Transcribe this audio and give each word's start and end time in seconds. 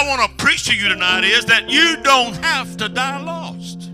I 0.00 0.06
want 0.06 0.22
to 0.22 0.36
preach 0.42 0.64
to 0.64 0.74
you 0.74 0.88
tonight 0.88 1.24
is 1.24 1.44
that 1.44 1.68
you 1.68 1.98
don't 2.02 2.34
have 2.38 2.74
to 2.78 2.88
die 2.88 3.20
lost. 3.20 3.90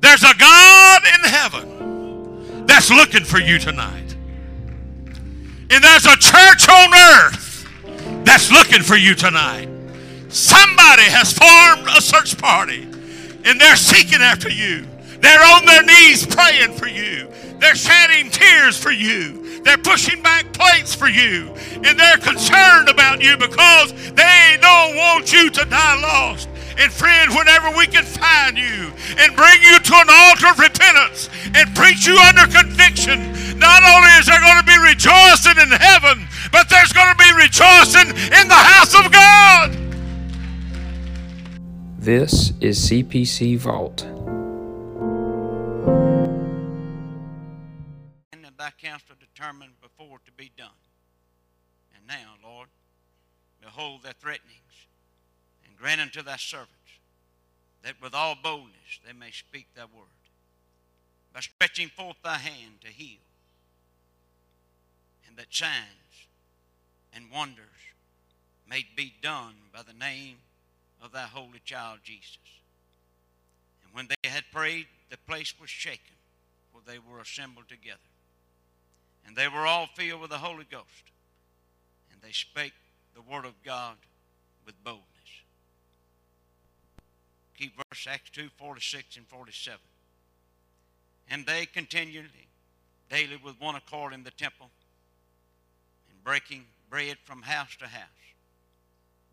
There's 0.00 0.22
a 0.22 0.34
God 0.38 1.02
in 1.04 1.28
heaven 1.28 2.64
that's 2.64 2.90
looking 2.90 3.22
for 3.22 3.38
you 3.38 3.58
tonight. 3.58 4.16
And 5.68 5.84
there's 5.84 6.06
a 6.06 6.16
church 6.16 6.66
on 6.70 6.94
earth 6.94 7.68
that's 8.24 8.50
looking 8.50 8.80
for 8.80 8.96
you 8.96 9.14
tonight. 9.14 9.68
Somebody 10.30 11.02
has 11.02 11.34
formed 11.34 11.86
a 11.94 12.00
search 12.00 12.38
party 12.38 12.84
and 13.44 13.60
they're 13.60 13.76
seeking 13.76 14.22
after 14.22 14.48
you. 14.48 14.86
They're 15.20 15.44
on 15.54 15.66
their 15.66 15.82
knees 15.82 16.24
praying 16.24 16.72
for 16.72 16.88
you. 16.88 17.28
They're 17.60 17.74
shedding 17.74 18.30
tears 18.30 18.78
for 18.78 18.90
you. 18.90 19.43
They're 19.64 19.78
pushing 19.78 20.22
back 20.22 20.52
plates 20.52 20.94
for 20.94 21.08
you. 21.08 21.54
And 21.82 21.98
they're 21.98 22.18
concerned 22.18 22.88
about 22.88 23.22
you 23.22 23.36
because 23.36 23.92
they 24.12 24.56
don't 24.60 24.96
want 24.96 25.32
you 25.32 25.50
to 25.50 25.64
die 25.64 26.00
lost. 26.00 26.48
And 26.76 26.92
friend, 26.92 27.34
whenever 27.34 27.70
we 27.76 27.86
can 27.86 28.04
find 28.04 28.58
you 28.58 28.92
and 29.18 29.36
bring 29.36 29.62
you 29.62 29.78
to 29.78 29.94
an 29.94 30.08
altar 30.10 30.48
of 30.48 30.58
repentance 30.58 31.30
and 31.54 31.74
preach 31.74 32.06
you 32.06 32.18
under 32.18 32.46
conviction, 32.46 33.32
not 33.58 33.82
only 33.82 34.10
is 34.18 34.26
there 34.26 34.40
going 34.40 34.58
to 34.58 34.66
be 34.66 34.78
rejoicing 34.78 35.56
in 35.62 35.70
heaven, 35.70 36.26
but 36.50 36.68
there's 36.68 36.92
going 36.92 37.14
to 37.14 37.18
be 37.18 37.32
rejoicing 37.34 38.08
in 38.08 38.48
the 38.48 38.54
house 38.54 38.94
of 38.94 39.12
God. 39.12 39.76
This 41.98 42.52
is 42.60 42.90
CPC 42.90 43.56
Vault. 43.56 44.02
And 48.32 48.44
thy 48.58 48.70
counsel 48.78 49.03
determined 49.34 49.80
before 49.80 50.18
to 50.24 50.32
be 50.32 50.50
done. 50.56 50.68
And 51.96 52.06
now, 52.06 52.34
Lord, 52.42 52.68
behold 53.60 54.02
their 54.02 54.12
threatenings, 54.12 54.86
and 55.66 55.76
grant 55.76 56.00
unto 56.00 56.22
thy 56.22 56.36
servants 56.36 56.70
that 57.82 58.00
with 58.00 58.14
all 58.14 58.36
boldness 58.42 59.00
they 59.06 59.12
may 59.12 59.30
speak 59.30 59.66
thy 59.74 59.84
word, 59.84 60.06
by 61.32 61.40
stretching 61.40 61.88
forth 61.88 62.16
thy 62.22 62.38
hand 62.38 62.80
to 62.80 62.88
heal, 62.88 63.18
and 65.26 65.36
that 65.36 65.52
signs 65.52 66.28
and 67.12 67.30
wonders 67.30 67.66
may 68.68 68.84
be 68.96 69.12
done 69.20 69.54
by 69.72 69.82
the 69.82 69.92
name 69.92 70.36
of 71.02 71.12
thy 71.12 71.24
holy 71.24 71.60
child 71.64 71.98
Jesus. 72.02 72.38
And 73.84 73.94
when 73.94 74.08
they 74.08 74.28
had 74.28 74.44
prayed, 74.52 74.86
the 75.10 75.18
place 75.18 75.54
was 75.60 75.70
shaken, 75.70 76.16
for 76.72 76.80
they 76.86 76.98
were 76.98 77.20
assembled 77.20 77.68
together. 77.68 77.98
And 79.26 79.36
they 79.36 79.48
were 79.48 79.66
all 79.66 79.88
filled 79.94 80.20
with 80.20 80.30
the 80.30 80.38
Holy 80.38 80.66
Ghost, 80.70 81.12
and 82.12 82.20
they 82.22 82.32
spake 82.32 82.74
the 83.14 83.22
word 83.22 83.44
of 83.44 83.54
God 83.64 83.96
with 84.66 84.74
boldness. 84.84 85.04
Keep 87.56 87.76
verse 87.76 88.06
Acts 88.08 88.30
2 88.30 88.48
46 88.58 89.16
and 89.16 89.26
47. 89.26 89.78
And 91.30 91.46
they 91.46 91.66
continually, 91.66 92.48
daily 93.08 93.40
with 93.42 93.60
one 93.60 93.76
accord 93.76 94.12
in 94.12 94.24
the 94.24 94.30
temple, 94.32 94.70
and 96.10 96.22
breaking 96.22 96.64
bread 96.90 97.16
from 97.24 97.42
house 97.42 97.76
to 97.78 97.86
house, 97.86 98.08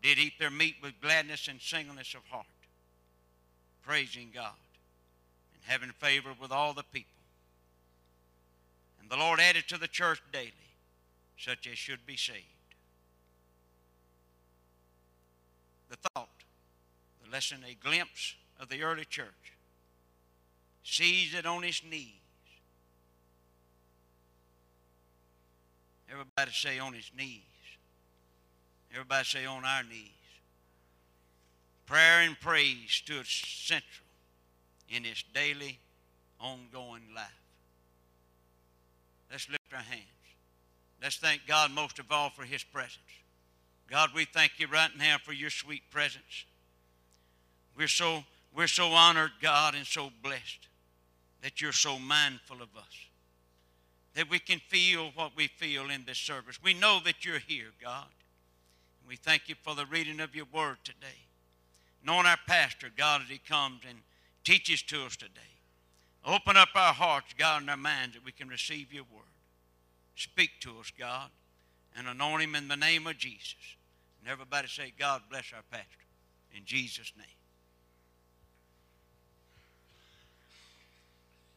did 0.02 0.18
eat 0.18 0.32
their 0.38 0.50
meat 0.50 0.76
with 0.82 1.00
gladness 1.00 1.48
and 1.48 1.60
singleness 1.60 2.14
of 2.14 2.24
heart, 2.24 2.46
praising 3.82 4.30
God 4.34 4.52
and 5.54 5.62
having 5.70 5.90
favor 5.90 6.30
with 6.40 6.50
all 6.50 6.74
the 6.74 6.84
people. 6.92 7.21
And 9.02 9.10
the 9.10 9.16
Lord 9.16 9.40
added 9.40 9.68
to 9.68 9.78
the 9.78 9.88
church 9.88 10.22
daily 10.32 10.52
such 11.36 11.66
as 11.66 11.76
should 11.76 12.06
be 12.06 12.16
saved. 12.16 12.46
The 15.90 15.96
thought, 15.96 16.28
the 17.22 17.30
lesson, 17.30 17.58
a 17.68 17.74
glimpse 17.74 18.36
of 18.60 18.68
the 18.68 18.82
early 18.82 19.04
church, 19.04 19.26
sees 20.84 21.34
it 21.34 21.44
on 21.44 21.64
its 21.64 21.82
knees. 21.84 22.14
Everybody 26.10 26.50
say 26.52 26.78
on 26.78 26.94
its 26.94 27.10
knees. 27.16 27.40
Everybody 28.92 29.24
say 29.24 29.46
on 29.46 29.64
our 29.64 29.82
knees. 29.82 30.10
Prayer 31.86 32.20
and 32.20 32.38
praise 32.38 32.90
stood 32.90 33.26
central 33.26 34.06
in 34.88 35.04
its 35.04 35.24
daily, 35.34 35.78
ongoing 36.38 37.02
life. 37.14 37.41
Let's 39.32 39.48
lift 39.48 39.72
our 39.72 39.80
hands. 39.80 40.02
Let's 41.02 41.16
thank 41.16 41.46
God 41.48 41.70
most 41.70 41.98
of 41.98 42.12
all 42.12 42.28
for 42.28 42.42
His 42.42 42.62
presence. 42.62 42.98
God, 43.90 44.10
we 44.14 44.26
thank 44.26 44.52
you 44.58 44.66
right 44.68 44.90
now 44.98 45.16
for 45.22 45.32
your 45.32 45.48
sweet 45.48 45.82
presence. 45.90 46.44
We're 47.76 47.88
so, 47.88 48.24
we're 48.54 48.66
so 48.66 48.88
honored, 48.88 49.30
God, 49.40 49.74
and 49.74 49.86
so 49.86 50.10
blessed 50.22 50.68
that 51.42 51.62
you're 51.62 51.72
so 51.72 51.98
mindful 51.98 52.56
of 52.56 52.68
us. 52.76 53.06
That 54.14 54.28
we 54.28 54.38
can 54.38 54.60
feel 54.68 55.10
what 55.14 55.32
we 55.34 55.48
feel 55.48 55.88
in 55.88 56.04
this 56.06 56.18
service. 56.18 56.62
We 56.62 56.74
know 56.74 57.00
that 57.06 57.24
you're 57.24 57.38
here, 57.38 57.72
God. 57.82 58.06
And 59.00 59.08
We 59.08 59.16
thank 59.16 59.48
you 59.48 59.54
for 59.62 59.74
the 59.74 59.86
reading 59.86 60.20
of 60.20 60.36
your 60.36 60.46
word 60.52 60.76
today. 60.84 61.26
Knowing 62.04 62.26
our 62.26 62.38
pastor, 62.46 62.88
God, 62.94 63.22
as 63.22 63.28
he 63.28 63.38
comes 63.38 63.80
and 63.88 63.98
teaches 64.44 64.82
to 64.82 65.04
us 65.04 65.16
today. 65.16 65.51
Open 66.24 66.56
up 66.56 66.68
our 66.74 66.92
hearts, 66.92 67.34
God, 67.36 67.62
and 67.62 67.70
our 67.70 67.76
minds 67.76 68.14
that 68.14 68.24
we 68.24 68.32
can 68.32 68.48
receive 68.48 68.92
your 68.92 69.04
word. 69.04 69.24
Speak 70.14 70.50
to 70.60 70.78
us, 70.78 70.92
God, 70.96 71.30
and 71.96 72.06
anoint 72.06 72.42
him 72.42 72.54
in 72.54 72.68
the 72.68 72.76
name 72.76 73.06
of 73.06 73.18
Jesus. 73.18 73.56
And 74.20 74.30
everybody 74.30 74.68
say, 74.68 74.92
God 74.96 75.22
bless 75.28 75.52
our 75.54 75.62
pastor. 75.70 75.86
In 76.54 76.64
Jesus' 76.64 77.12
name. 77.16 77.26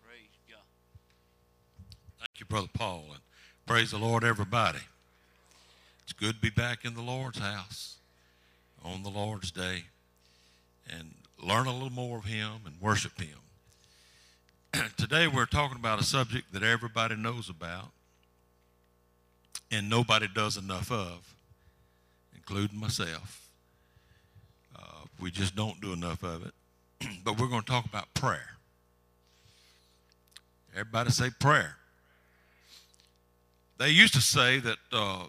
Praise 0.04 0.30
God. 0.50 0.64
Thank 2.20 2.40
you, 2.40 2.46
Brother 2.48 2.70
Paul, 2.74 3.04
and 3.12 3.22
praise 3.68 3.92
the 3.92 4.00
Lord, 4.00 4.24
everybody. 4.24 4.80
It's 6.04 6.14
good 6.14 6.36
to 6.36 6.42
be 6.42 6.50
back 6.50 6.86
in 6.86 6.96
the 6.96 7.02
Lord's 7.02 7.40
house 7.40 7.98
on 8.84 9.04
the 9.04 9.10
Lord's 9.10 9.52
day 9.52 9.84
and 10.90 11.14
learn 11.44 11.68
a 11.68 11.74
little 11.74 11.92
more 11.92 12.18
of 12.18 12.26
Him 12.26 12.62
and 12.66 12.80
worship 12.82 13.20
Him. 13.20 13.38
Today, 14.98 15.28
we're 15.28 15.46
talking 15.46 15.78
about 15.78 16.00
a 16.00 16.04
subject 16.04 16.54
that 16.54 16.64
everybody 16.64 17.16
knows 17.16 17.50
about 17.50 17.92
and 19.72 19.90
nobody 19.90 20.28
does 20.34 20.58
enough 20.58 20.92
of, 20.92 21.34
including 22.36 22.80
myself. 22.80 23.50
Uh, 24.76 25.06
we 25.20 25.32
just 25.32 25.56
don't 25.56 25.80
do 25.82 25.94
enough 25.94 26.24
of 26.24 26.46
it. 26.46 26.54
but 27.24 27.40
we're 27.40 27.48
going 27.48 27.62
to 27.62 27.68
talk 27.68 27.86
about 27.86 28.14
prayer. 28.14 28.58
Everybody 30.74 31.12
say 31.12 31.30
prayer. 31.40 31.78
They 33.78 33.90
used 33.90 34.14
to 34.14 34.22
say 34.22 34.60
that 34.60 34.78
uh, 34.92 35.26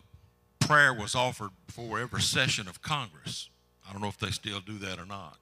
prayer 0.60 0.94
was 0.94 1.14
offered 1.14 1.50
before 1.66 2.00
every 2.00 2.22
session 2.22 2.68
of 2.68 2.82
Congress. 2.82 3.48
I 3.88 3.92
don't 3.92 4.00
know 4.02 4.08
if 4.08 4.18
they 4.18 4.30
still 4.30 4.60
do 4.60 4.78
that 4.78 4.98
or 4.98 5.06
not. 5.06 5.38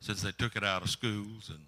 Since 0.00 0.22
they 0.22 0.32
took 0.32 0.56
it 0.56 0.62
out 0.64 0.82
of 0.82 0.90
schools 0.90 1.48
and 1.48 1.60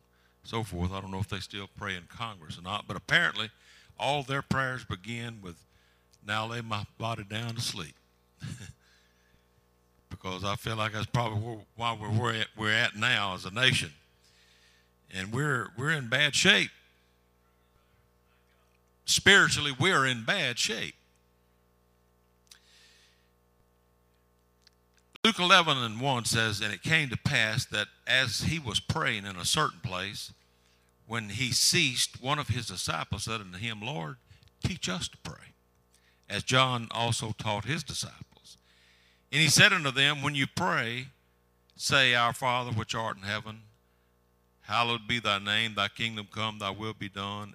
so 0.47 0.63
forth, 0.63 0.93
I 0.93 1.01
don't 1.01 1.11
know 1.11 1.21
if 1.21 1.29
they 1.29 1.41
still 1.41 1.69
pray 1.77 1.95
in 1.95 2.05
Congress 2.09 2.59
or 2.59 2.63
not. 2.63 2.87
But 2.87 2.97
apparently, 2.97 3.51
all 3.99 4.23
their 4.23 4.43
prayers 4.43 4.85
begin 4.85 5.41
with, 5.43 5.57
Now 6.27 6.47
lay 6.47 6.61
my 6.61 6.87
body 6.99 7.25
down 7.25 7.55
to 7.55 7.61
sleep. 7.61 7.95
because 10.11 10.45
I 10.45 10.57
feel 10.57 10.77
like 10.77 10.93
that's 10.93 11.07
probably 11.07 11.59
why 11.77 11.97
we're 12.01 12.09
where 12.09 12.45
we're 12.57 12.73
at 12.73 12.97
now 12.97 13.35
as 13.35 13.45
a 13.45 13.51
nation. 13.51 13.91
And 15.15 15.33
we're, 15.33 15.69
we're 15.77 15.91
in 15.91 16.09
bad 16.09 16.35
shape. 16.35 16.71
Spiritually, 19.05 19.73
we're 19.79 20.05
in 20.05 20.25
bad 20.25 20.59
shape. 20.59 20.95
Luke 25.25 25.39
11 25.39 25.79
and 25.79 26.01
1 26.01 26.25
says, 26.25 26.61
And 26.61 26.73
it 26.73 26.83
came 26.83 27.09
to 27.09 27.17
pass 27.17 27.65
that 27.67 27.89
as 28.07 28.43
he 28.43 28.59
was 28.59 28.79
praying 28.79 29.27
in 29.27 29.37
a 29.37 29.45
certain 29.45 29.81
place, 29.81 30.33
when 31.07 31.31
he 31.31 31.53
ceased, 31.53 32.21
one 32.21 32.39
of 32.39 32.49
his 32.49 32.67
disciples 32.67 33.25
said 33.25 33.41
unto 33.41 33.59
him, 33.59 33.81
Lord, 33.81 34.17
teach 34.65 34.89
us 34.89 35.09
to 35.09 35.17
pray, 35.19 35.55
as 36.29 36.43
John 36.43 36.89
also 36.91 37.33
taught 37.39 37.65
his 37.65 37.85
disciples. 37.85 38.59
And 39.31 39.41
he 39.41 39.49
said 39.49 39.73
unto 39.73 39.91
them, 39.91 40.23
When 40.23 40.35
you 40.35 40.47
pray, 40.47 41.09
say, 41.77 42.15
Our 42.15 42.33
Father 42.33 42.73
which 42.73 42.95
art 42.95 43.17
in 43.17 43.23
heaven, 43.23 43.63
hallowed 44.63 45.07
be 45.07 45.21
thy 45.21 45.39
name, 45.39 45.75
thy 45.75 45.89
kingdom 45.89 46.27
come, 46.33 46.59
thy 46.59 46.71
will 46.71 46.95
be 46.95 47.09
done, 47.09 47.55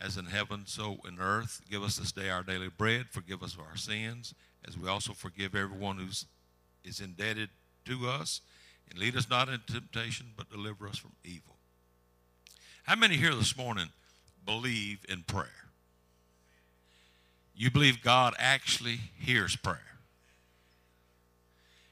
as 0.00 0.16
in 0.16 0.26
heaven, 0.26 0.62
so 0.66 0.98
in 1.06 1.20
earth. 1.20 1.60
Give 1.70 1.82
us 1.82 1.96
this 1.96 2.12
day 2.12 2.30
our 2.30 2.42
daily 2.42 2.68
bread, 2.68 3.06
forgive 3.10 3.42
us 3.42 3.56
our 3.58 3.76
sins, 3.76 4.34
as 4.66 4.76
we 4.76 4.88
also 4.88 5.12
forgive 5.12 5.54
everyone 5.54 5.98
who's 5.98 6.26
indebted 7.00 7.50
to 7.84 8.08
us, 8.08 8.40
and 8.88 8.98
lead 8.98 9.16
us 9.16 9.30
not 9.30 9.48
into 9.48 9.74
temptation, 9.74 10.26
but 10.36 10.50
deliver 10.50 10.88
us 10.88 10.96
from 10.96 11.12
evil. 11.24 11.59
How 12.90 12.96
many 12.96 13.14
here 13.14 13.36
this 13.36 13.56
morning 13.56 13.86
believe 14.44 14.98
in 15.08 15.22
prayer? 15.22 15.46
You 17.54 17.70
believe 17.70 18.02
God 18.02 18.34
actually 18.36 18.98
hears 19.16 19.54
prayer. 19.54 19.78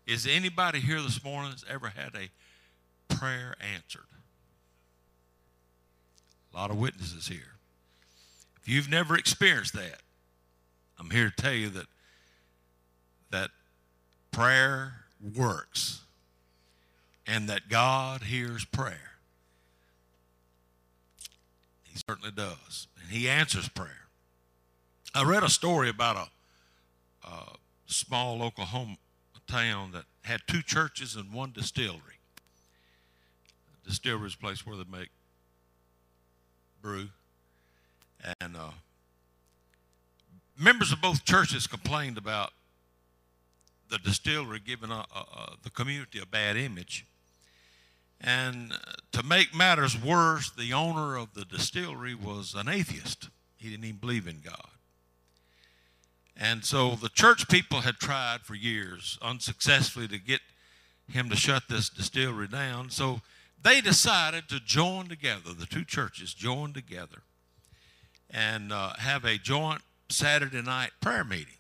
Is 0.09 0.27
anybody 0.27 0.81
here 0.81 1.01
this 1.01 1.23
morning 1.23 1.51
that's 1.51 1.65
ever 1.71 1.91
had 1.91 2.17
a 2.17 3.15
prayer 3.15 3.55
answered? 3.77 4.09
A 6.53 6.57
lot 6.57 6.73
of 6.73 6.79
witnesses 6.79 7.29
here. 7.29 7.55
If 8.61 8.69
you've 8.69 8.91
never 8.91 9.17
experienced 9.17 9.75
that, 9.75 10.01
I'm 10.99 11.11
here 11.11 11.31
to 11.31 11.37
tell 11.43 11.55
you 11.55 11.69
that 11.69 11.87
that 13.31 13.51
prayer 14.33 15.05
works 15.37 16.01
and 17.25 17.49
that 17.49 17.69
God 17.69 18.25
hears 18.25 18.65
prayer. 18.65 19.08
He 21.99 22.05
certainly 22.09 22.31
does. 22.31 22.87
And 23.03 23.11
he 23.11 23.29
answers 23.29 23.69
prayer. 23.69 24.07
I 25.15 25.25
read 25.25 25.43
a 25.43 25.49
story 25.49 25.89
about 25.89 26.29
a, 27.25 27.29
a 27.29 27.57
small 27.87 28.41
Oklahoma 28.43 28.97
town 29.49 29.91
that 29.93 30.05
had 30.23 30.43
two 30.47 30.63
churches 30.63 31.17
and 31.17 31.33
one 31.33 31.51
distillery. 31.51 32.21
A 33.85 33.89
distillery 33.89 34.29
is 34.29 34.35
a 34.35 34.39
place 34.39 34.65
where 34.65 34.77
they 34.77 34.85
make 34.91 35.09
brew. 36.81 37.09
And 38.41 38.57
uh, 38.57 38.71
members 40.57 40.93
of 40.93 41.01
both 41.01 41.25
churches 41.25 41.67
complained 41.67 42.19
about 42.19 42.53
the 43.91 43.99
distillery 43.99 44.61
giving 44.65 44.91
a, 44.91 45.05
a, 45.13 45.19
a, 45.19 45.53
the 45.65 45.71
community 45.71 46.21
a 46.21 46.27
bad 46.27 46.57
image. 46.57 47.07
And 48.21 48.73
to 49.13 49.23
make 49.23 49.55
matters 49.55 50.01
worse, 50.01 50.51
the 50.51 50.73
owner 50.73 51.17
of 51.17 51.35
the 51.35 51.45
distillery 51.45 52.15
was 52.15 52.55
an 52.55 52.69
atheist. 52.69 53.29
He 53.57 53.71
didn't 53.71 53.85
even 53.85 53.99
believe 53.99 54.27
in 54.27 54.41
God. 54.45 54.71
And 56.37 56.65
so 56.65 56.91
the 56.91 57.09
church 57.09 57.49
people 57.49 57.81
had 57.81 57.97
tried 57.97 58.43
for 58.43 58.55
years 58.55 59.19
unsuccessfully 59.21 60.09
to 60.09 60.19
get 60.19 60.41
him 61.11 61.29
to 61.31 61.37
shut 61.37 61.65
this 61.69 61.89
distillery 61.89 62.49
down. 62.49 62.91
So 62.91 63.21
they 63.61 63.81
decided 63.81 64.49
to 64.49 64.61
join 64.61 65.09
together, 65.09 65.53
the 65.53 65.67
two 65.67 65.85
churches 65.85 66.35
joined 66.35 66.75
together 66.75 67.23
and 68.31 68.73
uh, 68.73 68.93
have 68.99 69.25
a 69.25 69.39
joint 69.39 69.81
Saturday 70.11 70.63
night 70.63 70.91
prayer 71.01 71.25
meeting. 71.25 71.55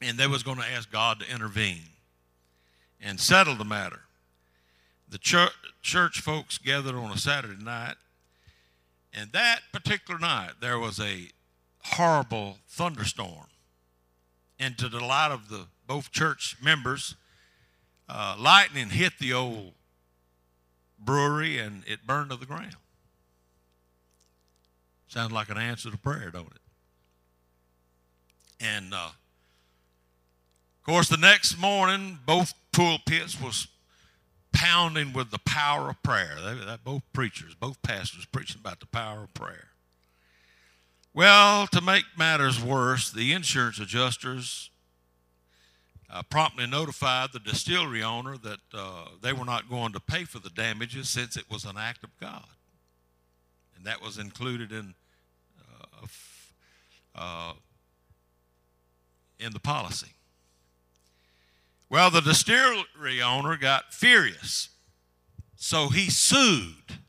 And 0.00 0.18
they 0.18 0.26
was 0.26 0.42
going 0.42 0.58
to 0.58 0.66
ask 0.66 0.90
God 0.90 1.20
to 1.20 1.32
intervene 1.32 1.90
and 3.00 3.20
settle 3.20 3.54
the 3.54 3.64
matter. 3.64 4.00
The 5.12 5.18
church, 5.18 5.52
church 5.82 6.20
folks 6.22 6.56
gathered 6.56 6.94
on 6.94 7.10
a 7.10 7.18
Saturday 7.18 7.62
night, 7.62 7.96
and 9.12 9.30
that 9.32 9.60
particular 9.70 10.18
night 10.18 10.52
there 10.58 10.78
was 10.78 10.98
a 10.98 11.28
horrible 11.84 12.56
thunderstorm. 12.66 13.48
And 14.58 14.78
to 14.78 14.88
the 14.88 15.00
delight 15.00 15.30
of 15.30 15.50
the 15.50 15.66
both 15.86 16.12
church 16.12 16.56
members, 16.62 17.14
uh, 18.08 18.36
lightning 18.38 18.88
hit 18.88 19.18
the 19.18 19.34
old 19.34 19.74
brewery 20.98 21.58
and 21.58 21.82
it 21.86 22.06
burned 22.06 22.30
to 22.30 22.36
the 22.36 22.46
ground. 22.46 22.76
Sounds 25.08 25.30
like 25.30 25.50
an 25.50 25.58
answer 25.58 25.90
to 25.90 25.98
prayer, 25.98 26.30
don't 26.30 26.46
it? 26.46 26.62
And 28.60 28.94
uh, 28.94 29.08
of 29.08 30.86
course, 30.86 31.10
the 31.10 31.18
next 31.18 31.58
morning, 31.58 32.18
both 32.24 32.54
pulpits 32.72 33.38
was 33.38 33.68
pounding 34.52 35.12
with 35.12 35.30
the 35.30 35.38
power 35.38 35.90
of 35.90 36.02
prayer. 36.02 36.36
They, 36.42 36.54
they, 36.54 36.76
both 36.84 37.02
preachers, 37.12 37.54
both 37.54 37.82
pastors 37.82 38.26
preaching 38.26 38.60
about 38.60 38.80
the 38.80 38.86
power 38.86 39.24
of 39.24 39.34
prayer. 39.34 39.68
Well, 41.14 41.66
to 41.68 41.80
make 41.80 42.04
matters 42.16 42.62
worse, 42.62 43.10
the 43.10 43.32
insurance 43.32 43.78
adjusters 43.78 44.70
uh, 46.08 46.22
promptly 46.22 46.66
notified 46.66 47.30
the 47.32 47.38
distillery 47.38 48.02
owner 48.02 48.36
that 48.38 48.60
uh, 48.72 49.06
they 49.22 49.32
were 49.32 49.44
not 49.44 49.68
going 49.68 49.92
to 49.92 50.00
pay 50.00 50.24
for 50.24 50.38
the 50.38 50.50
damages 50.50 51.08
since 51.08 51.36
it 51.36 51.44
was 51.50 51.64
an 51.64 51.76
act 51.78 52.04
of 52.04 52.10
God. 52.18 52.44
And 53.76 53.84
that 53.86 54.02
was 54.02 54.18
included 54.18 54.72
in, 54.72 54.94
uh, 55.60 56.06
uh 57.14 57.52
in 59.38 59.52
the 59.52 59.60
policy. 59.60 60.12
Well, 61.92 62.10
the 62.10 62.22
distillery 62.22 63.20
owner 63.20 63.58
got 63.58 63.92
furious. 63.92 64.70
So 65.56 65.90
he 65.90 66.08
sued 66.08 67.00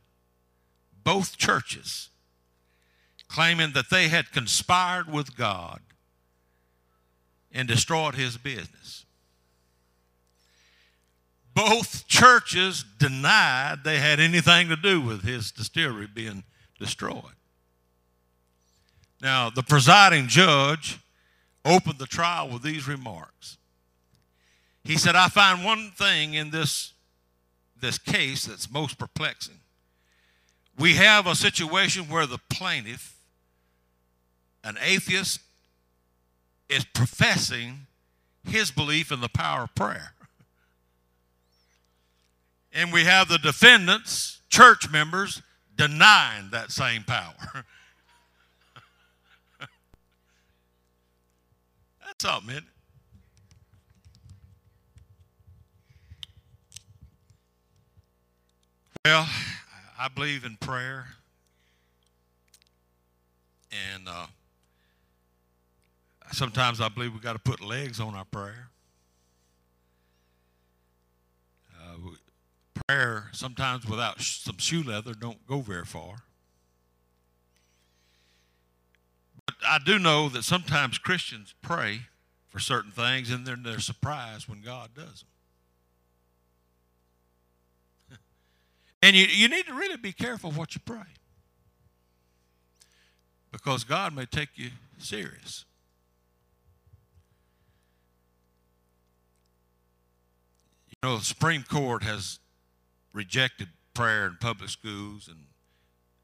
both 1.06 1.38
churches 1.38 2.10
claiming 3.30 3.72
that 3.76 3.90
they 3.90 4.10
had 4.10 4.34
conspired 4.34 5.10
with 5.10 5.38
God 5.38 5.80
and 7.50 7.66
destroyed 7.66 8.16
his 8.16 8.38
business. 8.38 9.06
Both 11.56 12.06
churches 12.08 12.84
denied 13.00 13.86
they 13.86 14.00
had 14.00 14.20
anything 14.20 14.68
to 14.68 14.76
do 14.76 15.00
with 15.00 15.24
his 15.24 15.50
distillery 15.50 16.08
being 16.14 16.44
destroyed. 16.78 17.38
Now, 19.22 19.50
the 19.50 19.64
presiding 19.64 20.28
judge 20.28 21.00
opened 21.64 22.00
the 22.00 22.06
trial 22.06 22.50
with 22.50 22.64
these 22.64 22.86
remarks. 22.86 23.58
He 24.84 24.98
said, 24.98 25.16
I 25.16 25.30
find 25.30 25.64
one 25.64 25.92
thing 25.92 26.34
in 26.34 26.52
this, 26.52 26.94
this 27.80 27.98
case 27.98 28.46
that's 28.46 28.70
most 28.70 28.98
perplexing. 28.98 29.60
We 30.78 30.96
have 30.96 31.28
a 31.28 31.36
situation 31.36 32.10
where 32.10 32.26
the 32.26 32.40
plaintiff 32.50 33.14
an 34.64 34.78
atheist 34.82 35.42
is 36.70 36.86
professing 36.86 37.88
his 38.48 38.72
belief 38.72 39.12
in 39.12 39.22
the 39.22 39.30
power 39.30 39.64
of 39.64 39.76
prayer. 39.76 40.14
And 42.72 42.92
we 42.92 43.04
have 43.04 43.28
the 43.28 43.38
defendants, 43.38 44.40
church 44.50 44.90
members, 44.90 45.44
denying 45.76 46.50
that 46.52 46.72
same 46.72 47.04
power. 47.04 47.66
That's 49.60 49.72
something, 52.24 52.52
isn't 52.52 52.66
Well, 59.06 59.28
I 60.00 60.08
believe 60.08 60.46
in 60.46 60.58
prayer. 60.58 61.08
And 63.96 64.08
uh, 64.08 64.28
Sometimes 66.34 66.82
I 66.82 66.90
believe 66.90 67.14
we've 67.14 67.22
got 67.22 67.34
to 67.34 67.40
put 67.40 67.62
legs 67.62 68.00
on 68.00 68.16
our 68.16 68.26
prayer. 68.26 68.70
Uh, 71.80 72.10
prayer, 72.88 73.30
sometimes 73.34 73.86
without 73.86 74.20
some 74.20 74.58
shoe 74.58 74.82
leather, 74.82 75.14
don't 75.14 75.46
go 75.46 75.60
very 75.60 75.86
far. 75.86 76.24
But 79.46 79.56
I 79.64 79.78
do 79.86 80.00
know 80.00 80.28
that 80.30 80.44
sometimes 80.44 80.98
Christians 80.98 81.54
pray 81.62 82.02
for 82.50 82.60
certain 82.60 82.92
things 82.92 83.30
and 83.30 83.46
then 83.46 83.62
they're 83.62 83.80
surprised 83.80 84.50
when 84.50 84.62
God 84.62 84.90
does 84.96 85.22
them. 85.22 85.33
And 89.04 89.18
you, 89.18 89.26
you 89.26 89.50
need 89.50 89.66
to 89.66 89.74
really 89.74 89.98
be 89.98 90.14
careful 90.14 90.50
what 90.52 90.76
you 90.76 90.82
pray 90.86 91.04
because 93.52 93.84
God 93.84 94.16
may 94.16 94.26
take 94.26 94.52
you 94.56 94.70
serious. 94.98 95.66
You 100.88 100.96
know, 101.10 101.18
the 101.18 101.26
Supreme 101.26 101.64
Court 101.64 102.04
has 102.04 102.40
rejected 103.12 103.68
prayer 103.94 104.26
in 104.26 104.38
public 104.40 104.70
schools 104.70 105.28
and 105.28 105.38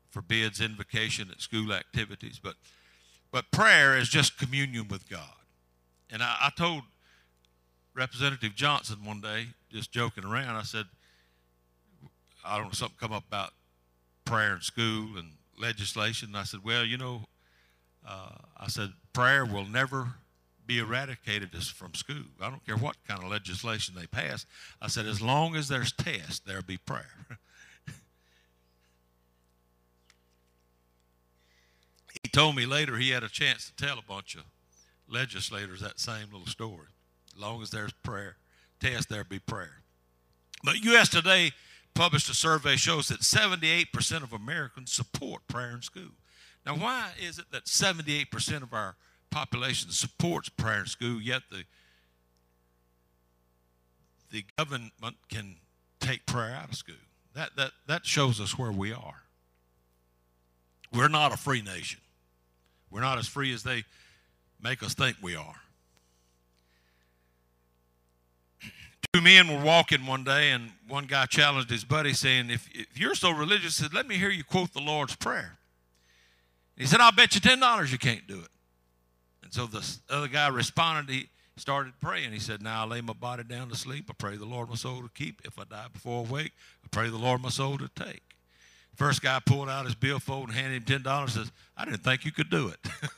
forbids 0.09 0.61
invocation 0.61 1.29
at 1.29 1.41
school 1.41 1.73
activities, 1.73 2.39
but 2.41 2.55
but 3.29 3.51
prayer 3.51 3.97
is 3.97 4.07
just 4.07 4.39
communion 4.39 4.87
with 4.87 5.07
God. 5.09 5.27
And 6.09 6.23
I, 6.23 6.35
I 6.43 6.51
told 6.57 6.83
Representative 7.93 8.55
Johnson 8.55 8.99
one 9.03 9.19
day, 9.19 9.47
just 9.69 9.91
joking 9.91 10.23
around, 10.23 10.55
I 10.55 10.63
said, 10.63 10.85
I 12.49 12.57
don't 12.57 12.65
know, 12.65 12.71
something 12.71 12.97
come 12.99 13.13
up 13.13 13.25
about 13.27 13.51
prayer 14.25 14.55
in 14.55 14.61
school 14.61 15.17
and 15.17 15.33
legislation. 15.57 16.29
And 16.29 16.37
I 16.37 16.43
said, 16.43 16.61
well, 16.63 16.83
you 16.83 16.97
know, 16.97 17.25
uh, 18.07 18.31
I 18.57 18.67
said, 18.67 18.93
prayer 19.13 19.45
will 19.45 19.65
never 19.65 20.13
be 20.65 20.79
eradicated 20.79 21.51
from 21.63 21.93
school. 21.93 22.23
I 22.41 22.49
don't 22.49 22.65
care 22.65 22.77
what 22.77 22.95
kind 23.07 23.23
of 23.23 23.29
legislation 23.29 23.95
they 23.95 24.07
pass. 24.07 24.45
I 24.81 24.87
said, 24.87 25.05
as 25.05 25.21
long 25.21 25.55
as 25.55 25.67
there's 25.67 25.91
tests, 25.91 26.39
there'll 26.39 26.63
be 26.63 26.77
prayer. 26.77 27.27
he 32.23 32.29
told 32.31 32.55
me 32.55 32.65
later 32.65 32.97
he 32.97 33.11
had 33.11 33.23
a 33.23 33.29
chance 33.29 33.71
to 33.71 33.75
tell 33.75 33.99
a 33.99 34.03
bunch 34.03 34.35
of 34.35 34.43
legislators 35.07 35.81
that 35.81 35.99
same 35.99 36.27
little 36.31 36.47
story. 36.47 36.87
As 37.35 37.41
long 37.41 37.61
as 37.61 37.69
there's 37.69 37.93
prayer, 38.03 38.37
test, 38.79 39.09
there'll 39.09 39.25
be 39.27 39.39
prayer. 39.39 39.81
But 40.63 40.83
U.S. 40.83 41.09
Today 41.09 41.51
published 41.93 42.29
a 42.29 42.33
survey 42.33 42.75
shows 42.75 43.07
that 43.09 43.21
78% 43.21 44.23
of 44.23 44.33
Americans 44.33 44.91
support 44.91 45.47
prayer 45.47 45.71
in 45.71 45.81
school. 45.81 46.11
Now, 46.65 46.75
why 46.75 47.11
is 47.21 47.39
it 47.39 47.45
that 47.51 47.65
78% 47.65 48.63
of 48.63 48.73
our 48.73 48.95
population 49.29 49.91
supports 49.91 50.49
prayer 50.49 50.81
in 50.81 50.85
school, 50.85 51.21
yet 51.21 51.43
the 51.51 51.63
the 54.31 54.45
government 54.57 54.93
can 55.29 55.55
take 55.99 56.25
prayer 56.27 56.51
out 56.51 56.69
of 56.69 56.75
school. 56.75 56.95
That, 57.33 57.55
that, 57.55 57.71
that 57.87 58.05
shows 58.05 58.39
us 58.39 58.57
where 58.57 58.71
we 58.71 58.93
are. 58.93 59.23
We're 60.93 61.07
not 61.07 61.33
a 61.33 61.37
free 61.37 61.63
nation. 61.63 61.99
We're 62.91 63.01
not 63.01 63.17
as 63.17 63.27
free 63.27 63.51
as 63.53 63.63
they 63.63 63.85
make 64.61 64.83
us 64.83 64.93
think 64.93 65.17
we 65.21 65.35
are. 65.35 65.55
Two 69.13 69.21
men 69.21 69.47
were 69.47 69.63
walking 69.63 70.05
one 70.05 70.23
day, 70.23 70.51
and 70.51 70.71
one 70.87 71.05
guy 71.05 71.25
challenged 71.25 71.69
his 71.69 71.83
buddy, 71.83 72.13
saying, 72.13 72.49
If, 72.49 72.69
if 72.73 72.99
you're 72.99 73.15
so 73.15 73.31
religious, 73.31 73.75
said, 73.75 73.93
let 73.93 74.07
me 74.07 74.15
hear 74.15 74.29
you 74.29 74.43
quote 74.43 74.73
the 74.73 74.81
Lord's 74.81 75.15
Prayer. 75.15 75.57
He 76.77 76.85
said, 76.85 77.01
I'll 77.01 77.11
bet 77.11 77.33
you 77.35 77.41
$10 77.41 77.91
you 77.91 77.97
can't 77.97 78.27
do 78.27 78.39
it. 78.39 78.49
And 79.43 79.53
so 79.53 79.65
the 79.65 79.83
other 80.09 80.27
guy 80.27 80.47
responded, 80.47 81.11
he 81.11 81.29
started 81.57 81.93
praying. 81.99 82.31
He 82.31 82.39
said, 82.39 82.61
Now 82.61 82.83
I 82.83 82.87
lay 82.87 83.01
my 83.01 83.13
body 83.13 83.43
down 83.43 83.69
to 83.69 83.75
sleep. 83.75 84.05
I 84.09 84.13
pray 84.13 84.37
the 84.37 84.45
Lord 84.45 84.69
my 84.69 84.75
soul 84.75 85.01
to 85.01 85.09
keep. 85.13 85.41
If 85.43 85.57
I 85.57 85.63
die 85.63 85.87
before 85.91 86.25
I 86.25 86.31
wake, 86.31 86.51
I 86.83 86.87
pray 86.91 87.09
the 87.09 87.17
Lord 87.17 87.41
my 87.41 87.49
soul 87.49 87.77
to 87.79 87.89
take. 87.95 88.21
First 88.95 89.21
guy 89.21 89.39
pulled 89.43 89.69
out 89.69 89.85
his 89.85 89.95
billfold 89.95 90.49
and 90.49 90.57
handed 90.57 90.87
him 90.87 91.03
$10 91.03 91.21
and 91.21 91.29
says, 91.29 91.51
I 91.75 91.85
didn't 91.85 92.03
think 92.03 92.25
you 92.25 92.31
could 92.31 92.49
do 92.49 92.67
it. 92.67 92.79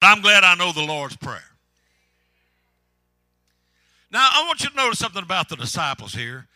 but 0.00 0.06
I'm 0.06 0.20
glad 0.22 0.44
I 0.44 0.54
know 0.54 0.72
the 0.72 0.82
Lord's 0.82 1.16
Prayer. 1.16 1.42
Now, 4.10 4.28
I 4.32 4.44
want 4.46 4.62
you 4.62 4.70
to 4.70 4.76
notice 4.76 4.98
something 4.98 5.22
about 5.22 5.48
the 5.48 5.56
disciples 5.56 6.14
here. 6.14 6.48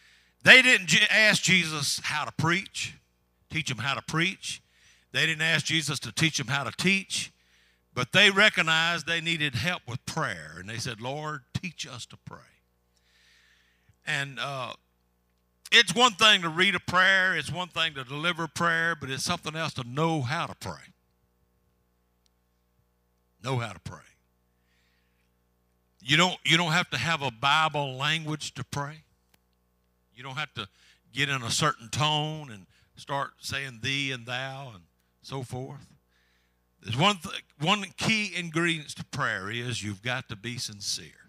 They 0.43 0.61
didn't 0.61 0.91
ask 1.11 1.43
Jesus 1.43 2.01
how 2.03 2.25
to 2.25 2.33
preach, 2.33 2.95
teach 3.51 3.69
them 3.69 3.79
how 3.79 3.95
to 3.95 4.03
preach. 4.03 4.61
They 5.13 5.27
didn't 5.27 5.43
ask 5.43 5.65
Jesus 5.65 6.01
to 6.01 6.13
teach 6.13 6.39
them 6.39 6.49
how 6.49 6.65
to 6.65 6.73
teach, 6.73 7.33
but 7.95 8.13
they 8.13 8.31
recognized 8.31 9.07
they 9.07 9.21
needed 9.21 9.55
help 9.55 9.83
with 9.87 10.05
prayer. 10.05 10.57
And 10.59 10.69
they 10.69 10.79
said, 10.79 11.01
Lord, 11.01 11.43
teach 11.55 11.87
us 11.87 12.05
to 12.07 12.17
pray. 12.25 12.39
And 14.07 14.39
uh, 14.41 14.73
it's 15.71 15.95
one 15.95 16.13
thing 16.13 16.43
to 16.43 16.49
read 16.49 16.75
a 16.75 16.81
prayer, 16.81 17.37
it's 17.37 17.53
one 17.53 17.69
thing 17.69 17.95
to 17.95 18.05
deliver 18.05 18.49
prayer, 18.49 18.97
but 19.01 19.09
it's 19.09 19.25
something 19.25 19.55
else 19.55 19.73
to 19.75 19.85
know 19.85 20.23
how 20.23 20.47
to 20.47 20.55
pray. 20.57 20.94
Know 23.45 23.59
how 23.59 23.73
to 23.73 23.81
pray. 23.81 23.99
You 26.03 26.17
don't, 26.17 26.37
you 26.45 26.57
don't 26.57 26.73
have 26.73 26.89
to 26.91 26.97
have 26.97 27.21
a 27.21 27.31
Bible 27.31 27.97
language 27.97 28.55
to 28.55 28.65
pray. 28.65 29.05
You 30.17 30.23
don't 30.23 30.37
have 30.37 30.53
to 30.55 30.67
get 31.13 31.29
in 31.29 31.43
a 31.43 31.51
certain 31.51 31.91
tone 31.91 32.51
and 32.51 32.65
start 32.97 33.33
saying 33.41 33.81
thee 33.83 34.13
and 34.13 34.25
thou 34.25 34.73
and 34.75 34.85
so 35.21 35.43
forth. 35.43 35.87
There's 36.83 36.97
one, 36.97 37.17
th- 37.17 37.45
one 37.61 37.85
key 37.99 38.33
ingredient 38.35 38.89
to 38.97 39.05
prayer 39.05 39.51
is 39.51 39.83
you've 39.83 40.03
got 40.03 40.29
to 40.31 40.37
be 40.37 40.57
sincere. 40.57 41.29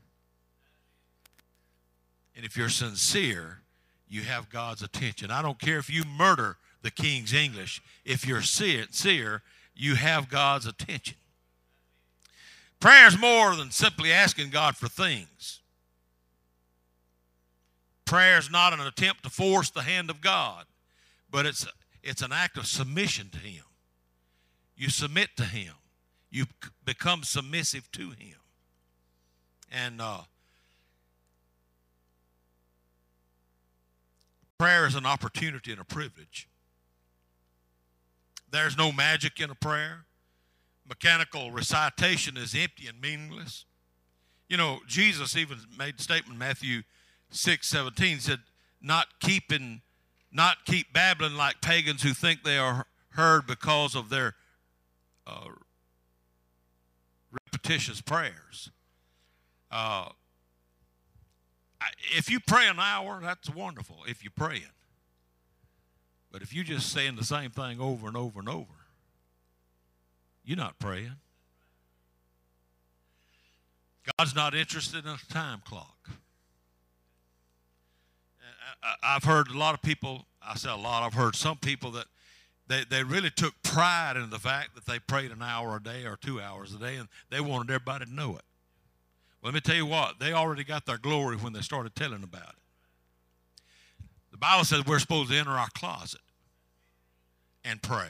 And 2.35 2.45
if 2.45 2.55
you're 2.55 2.69
sincere, 2.69 3.59
you 4.07 4.21
have 4.21 4.49
God's 4.49 4.81
attention. 4.81 5.31
I 5.31 5.41
don't 5.41 5.59
care 5.59 5.79
if 5.79 5.89
you 5.89 6.03
murder 6.05 6.57
the 6.81 6.91
King's 6.91 7.33
English. 7.33 7.81
If 8.05 8.25
you're 8.25 8.41
sincere, 8.41 9.41
you 9.75 9.95
have 9.95 10.29
God's 10.29 10.65
attention. 10.65 11.15
Prayer 12.79 13.07
is 13.07 13.17
more 13.17 13.55
than 13.55 13.71
simply 13.71 14.11
asking 14.11 14.49
God 14.49 14.75
for 14.75 14.87
things. 14.87 15.61
Prayer 18.05 18.37
is 18.37 18.51
not 18.51 18.73
an 18.73 18.79
attempt 18.81 19.23
to 19.23 19.29
force 19.29 19.69
the 19.71 19.81
hand 19.81 20.09
of 20.09 20.21
God, 20.21 20.65
but 21.31 21.45
it's, 21.45 21.65
it's 22.03 22.21
an 22.21 22.31
act 22.31 22.57
of 22.57 22.67
submission 22.67 23.29
to 23.31 23.39
Him. 23.39 23.63
You 24.77 24.89
submit 24.89 25.29
to 25.37 25.43
Him. 25.43 25.73
You 26.29 26.45
become 26.83 27.23
submissive 27.23 27.91
to 27.93 28.09
Him. 28.09 28.37
And 29.71 29.99
uh, 29.99 30.21
prayer 34.59 34.85
is 34.85 34.95
an 34.95 35.05
opportunity 35.05 35.71
and 35.71 35.81
a 35.81 35.85
privilege. 35.85 36.47
There's 38.51 38.77
no 38.77 38.91
magic 38.91 39.39
in 39.39 39.49
a 39.49 39.55
prayer. 39.55 40.05
Mechanical 40.87 41.51
recitation 41.51 42.37
is 42.37 42.55
empty 42.55 42.87
and 42.87 43.01
meaningless. 43.01 43.65
You 44.47 44.57
know, 44.57 44.79
Jesus 44.87 45.35
even 45.35 45.57
made 45.77 45.99
a 45.99 46.01
statement, 46.01 46.39
Matthew 46.39 46.83
6 47.31 47.67
17 47.67 48.19
said, 48.19 48.39
not 48.81 49.07
keeping, 49.19 49.81
not 50.31 50.65
keep 50.65 50.93
babbling 50.93 51.35
like 51.35 51.61
pagans 51.61 52.03
who 52.03 52.13
think 52.13 52.43
they 52.43 52.57
are 52.57 52.85
heard 53.09 53.47
because 53.47 53.95
of 53.95 54.09
their 54.09 54.35
uh, 55.25 55.47
repetitious 57.31 58.01
prayers. 58.01 58.69
Uh, 59.71 60.09
if 62.15 62.29
you 62.29 62.39
pray 62.39 62.67
an 62.67 62.79
hour, 62.79 63.19
that's 63.21 63.49
wonderful 63.49 63.97
if 64.07 64.23
you're 64.23 64.31
praying. 64.35 64.63
But 66.31 66.41
if 66.41 66.53
you're 66.53 66.63
just 66.63 66.91
saying 66.91 67.15
the 67.15 67.23
same 67.23 67.51
thing 67.51 67.79
over 67.79 68.07
and 68.07 68.17
over 68.17 68.39
and 68.39 68.49
over, 68.49 68.84
you're 70.45 70.57
not 70.57 70.77
praying. 70.79 71.15
God's 74.17 74.35
not 74.35 74.53
interested 74.53 75.03
in 75.05 75.11
a 75.11 75.33
time 75.33 75.61
clock. 75.65 76.09
I've 79.01 79.23
heard 79.23 79.49
a 79.49 79.57
lot 79.57 79.73
of 79.73 79.81
people, 79.81 80.25
I 80.41 80.55
say 80.55 80.69
a 80.69 80.75
lot, 80.75 81.03
I've 81.03 81.13
heard 81.13 81.35
some 81.35 81.57
people 81.57 81.91
that 81.91 82.05
they, 82.67 82.83
they 82.89 83.03
really 83.03 83.29
took 83.29 83.53
pride 83.63 84.15
in 84.15 84.29
the 84.29 84.39
fact 84.39 84.75
that 84.75 84.85
they 84.85 84.99
prayed 84.99 85.31
an 85.31 85.41
hour 85.41 85.75
a 85.75 85.81
day 85.81 86.05
or 86.05 86.17
two 86.17 86.39
hours 86.39 86.73
a 86.73 86.77
day, 86.77 86.95
and 86.95 87.07
they 87.29 87.39
wanted 87.39 87.69
everybody 87.71 88.05
to 88.05 88.13
know 88.13 88.31
it. 88.31 88.43
Well, 89.41 89.51
let 89.51 89.53
me 89.53 89.61
tell 89.61 89.75
you 89.75 89.85
what, 89.85 90.19
they 90.19 90.33
already 90.33 90.63
got 90.63 90.85
their 90.85 90.97
glory 90.97 91.37
when 91.37 91.53
they 91.53 91.61
started 91.61 91.95
telling 91.95 92.23
about 92.23 92.49
it. 92.49 92.55
The 94.31 94.37
Bible 94.37 94.65
says 94.65 94.85
we're 94.85 94.99
supposed 94.99 95.31
to 95.31 95.37
enter 95.37 95.51
our 95.51 95.69
closet 95.69 96.21
and 97.63 97.81
pray. 97.81 98.09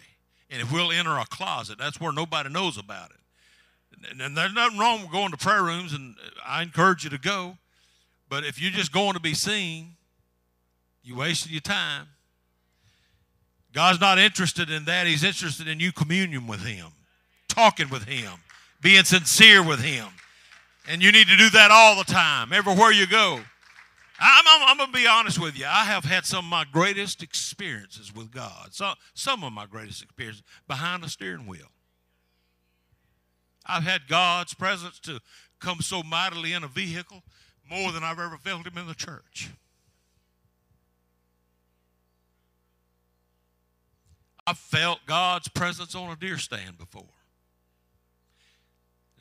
And 0.50 0.62
if 0.62 0.72
we'll 0.72 0.92
enter 0.92 1.12
our 1.12 1.26
closet, 1.26 1.78
that's 1.78 2.00
where 2.00 2.12
nobody 2.12 2.50
knows 2.50 2.78
about 2.78 3.12
it. 3.12 3.18
And 4.20 4.38
there's 4.38 4.54
nothing 4.54 4.78
wrong 4.78 5.02
with 5.02 5.12
going 5.12 5.32
to 5.32 5.38
prayer 5.38 5.64
rooms, 5.64 5.94
and 5.94 6.16
uh, 6.24 6.30
I 6.46 6.62
encourage 6.62 7.04
you 7.04 7.10
to 7.12 7.18
go. 7.18 7.58
But 8.30 8.44
if 8.44 8.62
you're 8.62 8.72
just 8.72 8.92
going 8.92 9.14
to 9.14 9.20
be 9.20 9.34
seen, 9.34 9.96
you're 11.04 11.18
wasting 11.18 11.52
your 11.52 11.62
time. 11.62 12.08
God's 13.74 14.00
not 14.00 14.18
interested 14.20 14.70
in 14.70 14.86
that. 14.86 15.08
He's 15.08 15.24
interested 15.24 15.68
in 15.68 15.80
you 15.80 15.92
communion 15.92 16.48
with 16.48 16.62
Him, 16.62 16.88
talking 17.48 17.90
with 17.90 18.04
Him, 18.04 18.32
being 18.82 19.04
sincere 19.04 19.64
with 19.64 19.82
Him. 19.82 20.08
And 20.88 21.02
you 21.02 21.12
need 21.12 21.28
to 21.28 21.36
do 21.36 21.50
that 21.52 21.72
all 21.72 21.96
the 21.96 22.04
time, 22.04 22.54
everywhere 22.54 22.92
you 22.92 23.08
go. 23.08 23.40
I'm, 24.20 24.46
I'm, 24.48 24.70
I'm 24.70 24.78
going 24.78 24.92
to 24.92 24.98
be 24.98 25.08
honest 25.08 25.40
with 25.40 25.58
you. 25.58 25.66
I 25.66 25.86
have 25.86 26.06
had 26.06 26.26
some 26.26 26.46
of 26.46 26.52
my 26.52 26.66
greatest 26.72 27.22
experiences 27.22 28.14
with 28.14 28.32
God. 28.32 28.74
So, 28.74 28.94
some 29.14 29.44
of 29.44 29.52
my 29.52 29.66
greatest 29.66 30.04
experiences 30.04 30.44
behind 30.68 31.04
the 31.04 31.10
steering 31.10 31.48
wheel. 31.48 31.68
I've 33.66 33.84
had 33.84 34.08
God's 34.08 34.54
presence 34.54 35.00
to 35.02 35.20
come 35.60 35.82
so 35.82 36.04
mightily 36.04 36.54
in 36.54 36.64
a 36.64 36.68
vehicle 36.68 37.24
more 37.70 37.92
than 37.92 38.04
I've 38.04 38.20
ever 38.20 38.38
felt 38.38 38.68
Him 38.68 38.78
in 38.78 38.88
the 38.88 38.94
church. 38.94 39.50
I've 44.48 44.60
felt 44.60 45.00
God's 45.08 45.48
presence 45.48 45.96
on 45.96 46.12
a 46.12 46.16
deer 46.16 46.38
stand 46.38 46.78
before. 46.78 47.04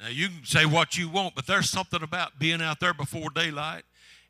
Now, 0.00 0.08
you 0.08 0.28
can 0.28 0.44
say 0.44 0.66
what 0.66 0.98
you 0.98 1.08
want, 1.08 1.34
but 1.34 1.46
there's 1.46 1.70
something 1.70 2.02
about 2.02 2.38
being 2.38 2.60
out 2.60 2.80
there 2.80 2.92
before 2.92 3.30
daylight 3.30 3.84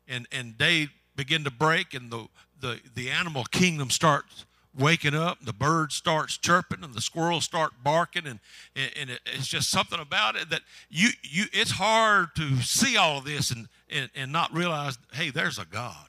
and, 0.07 0.27
and 0.31 0.57
day 0.57 0.89
begin 1.15 1.43
to 1.43 1.51
break 1.51 1.93
and 1.93 2.11
the, 2.11 2.27
the, 2.59 2.79
the 2.95 3.09
animal 3.09 3.43
kingdom 3.45 3.89
starts 3.89 4.45
waking 4.77 5.15
up, 5.15 5.37
the 5.41 5.53
bird 5.53 5.91
starts 5.91 6.37
chirping, 6.37 6.83
and 6.83 6.93
the 6.93 7.01
squirrels 7.01 7.45
start 7.45 7.71
barking, 7.83 8.27
and, 8.27 8.39
and, 8.75 9.09
it, 9.09 9.19
it's 9.25 9.47
just 9.47 9.69
something 9.69 9.99
about 9.99 10.35
it 10.35 10.49
that 10.49 10.61
you, 10.89 11.09
you 11.23 11.45
it's 11.53 11.71
hard 11.71 12.35
to 12.35 12.57
see 12.57 12.97
all 12.97 13.19
of 13.19 13.23
this 13.23 13.51
and, 13.51 13.67
and, 13.89 14.09
and 14.15 14.31
not 14.31 14.53
realize, 14.53 14.97
hey, 15.13 15.29
there's 15.29 15.59
a 15.59 15.65
God. 15.65 16.07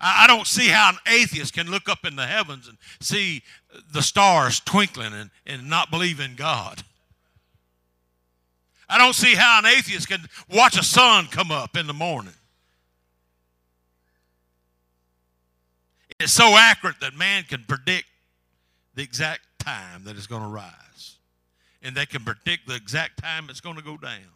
I 0.00 0.26
don't 0.26 0.46
see 0.46 0.68
how 0.68 0.90
an 0.90 0.98
atheist 1.06 1.54
can 1.54 1.70
look 1.70 1.88
up 1.88 2.04
in 2.04 2.16
the 2.16 2.26
heavens 2.26 2.68
and 2.68 2.76
see 3.00 3.42
the 3.92 4.02
stars 4.02 4.60
twinkling 4.60 5.14
and, 5.14 5.30
and 5.46 5.70
not 5.70 5.90
believe 5.90 6.20
in 6.20 6.34
God. 6.34 6.82
I 8.94 8.98
don't 8.98 9.12
see 9.12 9.34
how 9.34 9.58
an 9.58 9.66
atheist 9.66 10.06
can 10.06 10.20
watch 10.48 10.78
a 10.78 10.84
sun 10.84 11.26
come 11.26 11.50
up 11.50 11.76
in 11.76 11.88
the 11.88 11.92
morning. 11.92 12.32
It's 16.20 16.32
so 16.32 16.56
accurate 16.56 17.00
that 17.00 17.12
man 17.12 17.42
can 17.42 17.64
predict 17.64 18.06
the 18.94 19.02
exact 19.02 19.40
time 19.58 20.04
that 20.04 20.16
it's 20.16 20.28
going 20.28 20.42
to 20.42 20.48
rise. 20.48 21.16
And 21.82 21.96
they 21.96 22.06
can 22.06 22.22
predict 22.22 22.68
the 22.68 22.76
exact 22.76 23.20
time 23.20 23.48
it's 23.50 23.60
going 23.60 23.74
to 23.74 23.82
go 23.82 23.96
down. 23.96 24.30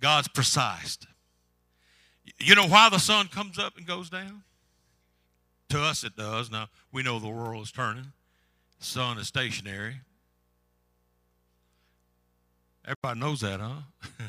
God's 0.00 0.28
precise. 0.28 0.96
You 2.38 2.54
know 2.54 2.68
why 2.68 2.88
the 2.88 2.98
sun 2.98 3.28
comes 3.28 3.58
up 3.58 3.76
and 3.76 3.86
goes 3.86 4.08
down? 4.08 4.44
To 5.68 5.82
us, 5.82 6.04
it 6.04 6.16
does. 6.16 6.50
Now, 6.50 6.68
we 6.90 7.02
know 7.02 7.18
the 7.18 7.28
world 7.28 7.64
is 7.64 7.70
turning, 7.70 8.12
the 8.78 8.86
sun 8.86 9.18
is 9.18 9.28
stationary. 9.28 9.96
Everybody 12.88 13.20
knows 13.20 13.40
that, 13.42 13.60
huh? 13.60 13.82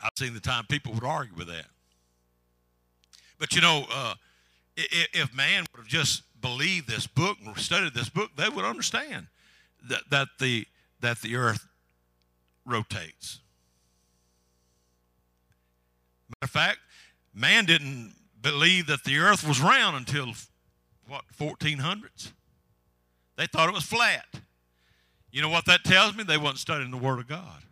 I've 0.00 0.12
seen 0.16 0.32
the 0.32 0.40
time 0.40 0.64
people 0.70 0.94
would 0.94 1.04
argue 1.04 1.34
with 1.36 1.48
that. 1.48 1.66
But 3.38 3.54
you 3.54 3.60
know, 3.60 3.84
uh, 3.92 4.14
if 4.74 5.34
man 5.34 5.66
would 5.70 5.80
have 5.80 5.86
just 5.86 6.22
believed 6.40 6.88
this 6.88 7.06
book 7.06 7.36
and 7.44 7.54
studied 7.58 7.92
this 7.92 8.08
book, 8.08 8.30
they 8.38 8.48
would 8.48 8.64
understand 8.64 9.26
that, 9.90 10.08
that 10.08 10.28
the 10.40 10.66
that 11.00 11.20
the 11.20 11.36
earth 11.36 11.66
rotates. 12.64 13.40
Matter 16.30 16.44
of 16.44 16.50
fact, 16.50 16.78
man 17.34 17.66
didn't 17.66 18.14
believe 18.40 18.86
that 18.86 19.04
the 19.04 19.18
earth 19.18 19.46
was 19.46 19.60
round 19.60 19.94
until 19.94 20.32
what 21.06 21.24
1400s. 21.38 22.32
They 23.38 23.46
thought 23.46 23.68
it 23.68 23.74
was 23.74 23.84
flat. 23.84 24.26
You 25.30 25.40
know 25.42 25.48
what 25.48 25.64
that 25.66 25.84
tells 25.84 26.16
me? 26.16 26.24
They 26.24 26.36
wasn't 26.36 26.58
studying 26.58 26.90
the 26.90 26.96
Word 26.96 27.20
of 27.20 27.28
God. 27.28 27.62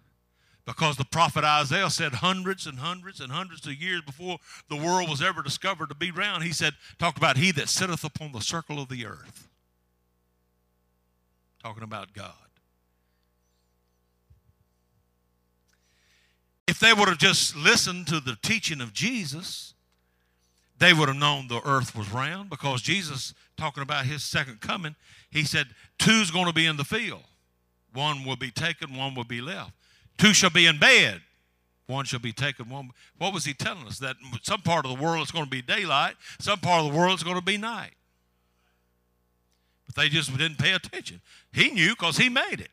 Because 0.64 0.96
the 0.96 1.04
prophet 1.04 1.44
Isaiah 1.44 1.90
said 1.90 2.12
hundreds 2.14 2.66
and 2.66 2.78
hundreds 2.78 3.20
and 3.20 3.32
hundreds 3.32 3.66
of 3.66 3.74
years 3.74 4.02
before 4.02 4.38
the 4.68 4.76
world 4.76 5.10
was 5.10 5.20
ever 5.20 5.42
discovered 5.42 5.88
to 5.88 5.94
be 5.94 6.10
round, 6.12 6.44
he 6.44 6.52
said, 6.52 6.74
talked 6.98 7.18
about 7.18 7.36
he 7.36 7.50
that 7.52 7.68
sitteth 7.68 8.04
upon 8.04 8.32
the 8.32 8.40
circle 8.40 8.80
of 8.80 8.88
the 8.88 9.06
earth. 9.06 9.48
Talking 11.62 11.82
about 11.82 12.12
God. 12.12 12.32
If 16.68 16.78
they 16.78 16.92
would 16.92 17.08
have 17.08 17.18
just 17.18 17.56
listened 17.56 18.06
to 18.08 18.20
the 18.20 18.36
teaching 18.42 18.80
of 18.80 18.92
Jesus, 18.92 19.74
they 20.78 20.92
would 20.92 21.08
have 21.08 21.16
known 21.16 21.48
the 21.48 21.60
earth 21.64 21.96
was 21.96 22.10
round 22.12 22.50
because 22.50 22.82
Jesus, 22.82 23.34
talking 23.56 23.82
about 23.82 24.04
his 24.04 24.22
second 24.22 24.60
coming, 24.60 24.94
he 25.36 25.44
said, 25.44 25.66
Two's 25.98 26.30
going 26.30 26.46
to 26.46 26.52
be 26.52 26.66
in 26.66 26.76
the 26.76 26.84
field. 26.84 27.22
One 27.92 28.24
will 28.24 28.36
be 28.36 28.50
taken, 28.50 28.96
one 28.96 29.14
will 29.14 29.24
be 29.24 29.40
left. 29.40 29.72
Two 30.16 30.32
shall 30.32 30.50
be 30.50 30.66
in 30.66 30.78
bed. 30.78 31.20
One 31.86 32.04
shall 32.04 32.20
be 32.20 32.32
taken. 32.32 32.68
One. 32.68 32.90
What 33.18 33.32
was 33.32 33.44
he 33.44 33.52
telling 33.52 33.86
us? 33.86 33.98
That 33.98 34.16
some 34.42 34.62
part 34.62 34.86
of 34.86 34.96
the 34.96 35.02
world 35.02 35.22
is 35.22 35.30
going 35.30 35.44
to 35.44 35.50
be 35.50 35.62
daylight, 35.62 36.14
some 36.40 36.58
part 36.58 36.84
of 36.84 36.92
the 36.92 36.98
world 36.98 37.18
is 37.18 37.22
going 37.22 37.36
to 37.36 37.42
be 37.42 37.58
night. 37.58 37.92
But 39.86 39.94
they 39.94 40.08
just 40.08 40.36
didn't 40.36 40.58
pay 40.58 40.72
attention. 40.72 41.20
He 41.52 41.70
knew 41.70 41.90
because 41.90 42.16
he 42.16 42.28
made 42.28 42.60
it. 42.60 42.70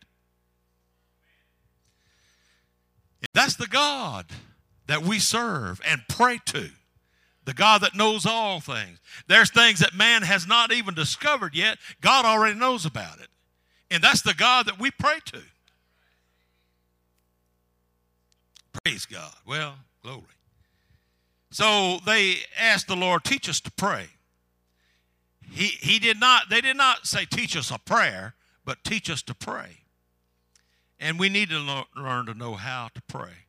That's 3.34 3.56
the 3.56 3.68
God 3.68 4.26
that 4.88 5.04
we 5.04 5.20
serve 5.20 5.80
and 5.86 6.02
pray 6.08 6.40
to. 6.46 6.70
The 7.46 7.54
God 7.54 7.82
that 7.82 7.96
knows 7.96 8.26
all 8.26 8.60
things. 8.60 9.00
There's 9.28 9.50
things 9.50 9.80
that 9.80 9.94
man 9.94 10.22
has 10.22 10.48
not 10.48 10.72
even 10.72 10.94
discovered 10.94 11.54
yet. 11.54 11.78
God 12.02 12.26
already 12.26 12.58
knows 12.58 12.86
about 12.86 13.20
it. 13.20 13.28
And 13.92 14.04
that's 14.04 14.22
the 14.22 14.34
God 14.34 14.66
that 14.68 14.80
we 14.80 14.92
pray 14.92 15.20
to. 15.26 15.42
Praise 18.84 19.06
God. 19.06 19.34
Well, 19.46 19.76
glory. 20.02 20.24
So 21.52 22.00
they 22.06 22.38
asked 22.58 22.88
the 22.88 22.96
Lord, 22.96 23.24
teach 23.24 23.48
us 23.48 23.60
to 23.62 23.72
pray. 23.72 24.08
He, 25.52 25.66
he 25.66 26.00
did 26.00 26.20
not, 26.20 26.50
they 26.50 26.62
did 26.62 26.78
not 26.78 27.06
say, 27.06 27.26
teach 27.26 27.56
us 27.56 27.70
a 27.70 27.78
prayer, 27.78 28.34
but 28.66 28.84
teach 28.84 29.10
us 29.10 29.22
to 29.24 29.36
pray. 29.36 29.82
And 31.00 31.20
we 31.20 31.30
need 31.30 31.50
to 31.50 31.84
learn 31.96 32.26
to 32.26 32.34
know 32.34 32.56
how 32.56 32.90
to 32.96 33.02
pray. 33.04 33.43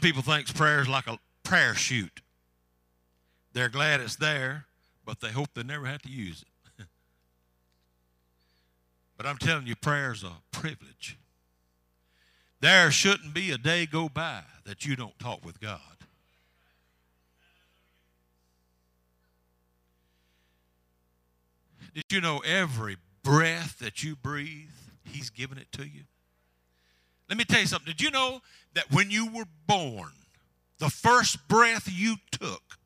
People 0.00 0.22
think 0.22 0.52
prayer 0.54 0.80
is 0.80 0.88
like 0.88 1.06
a 1.06 1.18
prayer 1.42 1.74
shoot. 1.74 2.20
They're 3.52 3.68
glad 3.68 4.00
it's 4.00 4.16
there, 4.16 4.66
but 5.04 5.20
they 5.20 5.30
hope 5.30 5.48
they 5.54 5.62
never 5.62 5.86
have 5.86 6.02
to 6.02 6.10
use 6.10 6.44
it. 6.78 6.84
but 9.16 9.26
I'm 9.26 9.38
telling 9.38 9.66
you, 9.66 9.76
prayer 9.76 10.12
is 10.12 10.22
a 10.22 10.32
privilege. 10.52 11.18
There 12.60 12.90
shouldn't 12.90 13.34
be 13.34 13.50
a 13.50 13.58
day 13.58 13.86
go 13.86 14.08
by 14.08 14.42
that 14.64 14.84
you 14.84 14.94
don't 14.94 15.18
talk 15.18 15.44
with 15.44 15.60
God. 15.60 15.80
Did 21.94 22.04
you 22.10 22.20
know 22.20 22.38
every 22.38 22.96
breath 23.24 23.78
that 23.80 24.04
you 24.04 24.14
breathe, 24.14 24.68
He's 25.04 25.30
given 25.30 25.58
it 25.58 25.72
to 25.72 25.82
you? 25.82 26.02
Let 27.30 27.38
me 27.38 27.44
tell 27.44 27.60
you 27.60 27.66
something. 27.66 27.92
Did 27.92 28.02
you 28.02 28.10
know 28.10 28.42
that 28.74 28.90
when 28.90 29.10
you 29.10 29.30
were 29.32 29.46
born, 29.68 30.10
the 30.78 30.90
first 30.90 31.46
breath 31.46 31.88
you 31.90 32.16
took, 32.32 32.78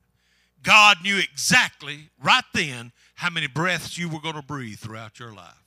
God 0.63 0.99
knew 1.03 1.19
exactly 1.19 2.11
right 2.23 2.45
then 2.53 2.93
how 3.15 3.31
many 3.31 3.47
breaths 3.47 3.97
you 3.97 4.09
were 4.09 4.21
going 4.21 4.35
to 4.35 4.43
breathe 4.43 4.79
throughout 4.79 5.19
your 5.19 5.33
life? 5.33 5.65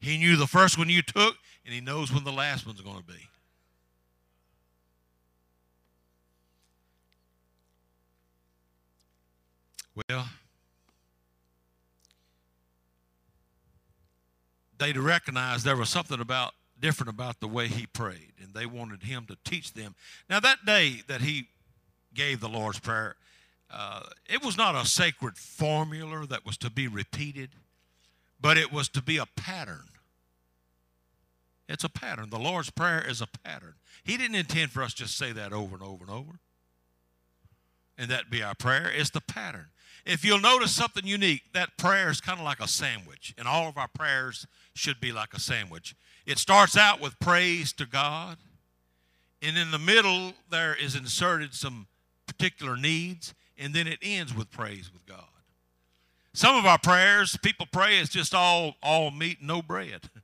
He 0.00 0.16
knew 0.16 0.36
the 0.36 0.46
first 0.46 0.78
one 0.78 0.88
you 0.88 1.02
took, 1.02 1.36
and 1.66 1.74
He 1.74 1.82
knows 1.82 2.10
when 2.10 2.24
the 2.24 2.32
last 2.32 2.66
one's 2.66 2.80
going 2.80 2.98
to 2.98 3.04
be. 3.04 3.28
Well, 10.08 10.26
they'd 14.84 14.98
recognize 14.98 15.64
there 15.64 15.76
was 15.76 15.88
something 15.88 16.20
about 16.20 16.52
different 16.78 17.08
about 17.08 17.40
the 17.40 17.48
way 17.48 17.68
he 17.68 17.86
prayed, 17.86 18.32
and 18.42 18.52
they 18.52 18.66
wanted 18.66 19.02
him 19.02 19.24
to 19.26 19.36
teach 19.42 19.72
them. 19.72 19.94
Now, 20.28 20.40
that 20.40 20.66
day 20.66 21.00
that 21.08 21.22
he 21.22 21.48
gave 22.12 22.40
the 22.40 22.50
Lord's 22.50 22.80
Prayer, 22.80 23.16
uh, 23.72 24.02
it 24.28 24.44
was 24.44 24.58
not 24.58 24.74
a 24.74 24.84
sacred 24.84 25.38
formula 25.38 26.26
that 26.26 26.44
was 26.44 26.58
to 26.58 26.70
be 26.70 26.86
repeated, 26.86 27.50
but 28.38 28.58
it 28.58 28.70
was 28.70 28.90
to 28.90 29.02
be 29.02 29.16
a 29.16 29.24
pattern. 29.24 29.88
It's 31.66 31.84
a 31.84 31.88
pattern. 31.88 32.28
The 32.28 32.38
Lord's 32.38 32.68
Prayer 32.68 33.02
is 33.08 33.22
a 33.22 33.28
pattern. 33.42 33.74
He 34.02 34.18
didn't 34.18 34.36
intend 34.36 34.70
for 34.70 34.82
us 34.82 34.92
to 34.94 35.04
just 35.04 35.16
say 35.16 35.32
that 35.32 35.54
over 35.54 35.76
and 35.76 35.82
over 35.82 36.04
and 36.04 36.12
over, 36.12 36.40
and 37.96 38.10
that 38.10 38.28
be 38.28 38.42
our 38.42 38.54
prayer. 38.54 38.90
It's 38.94 39.10
the 39.10 39.22
pattern. 39.22 39.68
If 40.04 40.22
you'll 40.22 40.40
notice 40.40 40.72
something 40.72 41.06
unique, 41.06 41.44
that 41.54 41.78
prayer 41.78 42.10
is 42.10 42.20
kind 42.20 42.38
of 42.38 42.44
like 42.44 42.60
a 42.60 42.68
sandwich, 42.68 43.34
and 43.38 43.48
all 43.48 43.68
of 43.68 43.78
our 43.78 43.88
prayers 43.88 44.46
should 44.74 45.00
be 45.00 45.12
like 45.12 45.34
a 45.34 45.40
sandwich. 45.40 45.94
It 46.26 46.38
starts 46.38 46.76
out 46.76 47.00
with 47.00 47.18
praise 47.18 47.72
to 47.74 47.86
God, 47.86 48.38
and 49.42 49.56
in 49.58 49.70
the 49.70 49.78
middle, 49.78 50.32
there 50.50 50.74
is 50.74 50.94
inserted 50.94 51.54
some 51.54 51.86
particular 52.26 52.76
needs, 52.76 53.34
and 53.58 53.74
then 53.74 53.86
it 53.86 53.98
ends 54.02 54.34
with 54.34 54.50
praise 54.50 54.92
with 54.92 55.06
God. 55.06 55.24
Some 56.32 56.56
of 56.56 56.66
our 56.66 56.78
prayers, 56.78 57.36
people 57.42 57.66
pray, 57.70 57.98
it's 57.98 58.10
just 58.10 58.34
all, 58.34 58.74
all 58.82 59.10
meat, 59.10 59.38
no 59.40 59.62
bread. 59.62 60.10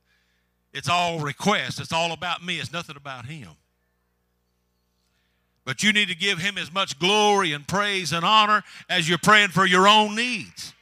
It's 0.73 0.87
all 0.87 1.19
requests. 1.19 1.81
It's 1.81 1.91
all 1.91 2.13
about 2.13 2.45
me. 2.45 2.57
It's 2.57 2.71
nothing 2.71 2.95
about 2.95 3.25
Him. 3.25 3.49
But 5.63 5.83
you 5.83 5.93
need 5.93 6.07
to 6.07 6.15
give 6.15 6.39
him 6.39 6.57
as 6.57 6.73
much 6.73 6.97
glory 6.97 7.53
and 7.53 7.67
praise 7.67 8.13
and 8.13 8.25
honor 8.25 8.63
as 8.89 9.07
you're 9.07 9.17
praying 9.17 9.49
for 9.49 9.65
your 9.65 9.87
own 9.87 10.15
needs. 10.15 10.73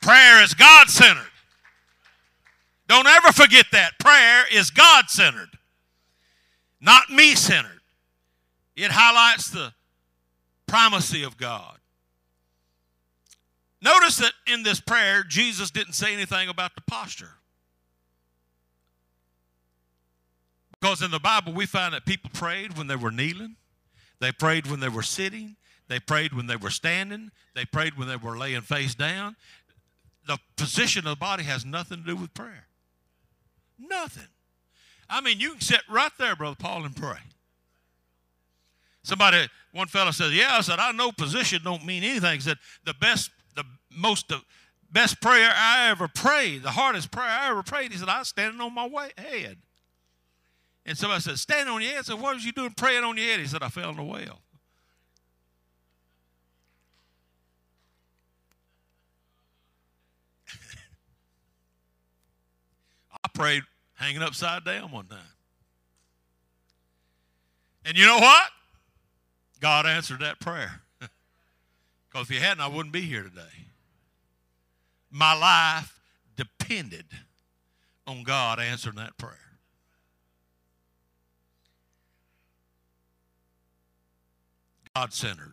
Prayer 0.00 0.42
is 0.42 0.54
God 0.54 0.88
centered. 0.88 1.30
Don't 2.88 3.06
ever 3.06 3.32
forget 3.32 3.66
that. 3.72 3.98
Prayer 3.98 4.44
is 4.50 4.70
God 4.70 5.10
centered, 5.10 5.50
not 6.80 7.10
me 7.10 7.34
centered. 7.34 7.80
It 8.76 8.90
highlights 8.90 9.50
the 9.50 9.72
primacy 10.66 11.22
of 11.22 11.36
God. 11.36 11.78
Notice 13.80 14.16
that 14.16 14.32
in 14.46 14.62
this 14.62 14.80
prayer, 14.80 15.22
Jesus 15.22 15.70
didn't 15.70 15.92
say 15.92 16.12
anything 16.12 16.48
about 16.48 16.74
the 16.74 16.80
posture. 16.80 17.34
Because 20.80 21.02
in 21.02 21.10
the 21.10 21.20
Bible, 21.20 21.52
we 21.52 21.66
find 21.66 21.94
that 21.94 22.06
people 22.06 22.30
prayed 22.32 22.78
when 22.78 22.86
they 22.86 22.96
were 22.96 23.10
kneeling, 23.10 23.56
they 24.20 24.32
prayed 24.32 24.66
when 24.66 24.80
they 24.80 24.88
were 24.88 25.02
sitting, 25.02 25.56
they 25.88 25.98
prayed 25.98 26.32
when 26.32 26.46
they 26.46 26.56
were 26.56 26.70
standing, 26.70 27.30
they 27.54 27.64
prayed 27.64 27.98
when 27.98 28.08
they 28.08 28.16
were 28.16 28.38
laying 28.38 28.62
face 28.62 28.94
down. 28.94 29.36
The 30.26 30.38
position 30.56 31.06
of 31.06 31.10
the 31.10 31.20
body 31.20 31.44
has 31.44 31.64
nothing 31.64 31.98
to 31.98 32.04
do 32.04 32.16
with 32.16 32.32
prayer. 32.34 32.67
Nothing. 33.78 34.28
I 35.08 35.20
mean, 35.20 35.40
you 35.40 35.52
can 35.52 35.60
sit 35.60 35.80
right 35.88 36.12
there, 36.18 36.36
Brother 36.36 36.56
Paul, 36.58 36.84
and 36.84 36.94
pray. 36.94 37.18
Somebody, 39.02 39.48
one 39.72 39.88
fellow 39.88 40.10
says, 40.10 40.34
Yeah, 40.34 40.50
I 40.52 40.60
said, 40.60 40.78
I 40.78 40.92
know 40.92 41.12
position 41.12 41.62
don't 41.64 41.84
mean 41.84 42.02
anything. 42.02 42.34
He 42.34 42.40
said, 42.40 42.58
The 42.84 42.94
best, 42.94 43.30
the 43.56 43.64
most, 43.90 44.28
the 44.28 44.42
best 44.90 45.20
prayer 45.22 45.50
I 45.54 45.88
ever 45.90 46.08
prayed, 46.08 46.62
the 46.62 46.70
hardest 46.70 47.10
prayer 47.10 47.26
I 47.26 47.48
ever 47.48 47.62
prayed, 47.62 47.92
he 47.92 47.98
said, 47.98 48.08
I 48.08 48.18
was 48.18 48.28
standing 48.28 48.60
on 48.60 48.74
my 48.74 48.86
way, 48.86 49.10
head. 49.16 49.56
And 50.84 50.96
somebody 50.96 51.22
said, 51.22 51.38
Standing 51.38 51.72
on 51.74 51.80
your 51.80 51.92
head. 51.92 52.00
I 52.00 52.02
said, 52.02 52.20
What 52.20 52.34
was 52.34 52.44
you 52.44 52.52
doing 52.52 52.72
praying 52.76 53.04
on 53.04 53.16
your 53.16 53.26
head? 53.26 53.40
He 53.40 53.46
said, 53.46 53.62
I 53.62 53.68
fell 53.68 53.90
in 53.90 53.96
the 53.96 54.02
well. 54.02 54.40
I 63.24 63.27
prayed 63.38 63.62
hanging 63.94 64.22
upside 64.22 64.64
down 64.64 64.90
one 64.90 65.06
time. 65.06 65.18
And 67.84 67.96
you 67.96 68.04
know 68.04 68.18
what? 68.18 68.50
God 69.60 69.86
answered 69.86 70.20
that 70.20 70.40
prayer. 70.40 70.82
Because 72.10 72.30
if 72.30 72.36
He 72.36 72.42
hadn't, 72.42 72.62
I 72.62 72.68
wouldn't 72.68 72.92
be 72.92 73.02
here 73.02 73.22
today. 73.22 73.66
My 75.10 75.34
life 75.34 76.00
depended 76.36 77.04
on 78.06 78.22
God 78.22 78.58
answering 78.58 78.96
that 78.96 79.18
prayer. 79.18 79.34
God 84.96 85.12
centered. 85.12 85.52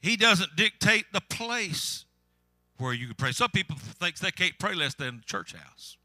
He 0.00 0.16
doesn't 0.16 0.56
dictate 0.56 1.04
the 1.12 1.20
place 1.20 2.05
where 2.78 2.92
you 2.92 3.06
can 3.06 3.14
pray. 3.14 3.32
Some 3.32 3.50
people 3.50 3.76
think 3.76 4.18
they 4.18 4.30
can't 4.30 4.58
pray 4.58 4.74
less 4.74 4.94
than 4.94 5.18
the 5.18 5.24
church 5.24 5.54
house. 5.54 5.96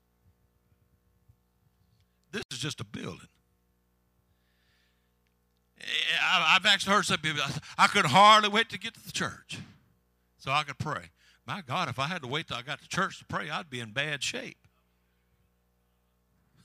This 2.31 2.43
is 2.51 2.59
just 2.59 2.79
a 2.79 2.85
building. 2.85 3.27
Eh, 5.81 5.85
I've 6.23 6.65
actually 6.65 6.93
heard 6.93 7.05
some 7.05 7.19
people, 7.19 7.41
I 7.77 7.87
could 7.87 8.05
hardly 8.05 8.49
wait 8.49 8.69
to 8.69 8.79
get 8.79 8.93
to 8.93 9.05
the 9.05 9.11
church 9.11 9.59
so 10.37 10.51
I 10.51 10.63
could 10.63 10.77
pray. 10.77 11.09
My 11.45 11.61
God, 11.61 11.89
if 11.89 11.99
I 11.99 12.07
had 12.07 12.21
to 12.21 12.27
wait 12.27 12.47
till 12.47 12.57
I 12.57 12.61
got 12.61 12.81
to 12.81 12.87
church 12.87 13.19
to 13.19 13.25
pray, 13.25 13.49
I'd 13.49 13.69
be 13.69 13.79
in 13.79 13.91
bad 13.91 14.23
shape. 14.23 14.57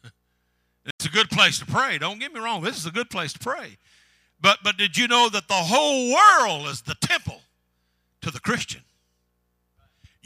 it's 0.86 1.06
a 1.06 1.10
good 1.10 1.30
place 1.30 1.58
to 1.58 1.66
pray. 1.66 1.98
Don't 1.98 2.20
get 2.20 2.32
me 2.32 2.40
wrong. 2.40 2.62
This 2.62 2.76
is 2.76 2.86
a 2.86 2.90
good 2.90 3.10
place 3.10 3.32
to 3.32 3.38
pray. 3.38 3.78
But, 4.40 4.58
but 4.62 4.76
did 4.76 4.96
you 4.96 5.08
know 5.08 5.28
that 5.30 5.48
the 5.48 5.54
whole 5.54 6.12
world 6.12 6.68
is 6.68 6.82
the 6.82 6.94
temple 7.00 7.40
to 8.20 8.30
the 8.30 8.40
Christian? 8.40 8.82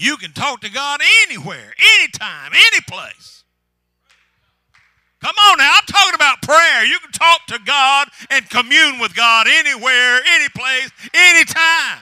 You 0.00 0.16
can 0.16 0.32
talk 0.32 0.62
to 0.62 0.70
God 0.70 1.02
anywhere, 1.26 1.74
anytime, 1.98 2.52
any 2.54 2.80
place. 2.88 3.44
Come 5.20 5.34
on 5.36 5.58
now, 5.58 5.70
I'm 5.74 5.84
talking 5.86 6.14
about 6.14 6.40
prayer. 6.40 6.86
You 6.86 6.98
can 7.00 7.12
talk 7.12 7.44
to 7.48 7.58
God 7.66 8.08
and 8.30 8.48
commune 8.48 8.98
with 8.98 9.14
God 9.14 9.46
anywhere, 9.46 10.22
any 10.26 10.48
place, 10.56 10.90
anytime. 11.12 11.98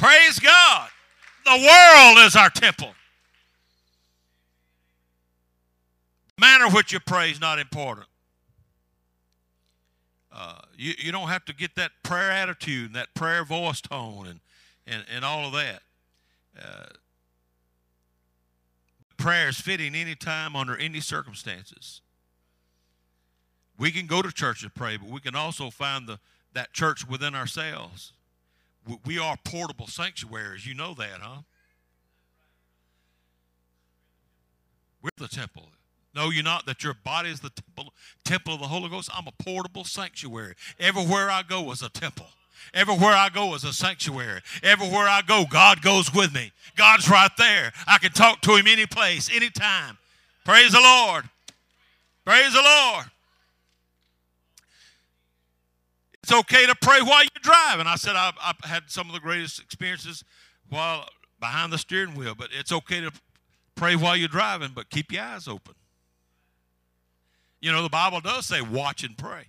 Praise 0.00 0.40
God. 0.40 0.88
The 1.44 1.52
world 1.52 2.26
is 2.26 2.34
our 2.34 2.50
temple. 2.50 2.92
The 6.34 6.40
manner 6.40 6.68
which 6.70 6.92
you 6.92 6.98
pray 6.98 7.30
is 7.30 7.40
not 7.40 7.60
important. 7.60 8.08
Uh, 10.32 10.58
you, 10.76 10.94
you 10.98 11.12
don't 11.12 11.28
have 11.28 11.44
to 11.44 11.54
get 11.54 11.76
that 11.76 11.92
prayer 12.02 12.32
attitude 12.32 12.86
and 12.86 12.96
that 12.96 13.14
prayer 13.14 13.44
voice 13.44 13.80
tone 13.80 14.26
and, 14.26 14.40
and, 14.88 15.04
and 15.14 15.24
all 15.24 15.46
of 15.46 15.52
that. 15.52 15.82
Uh, 16.60 16.86
prayer 19.16 19.48
is 19.48 19.60
fitting 19.60 19.94
anytime 19.94 20.56
under 20.56 20.76
any 20.76 21.00
circumstances. 21.00 22.00
We 23.78 23.90
can 23.90 24.06
go 24.06 24.22
to 24.22 24.32
church 24.32 24.62
to 24.62 24.70
pray, 24.70 24.96
but 24.96 25.10
we 25.10 25.20
can 25.20 25.34
also 25.34 25.70
find 25.70 26.06
the, 26.06 26.18
that 26.54 26.72
church 26.72 27.06
within 27.06 27.34
ourselves. 27.34 28.12
We 29.04 29.18
are 29.18 29.36
portable 29.44 29.88
sanctuaries. 29.88 30.66
You 30.66 30.74
know 30.74 30.94
that, 30.94 31.20
huh? 31.20 31.42
We're 35.02 35.10
the 35.18 35.28
temple. 35.28 35.68
No, 36.14 36.30
you're 36.30 36.42
not. 36.42 36.64
That 36.66 36.82
your 36.82 36.94
body 36.94 37.30
is 37.30 37.40
the 37.40 37.50
temple, 37.50 37.92
temple 38.24 38.54
of 38.54 38.60
the 38.60 38.66
Holy 38.66 38.88
Ghost. 38.88 39.10
I'm 39.14 39.26
a 39.26 39.42
portable 39.42 39.84
sanctuary. 39.84 40.54
Everywhere 40.80 41.30
I 41.30 41.42
go 41.42 41.70
is 41.72 41.82
a 41.82 41.90
temple. 41.90 42.26
Everywhere 42.74 43.12
I 43.12 43.28
go 43.28 43.54
is 43.54 43.64
a 43.64 43.72
sanctuary. 43.72 44.40
Everywhere 44.62 45.08
I 45.08 45.22
go, 45.22 45.44
God 45.48 45.82
goes 45.82 46.12
with 46.12 46.34
me. 46.34 46.52
God's 46.76 47.08
right 47.08 47.30
there. 47.38 47.72
I 47.86 47.98
can 47.98 48.12
talk 48.12 48.40
to 48.42 48.56
Him 48.56 48.66
any 48.66 48.86
place, 48.86 49.30
anytime. 49.34 49.98
Praise 50.44 50.72
the 50.72 50.80
Lord. 50.80 51.28
Praise 52.24 52.52
the 52.52 52.62
Lord. 52.62 53.06
It's 56.22 56.32
okay 56.32 56.66
to 56.66 56.74
pray 56.82 57.00
while 57.02 57.22
you're 57.22 57.42
driving. 57.42 57.86
I 57.86 57.94
said 57.94 58.16
I've, 58.16 58.34
I've 58.42 58.58
had 58.64 58.90
some 58.90 59.06
of 59.06 59.14
the 59.14 59.20
greatest 59.20 59.60
experiences 59.60 60.24
while 60.68 61.08
behind 61.38 61.72
the 61.72 61.78
steering 61.78 62.16
wheel, 62.16 62.34
but 62.36 62.48
it's 62.52 62.72
okay 62.72 63.00
to 63.00 63.12
pray 63.76 63.94
while 63.94 64.16
you're 64.16 64.26
driving, 64.26 64.72
but 64.74 64.90
keep 64.90 65.12
your 65.12 65.22
eyes 65.22 65.46
open. 65.46 65.74
You 67.60 67.70
know, 67.70 67.82
the 67.82 67.88
Bible 67.88 68.20
does 68.20 68.46
say 68.46 68.60
watch 68.60 69.04
and 69.04 69.16
pray. 69.16 69.46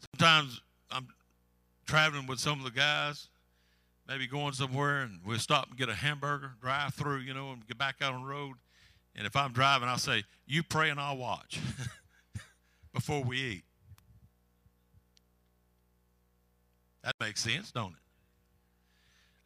Sometimes 0.00 0.60
I'm 0.90 1.08
traveling 1.86 2.26
with 2.26 2.38
some 2.38 2.58
of 2.58 2.64
the 2.64 2.70
guys, 2.70 3.28
maybe 4.06 4.26
going 4.26 4.52
somewhere, 4.52 5.02
and 5.02 5.20
we'll 5.24 5.38
stop 5.38 5.68
and 5.68 5.78
get 5.78 5.88
a 5.88 5.94
hamburger, 5.94 6.52
drive 6.60 6.94
through, 6.94 7.18
you 7.18 7.34
know, 7.34 7.52
and 7.52 7.66
get 7.66 7.78
back 7.78 7.96
out 8.00 8.14
on 8.14 8.22
the 8.22 8.28
road. 8.28 8.56
And 9.16 9.26
if 9.26 9.34
I'm 9.36 9.52
driving, 9.52 9.88
I'll 9.88 9.98
say, 9.98 10.24
You 10.46 10.62
pray 10.62 10.90
and 10.90 11.00
I'll 11.00 11.16
watch 11.16 11.58
before 12.92 13.22
we 13.22 13.38
eat. 13.38 13.64
That 17.02 17.14
makes 17.20 17.42
sense, 17.42 17.72
don't 17.72 17.92
it? 17.92 17.98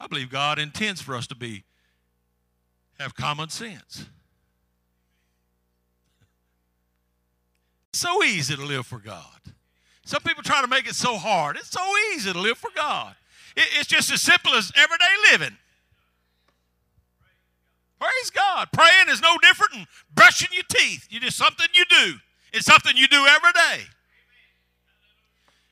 I 0.00 0.06
believe 0.08 0.30
God 0.30 0.58
intends 0.58 1.00
for 1.00 1.14
us 1.14 1.26
to 1.28 1.34
be 1.34 1.64
have 2.98 3.14
common 3.14 3.48
sense. 3.48 4.06
so 7.92 8.22
easy 8.24 8.56
to 8.56 8.64
live 8.64 8.86
for 8.86 8.98
God. 8.98 9.40
Some 10.04 10.22
people 10.22 10.42
try 10.42 10.60
to 10.60 10.68
make 10.68 10.86
it 10.86 10.94
so 10.94 11.16
hard. 11.16 11.56
It's 11.56 11.70
so 11.70 11.84
easy 12.12 12.32
to 12.32 12.38
live 12.38 12.58
for 12.58 12.70
God. 12.74 13.14
it's 13.56 13.86
just 13.86 14.10
as 14.12 14.20
simple 14.20 14.54
as 14.54 14.72
everyday 14.76 15.30
living. 15.30 15.56
Praise 18.00 18.30
God. 18.30 18.68
Praying 18.72 19.08
is 19.10 19.22
no 19.22 19.36
different 19.40 19.72
than 19.72 19.86
brushing 20.12 20.48
your 20.52 20.64
teeth. 20.68 21.06
You 21.08 21.20
just 21.20 21.36
something 21.36 21.68
you 21.72 21.84
do. 21.84 22.14
It's 22.52 22.66
something 22.66 22.96
you 22.96 23.06
do 23.06 23.24
every 23.26 23.52
day. 23.52 23.84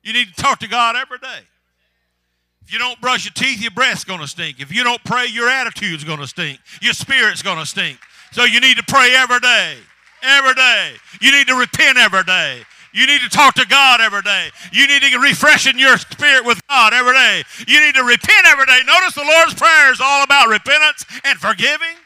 You 0.04 0.12
need 0.12 0.28
to 0.28 0.34
talk 0.34 0.60
to 0.60 0.68
God 0.68 0.94
every 0.94 1.18
day. 1.18 1.40
If 2.62 2.72
you 2.72 2.78
don't 2.78 3.00
brush 3.00 3.24
your 3.24 3.32
teeth, 3.32 3.60
your 3.60 3.72
breath's 3.72 4.04
going 4.04 4.20
to 4.20 4.28
stink. 4.28 4.60
If 4.60 4.72
you 4.72 4.84
don't 4.84 5.02
pray, 5.02 5.26
your 5.26 5.48
attitude's 5.48 6.04
going 6.04 6.20
to 6.20 6.26
stink. 6.26 6.60
Your 6.80 6.92
spirit's 6.92 7.42
going 7.42 7.58
to 7.58 7.66
stink. 7.66 7.98
So 8.30 8.44
you 8.44 8.60
need 8.60 8.76
to 8.76 8.84
pray 8.84 9.12
every 9.16 9.40
day. 9.40 9.76
Every 10.22 10.54
day. 10.54 10.92
You 11.20 11.32
need 11.32 11.48
to 11.48 11.56
repent 11.56 11.98
every 11.98 12.22
day. 12.22 12.62
You 12.92 13.06
need 13.06 13.20
to 13.20 13.28
talk 13.28 13.54
to 13.54 13.66
God 13.66 14.00
every 14.00 14.22
day. 14.22 14.50
You 14.72 14.86
need 14.86 15.02
to 15.02 15.18
refresh 15.18 15.66
in 15.66 15.78
your 15.78 15.96
spirit 15.96 16.44
with 16.44 16.60
God 16.68 16.92
every 16.92 17.12
day. 17.12 17.42
You 17.68 17.80
need 17.80 17.94
to 17.94 18.02
repent 18.02 18.46
every 18.46 18.66
day. 18.66 18.80
Notice 18.86 19.14
the 19.14 19.24
Lord's 19.24 19.54
Prayer 19.54 19.92
is 19.92 20.00
all 20.00 20.24
about 20.24 20.48
repentance 20.48 21.04
and 21.24 21.38
forgiving. 21.38 21.96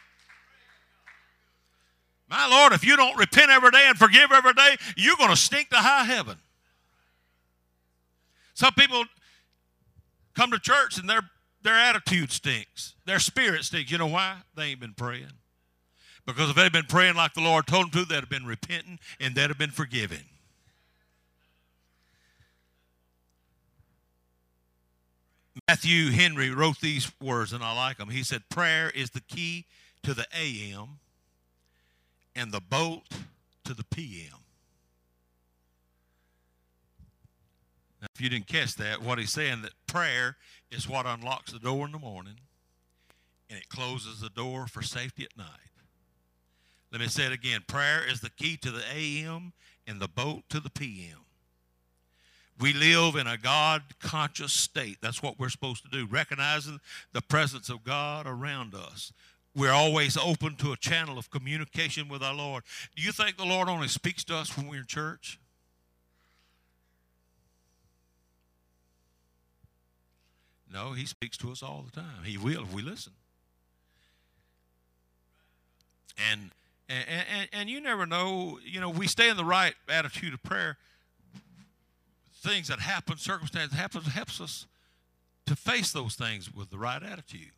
My 2.28 2.48
Lord, 2.48 2.72
if 2.72 2.84
you 2.84 2.96
don't 2.96 3.16
repent 3.16 3.50
every 3.50 3.70
day 3.70 3.84
and 3.86 3.96
forgive 3.96 4.32
every 4.32 4.54
day, 4.54 4.76
you're 4.96 5.16
going 5.16 5.30
to 5.30 5.36
stink 5.36 5.70
to 5.70 5.76
high 5.76 6.04
heaven. 6.04 6.36
Some 8.54 8.72
people 8.74 9.04
come 10.34 10.50
to 10.50 10.58
church 10.58 10.98
and 10.98 11.08
their, 11.08 11.20
their 11.62 11.74
attitude 11.74 12.30
stinks. 12.30 12.94
Their 13.06 13.18
spirit 13.18 13.64
stinks. 13.64 13.90
You 13.90 13.98
know 13.98 14.06
why? 14.06 14.38
They 14.56 14.64
ain't 14.64 14.80
been 14.80 14.94
praying. 14.94 15.32
Because 16.26 16.50
if 16.50 16.56
they'd 16.56 16.72
been 16.72 16.86
praying 16.86 17.16
like 17.16 17.34
the 17.34 17.40
Lord 17.40 17.66
told 17.66 17.92
them 17.92 18.02
to, 18.02 18.08
they'd 18.08 18.20
have 18.20 18.30
been 18.30 18.46
repenting 18.46 18.98
and 19.20 19.34
they'd 19.34 19.48
have 19.48 19.58
been 19.58 19.70
forgiven. 19.70 20.20
Matthew 25.68 26.10
Henry 26.10 26.50
wrote 26.50 26.80
these 26.80 27.10
words, 27.20 27.52
and 27.52 27.62
I 27.62 27.74
like 27.74 27.98
them. 27.98 28.08
He 28.08 28.22
said, 28.22 28.48
Prayer 28.48 28.90
is 28.90 29.10
the 29.10 29.20
key 29.20 29.66
to 30.02 30.12
the 30.12 30.26
AM 30.36 30.98
and 32.34 32.52
the 32.52 32.60
bolt 32.60 33.08
to 33.64 33.74
the 33.74 33.84
PM. 33.84 34.40
Now, 38.00 38.08
if 38.14 38.20
you 38.20 38.28
didn't 38.28 38.48
catch 38.48 38.74
that, 38.76 39.00
what 39.00 39.18
he's 39.18 39.32
saying 39.32 39.62
that 39.62 39.72
prayer 39.86 40.36
is 40.70 40.88
what 40.88 41.06
unlocks 41.06 41.52
the 41.52 41.58
door 41.58 41.86
in 41.86 41.92
the 41.92 41.98
morning 41.98 42.40
and 43.48 43.58
it 43.58 43.68
closes 43.68 44.20
the 44.20 44.30
door 44.30 44.66
for 44.66 44.82
safety 44.82 45.24
at 45.24 45.36
night. 45.36 45.46
Let 46.90 47.00
me 47.00 47.08
say 47.08 47.26
it 47.26 47.32
again. 47.32 47.62
Prayer 47.66 48.02
is 48.06 48.20
the 48.20 48.30
key 48.30 48.56
to 48.58 48.70
the 48.70 48.82
AM 48.92 49.52
and 49.86 50.00
the 50.00 50.08
bolt 50.08 50.44
to 50.50 50.60
the 50.60 50.70
PM. 50.70 51.23
We 52.60 52.72
live 52.72 53.16
in 53.16 53.26
a 53.26 53.36
God 53.36 53.82
conscious 54.00 54.52
state. 54.52 54.98
That's 55.00 55.22
what 55.22 55.38
we're 55.38 55.48
supposed 55.48 55.82
to 55.84 55.90
do, 55.90 56.06
recognizing 56.06 56.80
the 57.12 57.22
presence 57.22 57.68
of 57.68 57.84
God 57.84 58.26
around 58.26 58.74
us 58.74 59.12
we're 59.56 59.72
always 59.72 60.16
open 60.16 60.56
to 60.56 60.72
a 60.72 60.76
channel 60.76 61.16
of 61.16 61.30
communication 61.30 62.08
with 62.08 62.22
our 62.22 62.34
Lord. 62.34 62.64
Do 62.96 63.02
you 63.02 63.12
think 63.12 63.36
the 63.36 63.44
Lord 63.44 63.68
only 63.68 63.88
speaks 63.88 64.24
to 64.24 64.36
us 64.36 64.56
when 64.56 64.68
we're 64.68 64.80
in 64.80 64.86
church? 64.86 65.38
No, 70.72 70.92
He 70.92 71.06
speaks 71.06 71.36
to 71.38 71.52
us 71.52 71.62
all 71.62 71.82
the 71.82 71.92
time. 71.92 72.24
He 72.24 72.36
will 72.36 72.62
if 72.62 72.72
we 72.72 72.82
listen. 72.82 73.12
And 76.32 76.50
and, 76.88 77.06
and, 77.08 77.48
and 77.52 77.70
you 77.70 77.80
never 77.80 78.04
know, 78.04 78.58
you 78.62 78.78
know, 78.78 78.90
we 78.90 79.06
stay 79.06 79.30
in 79.30 79.38
the 79.38 79.44
right 79.44 79.74
attitude 79.88 80.34
of 80.34 80.42
prayer. 80.42 80.76
Things 82.44 82.68
that 82.68 82.80
happen, 82.80 83.16
circumstances 83.16 83.76
happen, 83.76 84.02
helps 84.02 84.40
us 84.40 84.66
to 85.46 85.56
face 85.56 85.92
those 85.92 86.14
things 86.14 86.52
with 86.54 86.70
the 86.70 86.78
right 86.78 87.02
attitude 87.02 87.52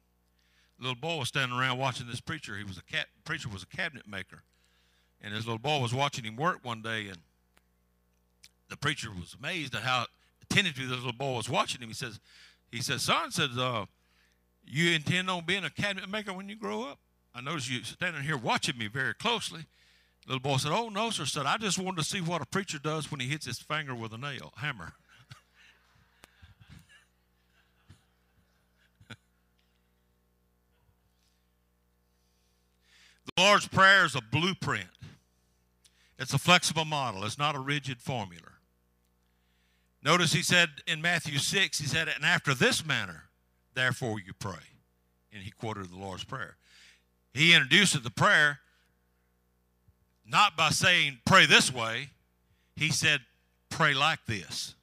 little 0.79 0.95
boy 0.95 1.19
was 1.19 1.29
standing 1.29 1.57
around 1.57 1.79
watching 1.79 2.07
this 2.07 2.21
preacher. 2.21 2.57
He 2.57 2.65
was 2.65 2.79
a 2.79 2.83
cat, 2.83 3.07
preacher 3.25 3.49
was 3.49 3.63
a 3.63 3.67
cabinet 3.67 4.07
maker, 4.07 4.43
and 5.23 5.35
his 5.35 5.47
little 5.47 5.59
boy 5.59 5.81
was 5.81 5.95
watching 5.95 6.25
him 6.25 6.37
work 6.37 6.59
one 6.63 6.83
day, 6.83 7.09
and 7.09 7.19
the 8.69 8.77
preacher 8.77 9.09
was 9.11 9.37
amazed 9.39 9.75
at 9.75 9.83
how 9.83 10.07
attentively 10.43 10.87
this 10.87 10.97
little 10.97 11.13
boy 11.13 11.37
was 11.37 11.49
watching 11.49 11.81
him. 11.81 11.89
He 11.89 11.95
says, 11.95 12.21
he 12.71 12.83
says, 12.83 13.03
son, 13.03 13.31
says, 13.31 13.57
uh, 13.57 13.87
you 14.67 14.93
intend 14.93 15.31
on 15.31 15.45
being 15.47 15.65
a 15.65 15.71
cabinet 15.71 16.11
maker 16.11 16.33
when 16.33 16.49
you 16.49 16.57
grow 16.57 16.83
up? 16.85 16.99
I 17.35 17.41
notice 17.41 17.71
you 17.71 17.85
standing 17.85 18.23
here 18.23 18.37
watching 18.37 18.77
me 18.77 18.89
very 18.89 19.15
closely. 19.15 19.67
Little 20.27 20.41
boy 20.41 20.57
said, 20.57 20.73
Oh, 20.73 20.89
no, 20.89 21.11
sir. 21.11 21.25
Said, 21.25 21.47
I 21.47 21.57
just 21.57 21.79
wanted 21.79 21.99
to 21.99 22.05
see 22.05 22.21
what 22.21 22.43
a 22.43 22.47
preacher 22.47 22.79
does 22.79 23.11
when 23.11 23.21
he 23.21 23.29
hits 23.29 23.47
his 23.47 23.61
finger 23.61 23.95
with 23.95 24.13
a 24.13 24.19
nail, 24.19 24.53
hammer. 24.57 24.95
the 29.09 29.17
Lord's 33.39 33.69
Prayer 33.69 34.05
is 34.05 34.17
a 34.17 34.21
blueprint, 34.21 34.89
it's 36.19 36.35
a 36.35 36.39
flexible 36.39 36.85
model, 36.85 37.23
it's 37.25 37.39
not 37.39 37.55
a 37.55 37.61
rigid 37.61 38.01
formula. 38.01 38.43
Notice 40.03 40.33
he 40.33 40.43
said 40.43 40.71
in 40.87 41.01
Matthew 41.01 41.39
6, 41.39 41.79
he 41.79 41.87
said, 41.87 42.09
And 42.09 42.25
after 42.25 42.55
this 42.55 42.85
manner, 42.85 43.25
therefore 43.75 44.21
you 44.21 44.33
pray. 44.39 44.55
And 45.33 45.43
he 45.43 45.51
quoted 45.51 45.91
the 45.91 45.97
Lord's 45.97 46.23
Prayer. 46.25 46.57
He 47.35 47.53
introduced 47.53 48.01
the 48.03 48.11
prayer 48.11 48.61
not 50.29 50.57
by 50.57 50.71
saying, 50.71 51.19
pray 51.25 51.47
this 51.47 51.73
way. 51.73 52.11
He 52.75 52.91
said, 52.91 53.21
pray 53.71 53.95
like 53.95 54.25
this. 54.27 54.75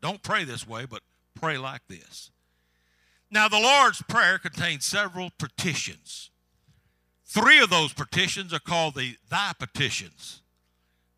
Don't 0.00 0.22
pray 0.22 0.44
this 0.44 0.66
way, 0.66 0.84
but 0.84 1.02
pray 1.34 1.56
like 1.58 1.86
this. 1.88 2.30
Now, 3.30 3.48
the 3.48 3.58
Lord's 3.58 4.02
Prayer 4.02 4.38
contains 4.38 4.84
several 4.84 5.30
petitions. 5.38 6.30
Three 7.24 7.60
of 7.60 7.70
those 7.70 7.92
petitions 7.94 8.52
are 8.52 8.58
called 8.58 8.94
the 8.94 9.16
thy 9.30 9.52
petitions 9.58 10.42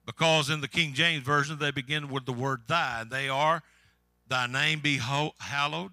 because 0.07 0.51
in 0.51 0.61
the 0.61 0.69
King 0.69 0.93
James 0.93 1.25
Version 1.25 1.59
they 1.59 1.71
begin 1.71 2.09
with 2.09 2.27
the 2.27 2.33
word 2.33 2.63
thy. 2.69 3.05
They 3.05 3.29
are, 3.29 3.63
Thy 4.29 4.47
name 4.47 4.81
be 4.81 4.99
hallowed, 4.99 5.93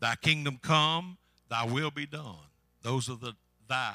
Thy 0.00 0.14
kingdom 0.16 0.58
come, 0.60 1.18
Thy 1.48 1.64
will 1.64 1.90
be 1.90 2.06
done. 2.06 2.36
Those 2.82 3.08
are 3.08 3.16
the 3.16 3.34
thy 3.68 3.94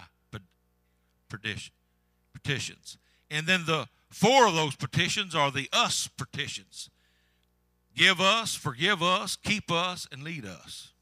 petitions. 1.30 2.98
And 3.30 3.46
then 3.48 3.66
the 3.66 3.88
four 4.10 4.48
of 4.48 4.56
those 4.56 4.76
petitions 4.76 5.36
are 5.36 5.52
the 5.52 5.70
us 5.74 6.08
petitions 6.08 6.90
give 7.98 8.22
us, 8.22 8.54
forgive 8.56 9.02
us, 9.02 9.36
keep 9.36 9.72
us, 9.72 10.08
and 10.12 10.24
lead 10.24 10.46
us. 10.46 10.94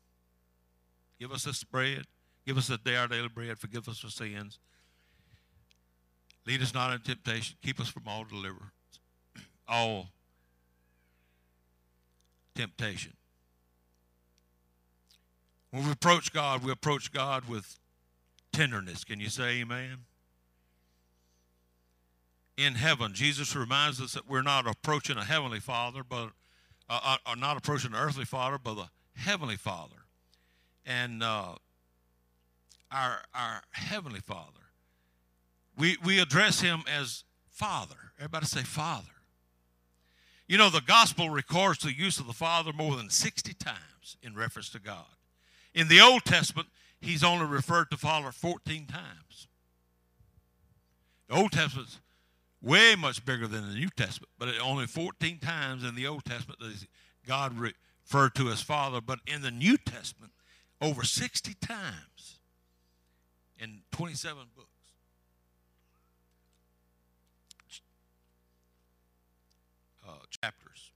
Give 1.19 1.31
us 1.31 1.43
this 1.43 1.63
bread. 1.63 2.05
Give 2.47 2.57
us 2.57 2.67
this 2.67 2.77
day 2.79 2.95
our 2.95 3.07
daily 3.07 3.27
bread. 3.27 3.59
Forgive 3.59 3.87
us 3.87 4.03
our 4.03 4.09
sins. 4.09 4.59
Lead 6.47 6.61
us 6.61 6.73
not 6.73 6.93
into 6.93 7.05
temptation. 7.05 7.57
Keep 7.61 7.79
us 7.79 7.89
from 7.89 8.03
all 8.07 8.23
deliverance, 8.23 8.71
all 9.67 10.07
temptation. 12.55 13.13
When 15.71 15.85
we 15.85 15.91
approach 15.91 16.31
God, 16.31 16.63
we 16.63 16.71
approach 16.71 17.11
God 17.11 17.49
with 17.49 17.79
tenderness. 18.53 19.03
Can 19.03 19.19
you 19.19 19.29
say 19.29 19.61
amen? 19.61 20.05
In 22.57 22.75
heaven, 22.75 23.13
Jesus 23.13 23.55
reminds 23.55 23.99
us 23.99 24.13
that 24.13 24.29
we're 24.29 24.41
not 24.41 24.65
approaching 24.67 25.17
a 25.17 25.25
heavenly 25.25 25.59
Father, 25.59 26.03
but 26.07 26.29
uh, 26.89 26.99
uh 27.03 27.17
are 27.25 27.35
not 27.35 27.57
approaching 27.57 27.91
an 27.93 27.99
earthly 27.99 28.25
Father, 28.25 28.57
but 28.57 28.77
a 28.77 28.89
heavenly 29.15 29.57
Father. 29.57 29.95
And 30.85 31.21
uh, 31.21 31.55
our 32.91 33.23
our 33.33 33.61
heavenly 33.71 34.21
Father, 34.21 34.71
we 35.77 35.97
we 36.03 36.19
address 36.19 36.61
Him 36.61 36.83
as 36.89 37.25
Father. 37.49 37.95
Everybody 38.17 38.45
say 38.45 38.61
Father. 38.61 39.09
You 40.47 40.57
know, 40.57 40.69
the 40.69 40.81
gospel 40.81 41.29
records 41.29 41.79
the 41.79 41.91
use 41.91 42.19
of 42.19 42.27
the 42.27 42.33
Father 42.33 42.71
more 42.71 42.95
than 42.95 43.09
60 43.09 43.53
times 43.55 44.15
in 44.21 44.35
reference 44.35 44.69
to 44.69 44.79
God. 44.79 45.05
In 45.73 45.87
the 45.87 45.99
Old 45.99 46.23
Testament, 46.23 46.67
he's 47.01 47.23
only 47.23 47.45
referred 47.45 47.89
to 47.89 47.97
Father 47.97 48.31
14 48.31 48.85
times. 48.85 49.47
The 51.27 51.35
Old 51.35 51.51
Testament's 51.51 51.99
way 52.65 52.95
much 52.95 53.23
bigger 53.23 53.47
than 53.47 53.69
the 53.69 53.75
New 53.75 53.89
Testament, 53.89 54.31
but 54.39 54.49
only 54.61 54.87
14 54.87 55.37
times 55.37 55.83
in 55.83 55.95
the 55.95 56.07
Old 56.07 56.25
Testament 56.25 56.59
does 56.59 56.85
God 57.25 57.57
refer 57.57 58.29
to 58.29 58.47
his 58.47 58.61
Father, 58.61 58.99
but 58.99 59.19
in 59.27 59.41
the 59.43 59.51
New 59.51 59.77
Testament, 59.77 60.33
over 60.81 61.03
60 61.03 61.53
times 61.61 62.39
in 63.59 63.81
27 63.91 64.43
books. 64.55 64.69
Uh, 70.07 70.11
chapters. 70.29 70.91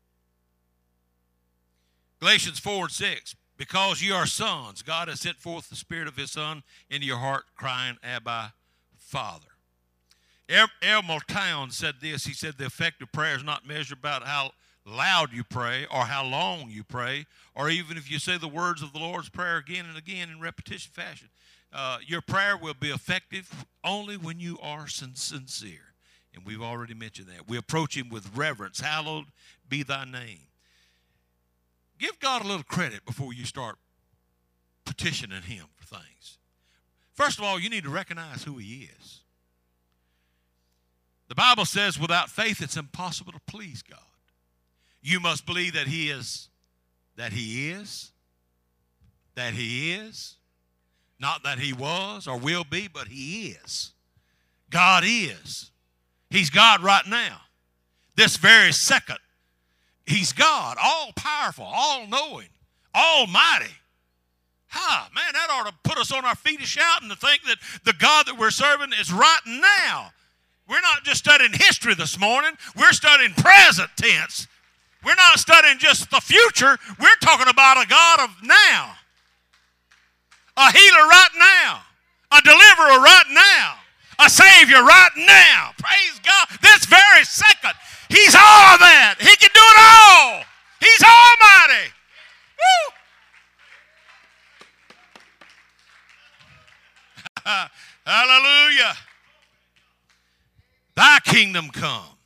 Galatians 2.20 2.60
4 2.60 2.84
and 2.84 2.92
6 2.92 3.36
because 3.58 4.02
you 4.02 4.14
are 4.14 4.26
sons, 4.26 4.82
God 4.82 5.10
has 5.10 5.20
sent 5.20 5.38
forth 5.38 5.70
the 5.70 5.76
Spirit 5.76 6.08
of 6.08 6.16
His 6.16 6.32
Son 6.32 6.64
into 6.90 7.06
your 7.06 7.18
heart, 7.18 7.44
crying, 7.56 7.98
Abba, 8.02 8.54
Father. 8.98 9.49
El 10.50 11.04
Town 11.28 11.72
said 11.72 11.96
this. 12.02 12.26
He 12.26 12.34
said, 12.34 12.58
The 12.58 12.66
effect 12.66 13.02
of 13.02 13.12
prayer 13.12 13.36
is 13.36 13.44
not 13.44 13.68
measured 13.68 14.02
by 14.02 14.20
how 14.24 14.52
loud 14.86 15.32
you 15.32 15.44
pray 15.44 15.86
or 15.92 16.06
how 16.06 16.26
long 16.26 16.70
you 16.70 16.84
pray, 16.84 17.26
or 17.56 17.70
even 17.70 17.98
if 17.98 18.10
you 18.10 18.20
say 18.20 18.38
the 18.38 18.48
words 18.48 18.82
of 18.82 18.94
the 18.94 19.00
Lord's 19.00 19.30
Prayer 19.30 19.58
again 19.58 19.86
and 19.88 19.98
again 19.98 20.30
in 20.30 20.40
repetition 20.40 20.92
fashion. 20.92 21.30
Uh, 21.72 22.00
your 22.06 22.22
prayer 22.22 22.58
will 22.58 22.74
be 22.74 22.90
effective 22.90 23.66
only 23.84 24.18
when 24.18 24.40
you 24.40 24.58
are 24.62 24.88
sincere. 24.88 25.94
And 26.34 26.44
we've 26.46 26.62
already 26.62 26.96
mentioned 26.96 27.28
that. 27.28 27.48
We 27.48 27.58
approach 27.58 27.96
Him 27.96 28.10
with 28.10 28.36
reverence. 28.36 28.80
Hallowed 28.80 29.26
be 29.68 29.84
thy 29.84 30.06
name 30.06 30.50
give 32.00 32.20
God 32.20 32.44
a 32.44 32.48
little 32.48 32.64
credit 32.64 33.06
before 33.06 33.34
you 33.34 33.46
start 33.46 33.76
petitioning 34.86 35.44
Him 35.44 35.66
for 35.76 35.86
things. 35.86 36.40
First 37.14 37.38
of 37.38 37.44
all, 37.44 37.60
you 37.60 37.70
need 37.70 37.84
to 37.84 37.90
recognize 37.90 38.44
who 38.44 38.58
He 38.58 38.90
is. 38.98 39.20
The 41.30 41.36
Bible 41.36 41.66
says 41.66 42.00
without 42.00 42.30
faith 42.30 42.62
it's 42.62 42.76
impossible 42.76 43.32
to 43.32 43.40
please 43.48 43.82
God. 43.82 44.00
You 45.02 45.20
must 45.20 45.46
believe 45.46 45.74
that 45.74 45.88
He 45.88 46.10
is, 46.10 46.50
that 47.16 47.32
He 47.32 47.70
is, 47.70 48.12
that 49.36 49.54
He 49.54 49.94
is, 49.94 50.36
not 51.20 51.44
that 51.44 51.60
He 51.60 51.72
was 51.72 52.28
or 52.28 52.38
will 52.38 52.64
be, 52.64 52.90
but 52.92 53.08
He 53.08 53.56
is. 53.64 53.92
God 54.70 55.04
is. 55.06 55.72
He's 56.30 56.50
God 56.50 56.82
right 56.82 57.06
now. 57.08 57.42
This 58.16 58.38
very 58.38 58.74
second, 58.74 59.20
He's 60.06 60.34
God, 60.34 60.78
all 60.84 61.12
powerful, 61.16 61.66
all 61.66 62.08
knowing, 62.08 62.50
almighty. 62.94 63.74
Ha, 64.72 65.10
man, 65.16 65.34
that 65.34 65.48
ought 65.52 65.68
to 65.68 65.74
put 65.84 65.98
us 65.98 66.12
on 66.12 66.26
our 66.26 66.36
feet 66.36 66.60
and 66.60 66.68
shout 66.68 67.02
and 67.02 67.12
to 67.12 67.18
think 67.18 67.44
that 67.44 67.58
the 67.86 67.94
God 67.94 68.26
that 68.28 68.38
we're 68.38 68.52
serving 68.52 68.94
is 69.00 69.12
right 69.12 69.40
now. 69.46 70.12
We're 70.70 70.82
not 70.82 71.04
just 71.04 71.18
studying 71.18 71.52
history 71.52 71.96
this 71.96 72.20
morning, 72.20 72.52
we're 72.78 72.92
studying 72.92 73.34
present 73.34 73.90
tense. 73.98 74.48
We're 75.04 75.16
not 75.16 75.40
studying 75.40 75.80
just 75.80 76.12
the 76.12 76.22
future, 76.22 76.78
we're 77.00 77.16
talking 77.22 77.48
about 77.48 77.84
a 77.84 77.88
God 77.88 78.20
of 78.20 78.30
now. 78.44 78.94
A 80.58 80.72
healer 80.72 81.08
right 81.08 81.30
now, 81.40 81.82
a 82.32 82.42
deliverer 82.42 83.02
right 83.02 83.24
now, 83.32 83.76
a 84.24 84.30
savior 84.30 84.84
right 84.84 85.10
now. 85.16 85.72
Praise 85.80 86.20
God. 86.24 86.48
This 86.62 86.86
very 86.86 87.24
second, 87.24 87.74
He's 88.10 88.36
all 88.36 88.74
of 88.74 88.80
that. 88.80 89.16
He 89.20 89.36
can 89.38 89.50
do 89.54 89.62
it 89.62 89.78
all. 89.80 90.44
He's 90.80 91.02
almighty. 91.02 91.94
Woo! 92.60 92.94
Hallelujah. 98.06 98.96
Thy 101.00 101.20
kingdom 101.24 101.70
come. 101.70 102.18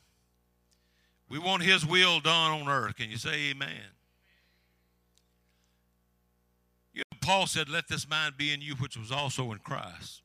We 1.28 1.38
want 1.38 1.62
his 1.62 1.86
will 1.86 2.18
done 2.18 2.60
on 2.60 2.68
earth. 2.68 2.96
Can 2.96 3.08
you 3.08 3.18
say 3.18 3.50
amen? 3.50 3.68
You 6.92 7.02
know, 7.02 7.18
Paul 7.20 7.46
said, 7.46 7.68
Let 7.68 7.86
this 7.86 8.08
mind 8.10 8.36
be 8.36 8.52
in 8.52 8.60
you, 8.60 8.74
which 8.74 8.96
was 8.96 9.12
also 9.12 9.52
in 9.52 9.58
Christ. 9.58 10.22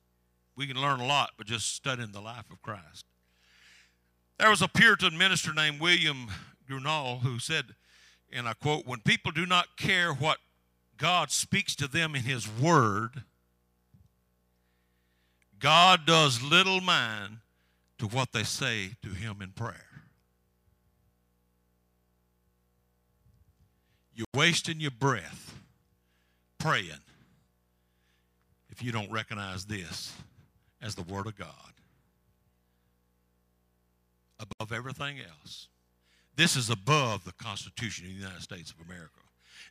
We 0.55 0.65
can 0.65 0.81
learn 0.81 0.99
a 0.99 1.05
lot 1.05 1.33
by 1.37 1.43
just 1.43 1.75
studying 1.75 2.11
the 2.11 2.21
life 2.21 2.45
of 2.51 2.59
Christ. 2.63 3.05
There 4.39 4.49
was 4.49 4.63
a 4.63 4.67
Puritan 4.67 5.15
minister 5.15 5.53
named 5.53 5.79
William 5.79 6.31
Gurnall 6.67 7.21
who 7.21 7.37
said, 7.37 7.75
and 8.33 8.47
I 8.47 8.53
quote, 8.53 8.87
When 8.87 9.01
people 9.01 9.31
do 9.31 9.45
not 9.45 9.77
care 9.77 10.11
what 10.11 10.39
God 10.97 11.29
speaks 11.29 11.75
to 11.75 11.87
them 11.87 12.15
in 12.15 12.23
His 12.23 12.49
Word, 12.49 13.25
God 15.59 16.07
does 16.07 16.41
little 16.41 16.81
mind 16.81 17.41
to 17.99 18.07
what 18.07 18.31
they 18.31 18.43
say 18.43 18.91
to 19.03 19.09
Him 19.09 19.41
in 19.41 19.49
prayer. 19.51 19.85
You're 24.13 24.25
wasting 24.33 24.79
your 24.79 24.91
breath 24.91 25.53
praying 26.57 27.03
if 28.69 28.83
you 28.83 28.91
don't 28.91 29.11
recognize 29.11 29.65
this 29.65 30.13
as 30.81 30.95
the 30.95 31.03
Word 31.03 31.27
of 31.27 31.37
God. 31.37 31.47
above 34.39 34.71
everything 34.71 35.17
else. 35.19 35.67
This 36.35 36.55
is 36.55 36.69
above 36.69 37.25
the 37.25 37.33
Constitution 37.33 38.05
of 38.05 38.11
the 38.11 38.17
United 38.17 38.41
States 38.41 38.71
of 38.71 38.85
America. 38.85 39.19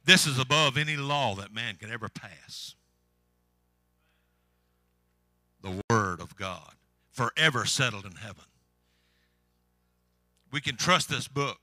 This 0.05 0.27
is 0.27 0.39
above 0.39 0.77
any 0.77 0.97
law 0.97 1.35
that 1.37 1.53
man 1.53 1.77
can 1.77 1.91
ever 1.91 2.09
pass. 2.09 2.75
The 5.63 5.83
Word 5.91 6.21
of 6.21 6.37
God, 6.37 6.75
forever 7.19 7.65
settled 7.65 8.05
in 8.07 8.13
heaven. 8.13 8.45
We 10.53 10.61
can 10.61 10.77
trust 10.77 11.11
this 11.11 11.27
book. 11.27 11.59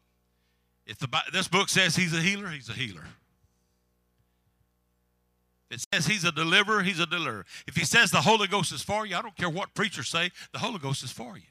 If 0.86 1.00
the, 1.00 1.08
this 1.32 1.48
book 1.48 1.70
says 1.70 1.96
he's 1.96 2.14
a 2.14 2.22
healer, 2.22 2.50
he's 2.50 2.68
a 2.68 2.74
healer. 2.74 3.06
It 5.72 5.86
says 5.92 6.06
he's 6.06 6.26
a 6.26 6.32
deliverer, 6.32 6.84
he's 6.84 7.00
a 7.00 7.06
deliverer. 7.06 7.46
If 7.68 7.76
he 7.78 7.86
says 7.86 8.12
the 8.12 8.22
Holy 8.22 8.48
Ghost 8.48 8.74
is 8.74 8.82
for 8.82 9.06
you, 9.06 9.16
I 9.16 9.22
don't 9.22 9.36
care 9.38 9.50
what 9.50 9.74
preachers 9.74 10.10
say, 10.10 10.30
the 10.52 10.60
Holy 10.60 10.78
Ghost 10.78 11.04
is 11.04 11.12
for 11.12 11.38
you. 11.38 11.44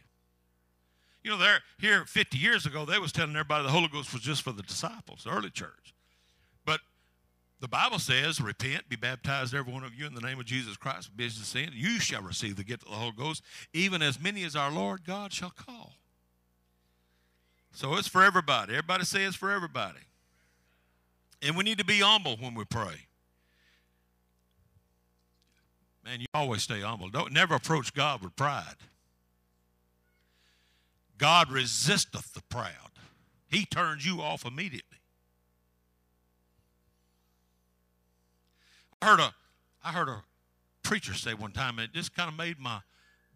You 1.22 1.30
know, 1.30 1.38
there 1.38 1.60
here 1.78 2.04
50 2.04 2.36
years 2.36 2.66
ago, 2.66 2.84
they 2.84 2.98
was 2.98 3.10
telling 3.10 3.30
everybody 3.30 3.64
the 3.64 3.70
Holy 3.70 3.88
Ghost 3.88 4.12
was 4.12 4.20
just 4.20 4.42
for 4.42 4.52
the 4.52 4.62
disciples, 4.62 5.24
the 5.24 5.30
early 5.30 5.50
church. 5.50 5.93
The 7.60 7.68
Bible 7.68 7.98
says, 7.98 8.40
repent, 8.40 8.88
be 8.88 8.96
baptized, 8.96 9.54
every 9.54 9.72
one 9.72 9.84
of 9.84 9.94
you, 9.94 10.06
in 10.06 10.14
the 10.14 10.20
name 10.20 10.38
of 10.38 10.44
Jesus 10.44 10.76
Christ, 10.76 11.06
for 11.08 11.14
business 11.14 11.48
sin. 11.48 11.70
You 11.72 11.98
shall 11.98 12.20
receive 12.20 12.56
the 12.56 12.64
gift 12.64 12.82
of 12.84 12.90
the 12.90 12.96
Holy 12.96 13.12
Ghost, 13.16 13.42
even 13.72 14.02
as 14.02 14.20
many 14.20 14.44
as 14.44 14.54
our 14.54 14.70
Lord 14.70 15.04
God 15.06 15.32
shall 15.32 15.50
call. 15.50 15.94
So 17.72 17.96
it's 17.96 18.08
for 18.08 18.22
everybody. 18.22 18.72
Everybody 18.72 19.04
say 19.04 19.24
it's 19.24 19.36
for 19.36 19.50
everybody. 19.50 20.00
And 21.42 21.56
we 21.56 21.64
need 21.64 21.78
to 21.78 21.84
be 21.84 22.00
humble 22.00 22.36
when 22.36 22.54
we 22.54 22.64
pray. 22.64 23.06
Man, 26.04 26.20
you 26.20 26.26
always 26.34 26.62
stay 26.62 26.80
humble. 26.80 27.08
Don't 27.08 27.32
never 27.32 27.54
approach 27.54 27.94
God 27.94 28.22
with 28.22 28.36
pride. 28.36 28.76
God 31.16 31.50
resisteth 31.50 32.34
the 32.34 32.42
proud. 32.42 32.90
He 33.48 33.64
turns 33.64 34.04
you 34.04 34.20
off 34.20 34.44
immediately. 34.44 34.98
I 39.04 39.06
heard 39.06 39.20
a 39.20 39.34
I 39.84 39.92
heard 39.92 40.08
a 40.08 40.22
preacher 40.82 41.12
say 41.12 41.34
one 41.34 41.52
time, 41.52 41.78
and 41.78 41.90
it 41.90 41.92
just 41.92 42.16
kind 42.16 42.26
of 42.26 42.38
made 42.38 42.58
my 42.58 42.80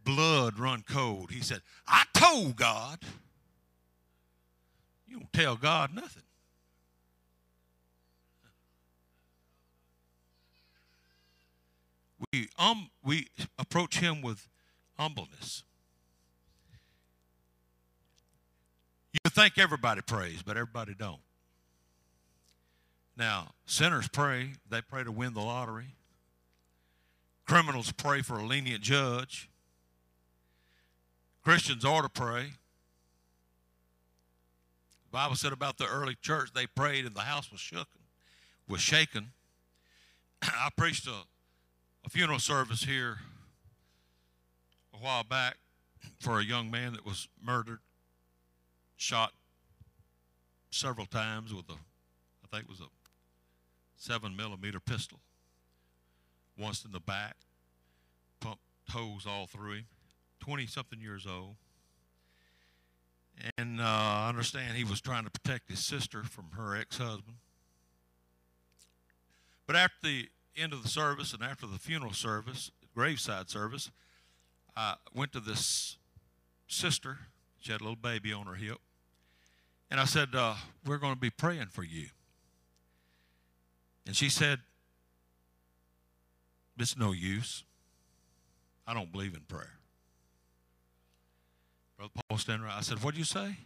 blood 0.03 0.59
run 0.59 0.83
cold. 0.89 1.31
He 1.31 1.43
said, 1.43 1.61
I 1.87 2.05
told 2.15 2.57
God. 2.57 3.01
You 5.07 5.19
don't 5.19 5.33
tell 5.35 5.57
God 5.57 5.95
nothing. 5.95 6.23
We, 12.33 12.49
um, 12.59 12.89
we 13.05 13.29
approach 13.59 13.99
him 13.99 14.23
with 14.23 14.49
humbleness. 14.99 15.65
You 19.13 19.31
think 19.31 19.59
everybody 19.59 20.01
prays, 20.01 20.43
but 20.43 20.57
everybody 20.57 20.95
don't. 20.99 21.21
Now, 23.19 23.49
sinners 23.67 24.07
pray. 24.07 24.53
They 24.71 24.81
pray 24.81 25.03
to 25.03 25.11
win 25.11 25.35
the 25.35 25.41
lottery. 25.41 25.97
Criminals 27.45 27.91
pray 27.91 28.23
for 28.23 28.39
a 28.39 28.45
lenient 28.45 28.83
judge. 28.83 29.51
Christians 31.43 31.85
ought 31.85 32.03
to 32.03 32.09
pray. 32.09 32.53
The 35.11 35.13
Bible 35.13 35.35
said 35.35 35.53
about 35.53 35.79
the 35.79 35.87
early 35.87 36.15
church, 36.15 36.51
they 36.55 36.67
prayed 36.67 37.07
and 37.07 37.17
the 37.17 37.23
house 37.23 37.51
was 37.51 37.61
shook, 37.61 37.89
was 38.69 38.81
shaken. 38.81 39.33
I 40.43 40.69
preached 40.77 41.09
a, 41.09 41.25
a 42.05 42.11
funeral 42.11 42.39
service 42.39 42.85
here 42.85 43.19
a 44.95 44.99
while 44.99 45.25
back 45.25 45.57
for 46.21 46.39
a 46.39 46.45
young 46.45 46.71
man 46.71 46.93
that 46.93 47.05
was 47.05 47.29
murdered, 47.43 47.81
shot 48.97 49.33
several 50.71 51.07
times 51.07 51.53
with 51.53 51.69
a, 51.71 51.75
I 51.75 52.47
think 52.53 52.65
it 52.65 52.71
was 52.71 52.81
a 52.81 52.98
seven 53.99 54.35
millimeter 54.35 54.81
pistol. 54.81 55.21
Once 56.57 56.85
in 56.85 56.93
the 56.93 57.01
back, 57.01 57.37
pumped 58.41 58.63
holes 58.91 59.27
all 59.27 59.47
through 59.47 59.75
him. 59.75 59.85
20 60.41 60.67
something 60.67 61.01
years 61.01 61.27
old. 61.27 61.57
And 63.57 63.81
uh, 63.81 63.85
I 63.85 64.29
understand 64.29 64.77
he 64.77 64.85
was 64.85 65.01
trying 65.01 65.25
to 65.25 65.31
protect 65.31 65.71
his 65.71 65.85
sister 65.85 66.25
from 66.25 66.53
her 66.57 66.77
ex 66.77 66.99
husband. 66.99 67.37
But 69.67 69.77
after 69.77 69.97
the 70.03 70.29
end 70.57 70.73
of 70.73 70.83
the 70.83 70.89
service 70.89 71.33
and 71.33 71.43
after 71.43 71.67
the 71.67 71.79
funeral 71.79 72.15
service, 72.15 72.71
graveside 72.95 73.51
service, 73.51 73.91
I 74.77 74.95
went 75.15 75.33
to 75.33 75.41
this 75.41 75.99
sister. 76.67 77.19
She 77.61 77.71
had 77.71 77.81
a 77.81 77.85
little 77.85 77.97
baby 77.97 78.33
on 78.33 78.47
her 78.47 78.55
hip. 78.55 78.79
And 79.91 80.01
I 80.01 80.05
said, 80.05 80.31
uh, 80.35 80.55
We're 80.85 80.99
going 80.99 81.15
to 81.15 81.21
be 81.21 81.31
praying 81.31 81.69
for 81.71 81.85
you. 81.85 82.09
And 84.07 84.17
she 84.17 84.29
said, 84.29 84.61
It's 86.79 86.97
no 86.97 87.13
use. 87.13 87.65
I 88.87 88.95
don't 88.95 89.13
believe 89.13 89.35
in 89.35 89.41
prayer. 89.41 89.79
Brother 91.97 92.13
Paul 92.29 92.39
standing 92.39 92.67
right. 92.67 92.77
I 92.77 92.81
said, 92.81 93.03
What 93.03 93.15
do 93.15 93.19
you 93.19 93.25
say? 93.25 93.57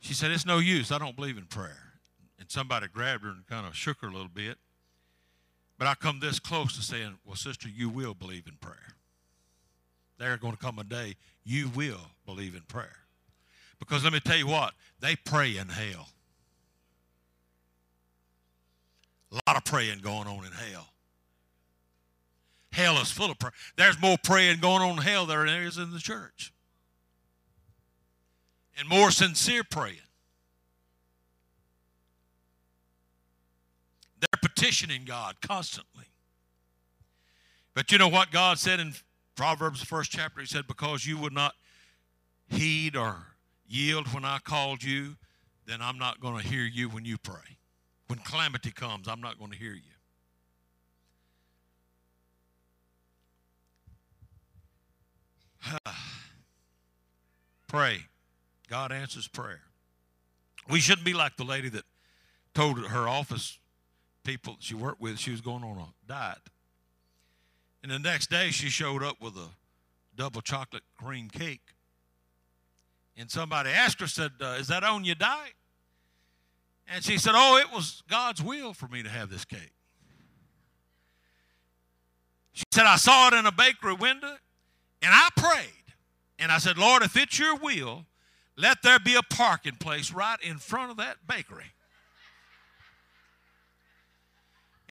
She 0.00 0.14
said, 0.14 0.30
It's 0.30 0.46
no 0.46 0.58
use. 0.58 0.92
I 0.92 0.98
don't 0.98 1.16
believe 1.16 1.38
in 1.38 1.46
prayer. 1.46 1.82
And 2.38 2.50
somebody 2.50 2.86
grabbed 2.88 3.24
her 3.24 3.30
and 3.30 3.46
kind 3.46 3.66
of 3.66 3.74
shook 3.74 4.00
her 4.02 4.08
a 4.08 4.12
little 4.12 4.28
bit. 4.28 4.58
But 5.78 5.88
I 5.88 5.94
come 5.94 6.20
this 6.20 6.38
close 6.38 6.76
to 6.76 6.82
saying, 6.82 7.18
Well, 7.24 7.36
sister, 7.36 7.68
you 7.68 7.88
will 7.88 8.14
believe 8.14 8.46
in 8.46 8.54
prayer. 8.60 8.94
There's 10.18 10.38
going 10.38 10.54
to 10.54 10.58
come 10.58 10.78
a 10.78 10.84
day 10.84 11.16
you 11.44 11.68
will 11.74 12.10
believe 12.24 12.54
in 12.54 12.62
prayer. 12.62 12.96
Because 13.78 14.04
let 14.04 14.12
me 14.12 14.20
tell 14.20 14.36
you 14.36 14.46
what, 14.46 14.72
they 15.00 15.16
pray 15.16 15.56
in 15.56 15.68
hell. 15.68 16.08
A 19.32 19.40
lot 19.46 19.56
of 19.56 19.64
praying 19.64 20.00
going 20.00 20.28
on 20.28 20.44
in 20.44 20.52
hell. 20.52 20.88
Hell 22.72 23.00
is 23.00 23.10
full 23.10 23.30
of 23.30 23.38
prayer. 23.38 23.52
There's 23.76 24.00
more 24.00 24.18
praying 24.22 24.60
going 24.60 24.82
on 24.82 24.98
in 24.98 25.02
hell 25.02 25.26
than 25.26 25.46
there 25.46 25.64
is 25.64 25.78
in 25.78 25.92
the 25.92 25.98
church. 25.98 26.52
And 28.78 28.88
more 28.88 29.10
sincere 29.10 29.64
praying. 29.64 29.96
They're 34.20 34.40
petitioning 34.42 35.04
God 35.06 35.40
constantly. 35.40 36.04
But 37.74 37.92
you 37.92 37.98
know 37.98 38.08
what 38.08 38.30
God 38.30 38.58
said 38.58 38.80
in 38.80 38.94
Proverbs, 39.36 39.80
the 39.80 39.86
first 39.86 40.10
chapter? 40.10 40.40
He 40.40 40.46
said, 40.46 40.66
Because 40.66 41.06
you 41.06 41.18
would 41.18 41.32
not 41.32 41.54
heed 42.48 42.96
or 42.96 43.16
yield 43.66 44.12
when 44.12 44.24
I 44.24 44.38
called 44.38 44.82
you, 44.82 45.16
then 45.66 45.80
I'm 45.82 45.98
not 45.98 46.20
going 46.20 46.40
to 46.40 46.46
hear 46.46 46.62
you 46.62 46.88
when 46.88 47.04
you 47.04 47.18
pray. 47.18 47.55
When 48.06 48.18
calamity 48.20 48.70
comes, 48.70 49.08
I'm 49.08 49.20
not 49.20 49.38
going 49.38 49.50
to 49.50 49.56
hear 49.56 49.74
you. 49.74 49.80
Pray. 57.66 58.06
God 58.68 58.92
answers 58.92 59.28
prayer. 59.28 59.60
We 60.68 60.80
shouldn't 60.80 61.04
be 61.04 61.14
like 61.14 61.36
the 61.36 61.44
lady 61.44 61.68
that 61.70 61.84
told 62.54 62.78
her 62.78 63.08
office 63.08 63.58
people 64.24 64.56
she 64.58 64.74
worked 64.74 65.00
with 65.00 65.18
she 65.18 65.30
was 65.30 65.40
going 65.40 65.62
on 65.62 65.78
a 65.78 65.86
diet. 66.08 66.38
And 67.82 67.92
the 67.92 67.98
next 67.98 68.30
day 68.30 68.50
she 68.50 68.68
showed 68.68 69.02
up 69.02 69.20
with 69.20 69.36
a 69.36 69.48
double 70.16 70.40
chocolate 70.40 70.82
cream 70.96 71.28
cake. 71.28 71.60
And 73.16 73.30
somebody 73.30 73.70
asked 73.70 74.00
her, 74.00 74.08
said, 74.08 74.32
uh, 74.40 74.56
Is 74.58 74.68
that 74.68 74.82
on 74.82 75.04
your 75.04 75.14
diet? 75.14 75.52
And 76.88 77.02
she 77.02 77.18
said, 77.18 77.32
Oh, 77.34 77.58
it 77.58 77.72
was 77.72 78.02
God's 78.08 78.42
will 78.42 78.72
for 78.72 78.88
me 78.88 79.02
to 79.02 79.08
have 79.08 79.30
this 79.30 79.44
cake. 79.44 79.72
She 82.52 82.64
said, 82.72 82.86
I 82.86 82.96
saw 82.96 83.28
it 83.28 83.34
in 83.34 83.44
a 83.44 83.52
bakery 83.52 83.94
window 83.94 84.36
and 85.02 85.12
I 85.12 85.28
prayed. 85.36 85.94
And 86.38 86.50
I 86.52 86.58
said, 86.58 86.78
Lord, 86.78 87.02
if 87.02 87.16
it's 87.16 87.38
your 87.38 87.56
will, 87.56 88.06
let 88.56 88.82
there 88.82 88.98
be 88.98 89.14
a 89.14 89.22
parking 89.22 89.76
place 89.76 90.12
right 90.12 90.38
in 90.42 90.58
front 90.58 90.90
of 90.90 90.96
that 90.96 91.16
bakery. 91.26 91.72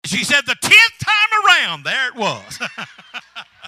She 0.04 0.24
said, 0.24 0.42
the 0.46 0.56
10th 0.56 0.98
time 0.98 1.44
around, 1.46 1.84
there 1.84 2.08
it 2.08 2.16
was. 2.16 2.58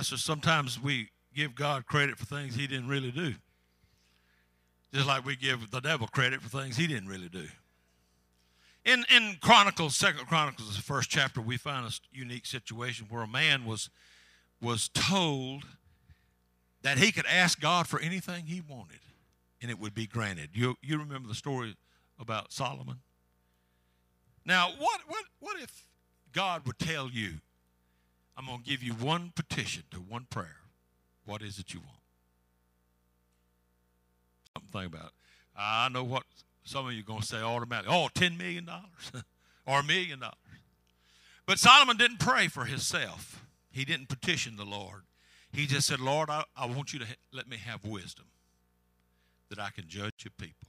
so 0.00 0.16
sometimes 0.16 0.80
we 0.80 1.08
give 1.34 1.54
God 1.54 1.86
credit 1.86 2.18
for 2.18 2.24
things 2.24 2.54
he 2.54 2.66
didn't 2.66 2.88
really 2.88 3.10
do. 3.10 3.34
Just 4.92 5.06
like 5.06 5.24
we 5.24 5.36
give 5.36 5.70
the 5.70 5.80
devil 5.80 6.06
credit 6.06 6.40
for 6.40 6.48
things 6.48 6.76
he 6.76 6.86
didn't 6.86 7.08
really 7.08 7.28
do. 7.28 7.46
In, 8.84 9.04
in 9.14 9.36
Chronicles, 9.42 9.96
Second 9.96 10.26
Chronicles, 10.26 10.76
the 10.76 10.82
first 10.82 11.10
chapter, 11.10 11.40
we 11.42 11.56
find 11.58 11.86
a 11.86 11.90
unique 12.10 12.46
situation 12.46 13.06
where 13.10 13.22
a 13.22 13.28
man 13.28 13.66
was, 13.66 13.90
was 14.62 14.88
told 14.88 15.64
that 16.82 16.96
he 16.96 17.12
could 17.12 17.26
ask 17.26 17.60
God 17.60 17.86
for 17.86 18.00
anything 18.00 18.46
he 18.46 18.62
wanted 18.62 19.00
and 19.60 19.70
it 19.70 19.78
would 19.78 19.94
be 19.94 20.06
granted. 20.06 20.50
You, 20.54 20.76
you 20.80 20.98
remember 20.98 21.28
the 21.28 21.34
story 21.34 21.76
about 22.18 22.52
Solomon? 22.52 23.00
Now, 24.44 24.70
what, 24.78 25.00
what, 25.06 25.24
what 25.40 25.60
if 25.60 25.86
God 26.32 26.66
would 26.66 26.78
tell 26.78 27.10
you, 27.10 27.34
I'm 28.38 28.46
going 28.46 28.58
to 28.58 28.64
give 28.64 28.84
you 28.84 28.92
one 28.92 29.32
petition 29.34 29.82
to 29.90 29.96
one 29.98 30.26
prayer? 30.30 30.58
What 31.26 31.42
is 31.42 31.58
it 31.58 31.74
you 31.74 31.80
want? 31.80 31.98
Something 34.56 34.86
about. 34.86 35.10
I 35.56 35.88
know 35.88 36.04
what 36.04 36.22
some 36.62 36.86
of 36.86 36.92
you 36.92 37.00
are 37.00 37.04
going 37.04 37.20
to 37.20 37.26
say 37.26 37.42
automatically. 37.42 37.92
Oh, 37.92 38.08
$10 38.14 38.38
million 38.38 38.70
or 39.66 39.80
a 39.80 39.82
million 39.82 40.20
dollars. 40.20 40.36
But 41.46 41.58
Solomon 41.58 41.96
didn't 41.96 42.20
pray 42.20 42.46
for 42.46 42.66
himself. 42.66 43.44
He 43.72 43.84
didn't 43.84 44.08
petition 44.08 44.56
the 44.56 44.64
Lord. 44.64 45.02
He 45.52 45.66
just 45.66 45.88
said, 45.88 45.98
Lord, 45.98 46.30
I, 46.30 46.44
I 46.56 46.66
want 46.66 46.92
you 46.92 47.00
to 47.00 47.06
ha- 47.06 47.14
let 47.32 47.48
me 47.48 47.56
have 47.56 47.84
wisdom 47.84 48.26
that 49.48 49.58
I 49.58 49.70
can 49.70 49.84
judge 49.88 50.24
your 50.24 50.32
people. 50.38 50.68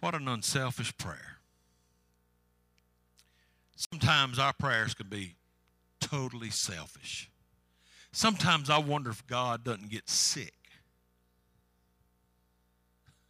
What 0.00 0.14
an 0.14 0.28
unselfish 0.28 0.96
prayer. 0.98 1.38
Sometimes 3.76 4.38
our 4.38 4.52
prayers 4.52 4.92
can 4.92 5.08
be 5.08 5.36
totally 6.10 6.50
selfish. 6.50 7.30
Sometimes 8.12 8.68
I 8.68 8.78
wonder 8.78 9.10
if 9.10 9.26
God 9.26 9.62
doesn't 9.64 9.90
get 9.90 10.08
sick 10.08 10.54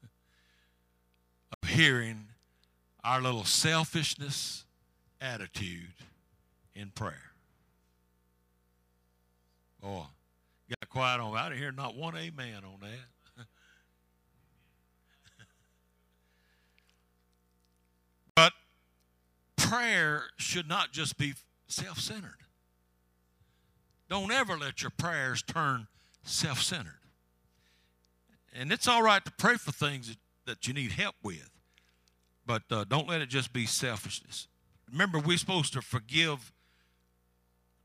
of 1.62 1.68
hearing 1.68 2.28
our 3.04 3.20
little 3.20 3.44
selfishness 3.44 4.64
attitude 5.20 5.92
in 6.74 6.88
prayer. 6.90 7.32
Oh, 9.82 10.06
got 10.68 10.88
quiet 10.88 11.20
on. 11.20 11.36
I 11.36 11.48
didn't 11.48 11.60
hear 11.60 11.72
not 11.72 11.96
one 11.96 12.16
amen 12.16 12.62
on 12.64 12.80
that. 12.80 13.44
but 18.34 18.52
prayer 19.56 20.24
should 20.36 20.68
not 20.68 20.92
just 20.92 21.18
be 21.18 21.34
self 21.66 21.98
centered. 21.98 22.36
Don't 24.10 24.32
ever 24.32 24.58
let 24.58 24.82
your 24.82 24.90
prayers 24.90 25.40
turn 25.40 25.86
self 26.24 26.60
centered. 26.60 26.98
And 28.52 28.72
it's 28.72 28.88
all 28.88 29.02
right 29.02 29.24
to 29.24 29.30
pray 29.30 29.54
for 29.54 29.70
things 29.70 30.16
that, 30.46 30.66
you 30.66 30.74
need 30.74 30.90
help 30.90 31.14
with, 31.22 31.48
but 32.44 32.62
uh, 32.72 32.82
don't 32.82 33.08
let 33.08 33.20
it 33.20 33.28
just 33.28 33.52
be 33.52 33.66
selfishness. 33.66 34.48
Remember, 34.90 35.20
we're 35.20 35.38
supposed 35.38 35.72
to 35.74 35.80
forgive. 35.80 36.52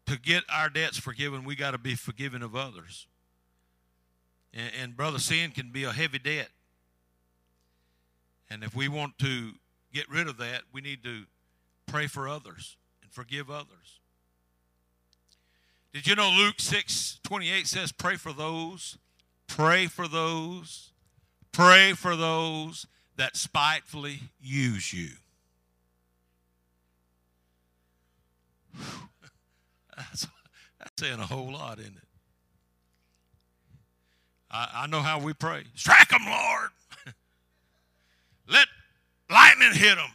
To 0.07 0.19
get 0.19 0.43
our 0.53 0.69
debts 0.69 0.99
forgiven, 0.99 1.45
we 1.45 1.55
got 1.55 1.71
to 1.71 1.77
be 1.79 1.95
forgiven 1.95 2.43
of 2.43 2.55
others. 2.55 3.07
And, 4.53 4.71
and 4.81 4.97
brother, 4.97 5.19
sin 5.19 5.51
can 5.51 5.71
be 5.71 5.83
a 5.83 5.91
heavy 5.91 6.19
debt. 6.19 6.49
And 8.49 8.63
if 8.63 8.75
we 8.75 8.87
want 8.87 9.17
to 9.19 9.51
get 9.93 10.09
rid 10.09 10.27
of 10.27 10.37
that, 10.37 10.61
we 10.71 10.81
need 10.81 11.03
to 11.03 11.23
pray 11.87 12.07
for 12.07 12.27
others 12.27 12.77
and 13.01 13.11
forgive 13.11 13.49
others. 13.49 13.99
Did 15.95 16.07
you 16.07 16.15
know 16.15 16.29
Luke 16.29 16.55
6 16.57 17.19
28 17.23 17.67
says, 17.67 17.93
Pray 17.93 18.17
for 18.17 18.33
those, 18.33 18.97
pray 19.47 19.87
for 19.87 20.09
those, 20.09 20.91
pray 21.53 21.93
for 21.93 22.17
those 22.17 22.85
that 23.15 23.37
spitefully 23.37 24.19
use 24.41 24.91
you. 24.91 25.11
That's, 29.95 30.27
that's 30.77 30.91
saying 30.99 31.19
a 31.21 31.25
whole 31.25 31.53
lot, 31.53 31.79
isn't 31.79 31.95
it? 31.95 32.03
I, 34.51 34.69
I 34.79 34.87
know 34.87 34.99
how 34.99 35.17
we 35.19 35.31
pray. 35.31 35.63
Strike 35.75 36.09
them, 36.09 36.25
Lord. 36.25 36.71
Let 38.49 38.67
lightning 39.29 39.71
hit 39.71 39.95
them. 39.95 40.09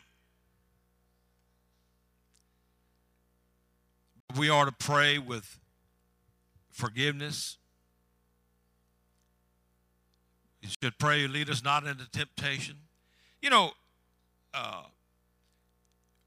We 4.36 4.50
are 4.50 4.66
to 4.66 4.72
pray 4.72 5.16
with 5.16 5.59
forgiveness. 6.80 7.58
You 10.62 10.70
should 10.82 10.98
pray, 10.98 11.26
lead 11.26 11.50
us 11.50 11.62
not 11.62 11.86
into 11.86 12.10
temptation. 12.10 12.76
You 13.42 13.50
know, 13.50 13.70
uh, 14.54 14.82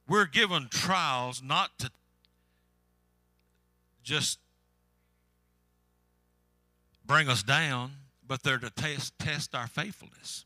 we're 0.08 0.26
given 0.26 0.68
trials 0.70 1.42
not 1.44 1.78
to 1.80 1.92
just 4.04 4.40
bring 7.06 7.30
us 7.30 7.44
down, 7.44 7.92
but 8.28 8.44
they're 8.44 8.58
to 8.58 8.70
test, 8.70 9.18
test 9.20 9.56
our 9.56 9.68
faithfulness. 9.68 10.46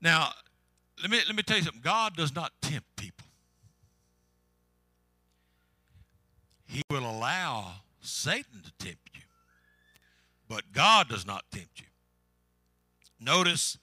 Now, 0.00 0.30
let 1.02 1.10
me, 1.10 1.18
let 1.26 1.36
me 1.36 1.42
tell 1.42 1.58
you 1.58 1.64
something. 1.64 1.82
God 1.82 2.16
does 2.16 2.34
not 2.34 2.52
tempt 2.60 2.86
people. 2.96 3.26
He 6.66 6.82
will 6.90 7.08
allow 7.08 7.74
Satan 8.10 8.62
to 8.62 8.84
tempt 8.84 9.10
you, 9.14 9.22
but 10.48 10.72
God 10.72 11.08
does 11.08 11.26
not 11.26 11.44
tempt 11.50 11.80
you. 11.80 11.86
Notice 13.20 13.78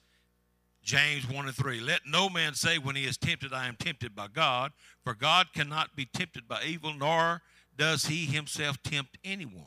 James 0.82 1.28
1 1.28 1.46
and 1.46 1.54
3. 1.54 1.80
Let 1.80 2.02
no 2.06 2.28
man 2.28 2.54
say 2.54 2.78
when 2.78 2.96
he 2.96 3.04
is 3.04 3.16
tempted, 3.16 3.52
I 3.52 3.66
am 3.66 3.76
tempted 3.76 4.14
by 4.14 4.28
God, 4.28 4.72
for 5.02 5.14
God 5.14 5.48
cannot 5.52 5.96
be 5.96 6.06
tempted 6.06 6.46
by 6.46 6.62
evil, 6.64 6.94
nor 6.94 7.42
does 7.76 8.06
he 8.06 8.24
himself 8.24 8.82
tempt 8.82 9.18
anyone. 9.24 9.64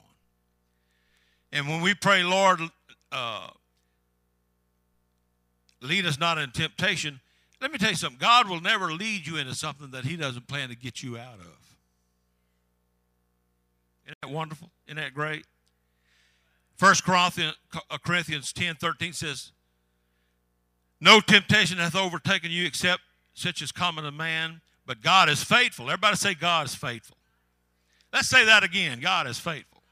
And 1.51 1.67
when 1.67 1.81
we 1.81 1.93
pray, 1.93 2.23
Lord, 2.23 2.61
uh, 3.11 3.49
lead 5.81 6.05
us 6.05 6.19
not 6.19 6.37
in 6.37 6.51
temptation, 6.51 7.19
let 7.61 7.71
me 7.71 7.77
tell 7.77 7.89
you 7.89 7.95
something. 7.95 8.19
God 8.19 8.47
will 8.47 8.61
never 8.61 8.93
lead 8.93 9.27
you 9.27 9.37
into 9.37 9.53
something 9.53 9.91
that 9.91 10.05
he 10.05 10.15
doesn't 10.15 10.47
plan 10.47 10.69
to 10.69 10.75
get 10.75 11.03
you 11.03 11.17
out 11.17 11.39
of. 11.39 11.58
Isn't 14.09 14.17
that 14.23 14.31
wonderful? 14.31 14.71
Isn't 14.87 14.97
that 14.97 15.13
great? 15.13 15.45
1 16.79 16.95
Corinthians, 17.05 17.55
uh, 17.91 17.97
Corinthians 18.03 18.51
10 18.51 18.75
13 18.75 19.13
says, 19.13 19.51
No 20.99 21.19
temptation 21.19 21.77
hath 21.77 21.95
overtaken 21.95 22.49
you 22.49 22.65
except 22.65 23.01
such 23.35 23.61
as 23.61 23.71
common 23.71 24.03
to 24.05 24.11
man, 24.11 24.61
but 24.87 25.03
God 25.03 25.29
is 25.29 25.43
faithful. 25.43 25.85
Everybody 25.91 26.15
say, 26.15 26.33
God 26.33 26.65
is 26.65 26.73
faithful. 26.73 27.17
Let's 28.11 28.27
say 28.29 28.45
that 28.45 28.63
again. 28.63 28.99
God 28.99 29.27
is 29.27 29.37
faithful. 29.37 29.83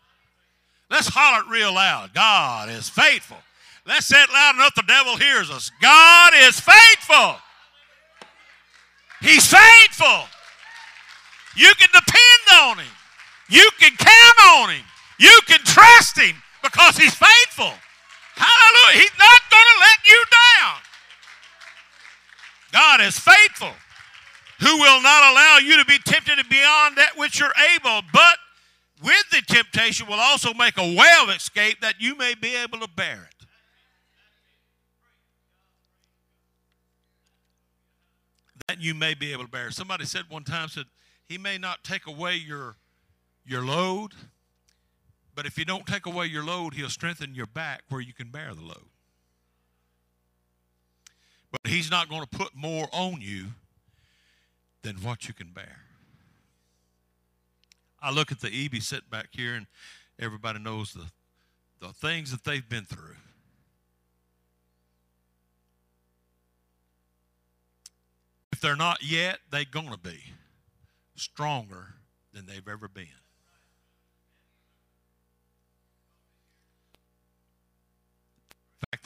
Let's 0.89 1.09
holler 1.09 1.43
it 1.43 1.51
real 1.51 1.75
loud. 1.75 2.15
God 2.15 2.69
is 2.69 2.89
faithful. 2.89 3.37
Let's 3.85 4.07
say 4.07 4.23
it 4.23 4.29
loud 4.33 4.55
enough 4.55 4.73
the 4.73 4.83
devil 4.87 5.15
hears 5.15 5.51
us. 5.51 5.69
God 5.79 6.33
is 6.35 6.59
faithful. 6.59 7.35
He's 9.21 9.45
faithful. 9.45 10.23
You 11.55 11.71
can 11.77 11.89
depend 11.93 12.63
on 12.63 12.79
him. 12.79 12.96
You 13.49 13.69
can 13.79 13.91
count 13.95 14.37
on 14.57 14.69
him. 14.71 14.83
You 15.19 15.39
can 15.47 15.59
trust 15.63 16.19
him 16.19 16.35
because 16.63 16.97
he's 16.97 17.15
faithful. 17.15 17.71
Hallelujah. 18.35 18.99
He's 18.99 19.17
not 19.17 19.41
going 19.49 19.65
to 19.73 19.79
let 19.79 19.99
you 20.05 20.23
down. 20.31 20.75
God 22.71 23.01
is 23.01 23.17
faithful 23.17 23.73
who 24.59 24.77
will 24.77 25.01
not 25.01 25.31
allow 25.31 25.59
you 25.61 25.77
to 25.77 25.85
be 25.85 25.99
tempted 25.99 26.37
beyond 26.49 26.97
that 26.97 27.11
which 27.15 27.39
you're 27.39 27.53
able, 27.75 28.01
but 28.11 28.37
with 29.03 29.29
the 29.31 29.41
temptation 29.41 30.07
will 30.07 30.19
also 30.19 30.53
make 30.53 30.77
a 30.77 30.95
way 30.95 31.11
of 31.21 31.29
escape 31.29 31.81
that 31.81 31.95
you 31.99 32.15
may 32.15 32.33
be 32.33 32.55
able 32.55 32.79
to 32.79 32.87
bear 32.87 33.29
it. 33.29 33.45
That 38.67 38.81
you 38.81 38.93
may 38.93 39.13
be 39.13 39.31
able 39.31 39.43
to 39.45 39.49
bear. 39.49 39.71
Somebody 39.71 40.05
said 40.05 40.23
one 40.29 40.43
time, 40.43 40.67
said, 40.67 40.85
He 41.27 41.37
may 41.37 41.57
not 41.57 41.83
take 41.83 42.07
away 42.07 42.35
your, 42.35 42.75
your 43.47 43.63
load, 43.63 44.11
but 45.35 45.45
if 45.45 45.57
you 45.57 45.65
don't 45.65 45.85
take 45.85 46.05
away 46.05 46.25
your 46.25 46.43
load, 46.43 46.73
He'll 46.73 46.89
strengthen 46.89 47.35
your 47.35 47.45
back 47.45 47.83
where 47.89 48.01
you 48.01 48.13
can 48.13 48.29
bear 48.29 48.53
the 48.53 48.61
load. 48.61 48.89
But 51.51 51.61
He's 51.65 51.89
not 51.89 52.09
going 52.09 52.21
to 52.21 52.27
put 52.27 52.55
more 52.55 52.87
on 52.91 53.21
you 53.21 53.47
than 54.81 54.97
what 54.97 55.27
you 55.27 55.33
can 55.33 55.51
bear. 55.51 55.77
I 58.01 58.11
look 58.11 58.31
at 58.31 58.41
the 58.41 58.47
EB 58.47 58.81
sit 58.81 59.09
back 59.09 59.27
here, 59.31 59.55
and 59.55 59.67
everybody 60.19 60.59
knows 60.59 60.93
the, 60.93 61.05
the 61.79 61.93
things 61.93 62.31
that 62.31 62.43
they've 62.43 62.67
been 62.67 62.85
through. 62.85 63.15
If 68.51 68.61
they're 68.61 68.75
not 68.75 69.03
yet, 69.03 69.39
they're 69.51 69.65
going 69.69 69.91
to 69.91 69.99
be 69.99 70.19
stronger 71.15 71.93
than 72.33 72.45
they've 72.45 72.67
ever 72.67 72.87
been. 72.87 73.05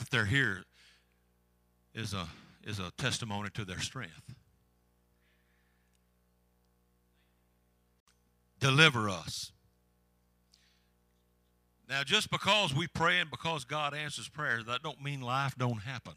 That 0.02 0.10
they're 0.10 0.24
here 0.26 0.64
is 1.94 2.12
a, 2.14 2.26
is 2.64 2.78
a 2.78 2.90
testimony 2.98 3.50
to 3.54 3.64
their 3.64 3.80
strength. 3.80 4.34
deliver 8.62 9.10
us. 9.10 9.50
Now, 11.88 12.04
just 12.04 12.30
because 12.30 12.72
we 12.72 12.86
pray 12.86 13.18
and 13.18 13.30
because 13.30 13.64
God 13.64 13.92
answers 13.92 14.28
prayer, 14.28 14.62
that 14.62 14.82
don't 14.82 15.02
mean 15.02 15.20
life 15.20 15.54
don't 15.58 15.82
happen. 15.82 16.14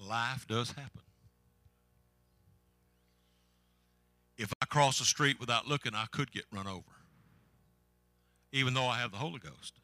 life 0.00 0.46
does 0.48 0.70
happen. 0.70 1.02
If 4.38 4.52
I 4.60 4.66
cross 4.66 4.98
the 4.98 5.04
street 5.04 5.38
without 5.38 5.66
looking, 5.66 5.94
I 5.94 6.06
could 6.10 6.32
get 6.32 6.44
run 6.52 6.66
over, 6.66 6.82
even 8.52 8.74
though 8.74 8.86
I 8.86 8.98
have 8.98 9.12
the 9.12 9.18
Holy 9.18 9.38
Ghost. 9.38 9.74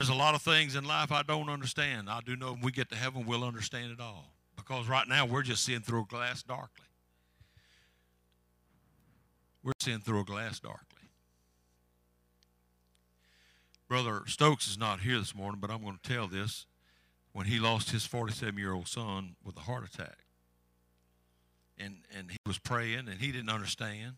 There's 0.00 0.08
a 0.08 0.14
lot 0.14 0.34
of 0.34 0.40
things 0.40 0.76
in 0.76 0.84
life 0.84 1.12
I 1.12 1.22
don't 1.22 1.50
understand. 1.50 2.08
I 2.08 2.20
do 2.24 2.34
know 2.34 2.52
when 2.52 2.62
we 2.62 2.72
get 2.72 2.88
to 2.88 2.96
heaven, 2.96 3.26
we'll 3.26 3.44
understand 3.44 3.92
it 3.92 4.00
all. 4.00 4.32
Because 4.56 4.88
right 4.88 5.06
now, 5.06 5.26
we're 5.26 5.42
just 5.42 5.62
seeing 5.62 5.80
through 5.80 6.00
a 6.00 6.06
glass 6.06 6.42
darkly. 6.42 6.86
We're 9.62 9.74
seeing 9.78 10.00
through 10.00 10.20
a 10.20 10.24
glass 10.24 10.58
darkly. 10.58 11.10
Brother 13.88 14.22
Stokes 14.26 14.68
is 14.68 14.78
not 14.78 15.00
here 15.00 15.18
this 15.18 15.34
morning, 15.34 15.60
but 15.60 15.70
I'm 15.70 15.82
going 15.82 15.98
to 16.02 16.10
tell 16.10 16.26
this. 16.26 16.64
When 17.34 17.44
he 17.44 17.58
lost 17.58 17.90
his 17.90 18.06
47 18.06 18.58
year 18.58 18.72
old 18.72 18.88
son 18.88 19.36
with 19.44 19.58
a 19.58 19.60
heart 19.60 19.84
attack, 19.84 20.16
and, 21.76 21.98
and 22.16 22.30
he 22.30 22.38
was 22.46 22.58
praying 22.58 23.06
and 23.06 23.20
he 23.20 23.32
didn't 23.32 23.50
understand. 23.50 24.14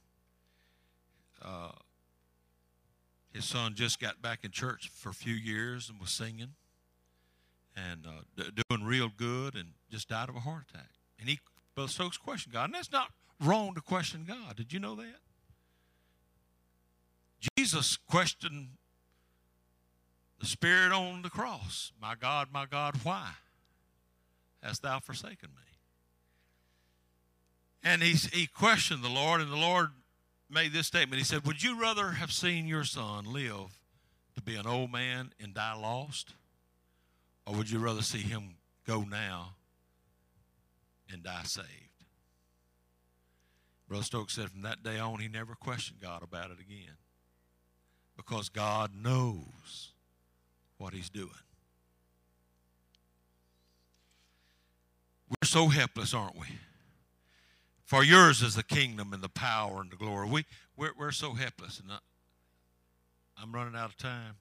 Uh, 1.44 1.72
his 3.32 3.44
son 3.44 3.74
just 3.74 4.00
got 4.00 4.20
back 4.20 4.44
in 4.44 4.50
church 4.50 4.90
for 4.94 5.08
a 5.08 5.14
few 5.14 5.34
years 5.34 5.88
and 5.88 5.98
was 5.98 6.10
singing 6.10 6.54
and 7.74 8.06
uh, 8.06 8.22
d- 8.36 8.62
doing 8.68 8.84
real 8.84 9.10
good 9.16 9.54
and 9.54 9.70
just 9.90 10.08
died 10.08 10.28
of 10.28 10.36
a 10.36 10.40
heart 10.40 10.64
attack. 10.68 10.90
And 11.18 11.28
he, 11.28 11.38
Brother 11.74 11.90
Stokes 11.90 12.18
questioned 12.18 12.52
God. 12.52 12.64
And 12.66 12.74
that's 12.74 12.92
not 12.92 13.08
wrong 13.40 13.74
to 13.74 13.80
question 13.80 14.24
God. 14.26 14.56
Did 14.56 14.72
you 14.72 14.78
know 14.78 14.94
that? 14.96 15.20
Jesus 17.56 17.96
questioned 17.96 18.68
the 20.38 20.46
Spirit 20.46 20.92
on 20.92 21.22
the 21.22 21.30
cross 21.30 21.92
My 22.00 22.14
God, 22.14 22.48
my 22.52 22.66
God, 22.66 22.96
why 23.02 23.30
hast 24.62 24.82
thou 24.82 24.98
forsaken 25.00 25.48
me? 25.50 25.62
And 27.84 28.02
he, 28.02 28.12
he 28.32 28.46
questioned 28.46 29.02
the 29.02 29.08
Lord, 29.08 29.40
and 29.40 29.50
the 29.50 29.56
Lord 29.56 29.90
made 30.52 30.72
this 30.72 30.86
statement. 30.86 31.18
He 31.18 31.24
said, 31.24 31.44
Would 31.46 31.62
you 31.62 31.80
rather 31.80 32.12
have 32.12 32.30
seen 32.30 32.66
your 32.66 32.84
son 32.84 33.24
live 33.24 33.78
to 34.34 34.42
be 34.42 34.56
an 34.56 34.66
old 34.66 34.92
man 34.92 35.32
and 35.40 35.54
die 35.54 35.74
lost? 35.74 36.34
Or 37.46 37.54
would 37.56 37.70
you 37.70 37.78
rather 37.78 38.02
see 38.02 38.18
him 38.18 38.54
go 38.86 39.02
now 39.02 39.54
and 41.10 41.22
die 41.22 41.42
saved? 41.44 41.68
Brother 43.88 44.04
Stokes 44.04 44.34
said 44.34 44.50
from 44.50 44.62
that 44.62 44.82
day 44.82 44.98
on, 44.98 45.18
he 45.18 45.28
never 45.28 45.54
questioned 45.54 46.00
God 46.00 46.22
about 46.22 46.50
it 46.50 46.60
again 46.60 46.96
because 48.16 48.48
God 48.48 48.92
knows 48.94 49.92
what 50.78 50.94
he's 50.94 51.10
doing. 51.10 51.28
We're 55.28 55.46
so 55.46 55.68
helpless, 55.68 56.14
aren't 56.14 56.36
we? 56.36 56.46
For 57.92 58.02
yours 58.02 58.40
is 58.40 58.54
the 58.54 58.62
kingdom 58.62 59.12
and 59.12 59.22
the 59.22 59.28
power 59.28 59.82
and 59.82 59.90
the 59.90 59.96
glory. 59.96 60.26
We, 60.26 60.46
we're, 60.78 60.92
we're 60.98 61.12
so 61.12 61.34
helpless. 61.34 61.78
And 61.78 61.90
I'm 63.36 63.52
running 63.52 63.76
out 63.76 63.90
of 63.90 63.98
time. 63.98 64.36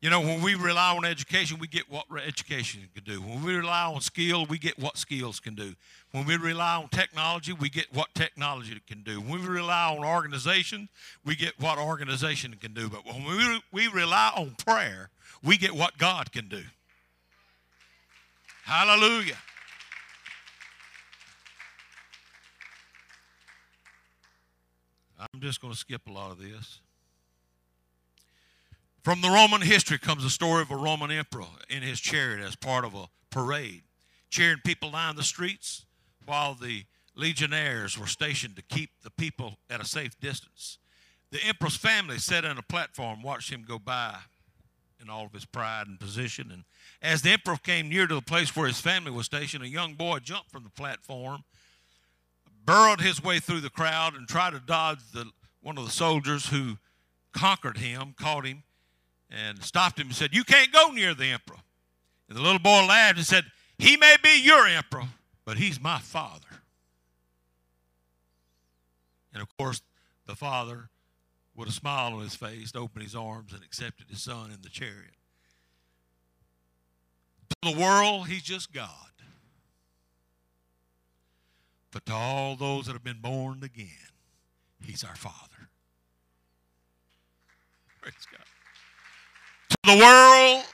You 0.00 0.10
know, 0.10 0.18
when 0.18 0.42
we 0.42 0.56
rely 0.56 0.96
on 0.96 1.04
education, 1.04 1.58
we 1.60 1.68
get 1.68 1.88
what 1.88 2.06
education 2.26 2.80
can 2.92 3.04
do. 3.04 3.20
When 3.20 3.44
we 3.44 3.54
rely 3.54 3.84
on 3.84 4.00
skill, 4.00 4.44
we 4.44 4.58
get 4.58 4.76
what 4.76 4.98
skills 4.98 5.38
can 5.38 5.54
do. 5.54 5.76
When 6.10 6.26
we 6.26 6.36
rely 6.36 6.74
on 6.74 6.88
technology, 6.88 7.52
we 7.52 7.68
get 7.68 7.94
what 7.94 8.12
technology 8.16 8.76
can 8.88 9.04
do. 9.04 9.20
When 9.20 9.42
we 9.42 9.46
rely 9.46 9.94
on 9.96 10.04
organization, 10.04 10.88
we 11.24 11.36
get 11.36 11.52
what 11.60 11.78
organization 11.78 12.56
can 12.60 12.74
do. 12.74 12.88
But 12.88 13.06
when 13.06 13.22
we, 13.24 13.62
we 13.70 13.86
rely 13.86 14.32
on 14.36 14.56
prayer, 14.66 15.10
we 15.44 15.56
get 15.56 15.76
what 15.76 15.96
God 15.96 16.32
can 16.32 16.48
do. 16.48 16.64
Hallelujah. 18.64 19.36
I'm 25.36 25.42
just 25.42 25.60
going 25.60 25.74
to 25.74 25.78
skip 25.78 26.00
a 26.08 26.10
lot 26.10 26.30
of 26.30 26.38
this. 26.38 26.80
From 29.02 29.20
the 29.20 29.28
Roman 29.28 29.60
history 29.60 29.98
comes 29.98 30.22
the 30.22 30.30
story 30.30 30.62
of 30.62 30.70
a 30.70 30.76
Roman 30.76 31.10
emperor 31.10 31.44
in 31.68 31.82
his 31.82 32.00
chariot 32.00 32.42
as 32.42 32.56
part 32.56 32.86
of 32.86 32.94
a 32.94 33.08
parade, 33.28 33.82
cheering 34.30 34.60
people 34.64 34.92
down 34.92 35.14
the 35.14 35.22
streets 35.22 35.84
while 36.24 36.54
the 36.54 36.84
legionnaires 37.14 37.98
were 37.98 38.06
stationed 38.06 38.56
to 38.56 38.62
keep 38.62 38.88
the 39.02 39.10
people 39.10 39.58
at 39.68 39.78
a 39.78 39.84
safe 39.84 40.18
distance. 40.20 40.78
The 41.30 41.44
emperor's 41.44 41.76
family 41.76 42.16
sat 42.16 42.46
on 42.46 42.56
a 42.56 42.62
platform, 42.62 43.22
watched 43.22 43.52
him 43.52 43.62
go 43.68 43.78
by 43.78 44.16
in 45.02 45.10
all 45.10 45.26
of 45.26 45.34
his 45.34 45.44
pride 45.44 45.86
and 45.86 46.00
position. 46.00 46.50
And 46.50 46.64
as 47.02 47.20
the 47.20 47.32
emperor 47.32 47.58
came 47.62 47.90
near 47.90 48.06
to 48.06 48.14
the 48.14 48.22
place 48.22 48.56
where 48.56 48.68
his 48.68 48.80
family 48.80 49.10
was 49.10 49.26
stationed, 49.26 49.62
a 49.62 49.68
young 49.68 49.96
boy 49.96 50.20
jumped 50.20 50.50
from 50.50 50.62
the 50.62 50.70
platform 50.70 51.44
burrowed 52.66 53.00
his 53.00 53.22
way 53.22 53.38
through 53.38 53.60
the 53.60 53.70
crowd 53.70 54.14
and 54.14 54.28
tried 54.28 54.52
to 54.52 54.60
dodge 54.60 54.98
the, 55.12 55.30
one 55.62 55.78
of 55.78 55.84
the 55.84 55.90
soldiers 55.90 56.48
who 56.48 56.76
conquered 57.32 57.78
him, 57.78 58.14
caught 58.18 58.44
him, 58.44 58.64
and 59.30 59.62
stopped 59.62 59.98
him 59.98 60.08
and 60.08 60.16
said, 60.16 60.34
You 60.34 60.44
can't 60.44 60.72
go 60.72 60.88
near 60.88 61.14
the 61.14 61.26
emperor. 61.26 61.58
And 62.28 62.36
the 62.36 62.42
little 62.42 62.58
boy 62.58 62.84
laughed 62.84 63.18
and 63.18 63.26
said, 63.26 63.44
He 63.78 63.96
may 63.96 64.16
be 64.22 64.42
your 64.42 64.66
emperor, 64.66 65.04
but 65.44 65.56
he's 65.56 65.80
my 65.80 65.98
father. 65.98 66.42
And 69.32 69.42
of 69.42 69.48
course, 69.56 69.82
the 70.26 70.34
father, 70.34 70.88
with 71.54 71.68
a 71.68 71.72
smile 71.72 72.14
on 72.14 72.22
his 72.22 72.34
face, 72.34 72.72
opened 72.74 73.04
his 73.04 73.14
arms 73.14 73.52
and 73.52 73.62
accepted 73.62 74.08
his 74.08 74.22
son 74.22 74.50
in 74.50 74.62
the 74.62 74.68
chariot. 74.68 75.14
To 77.62 77.72
the 77.72 77.80
world, 77.80 78.28
he's 78.28 78.42
just 78.42 78.72
God. 78.72 78.88
But 81.92 82.06
to 82.06 82.12
all 82.12 82.56
those 82.56 82.86
that 82.86 82.92
have 82.92 83.04
been 83.04 83.20
born 83.20 83.62
again, 83.62 83.88
He's 84.84 85.04
our 85.04 85.16
Father. 85.16 85.68
Praise 88.02 88.26
God. 88.30 88.44
To 89.70 89.76
the 89.84 90.04
world, 90.04 90.64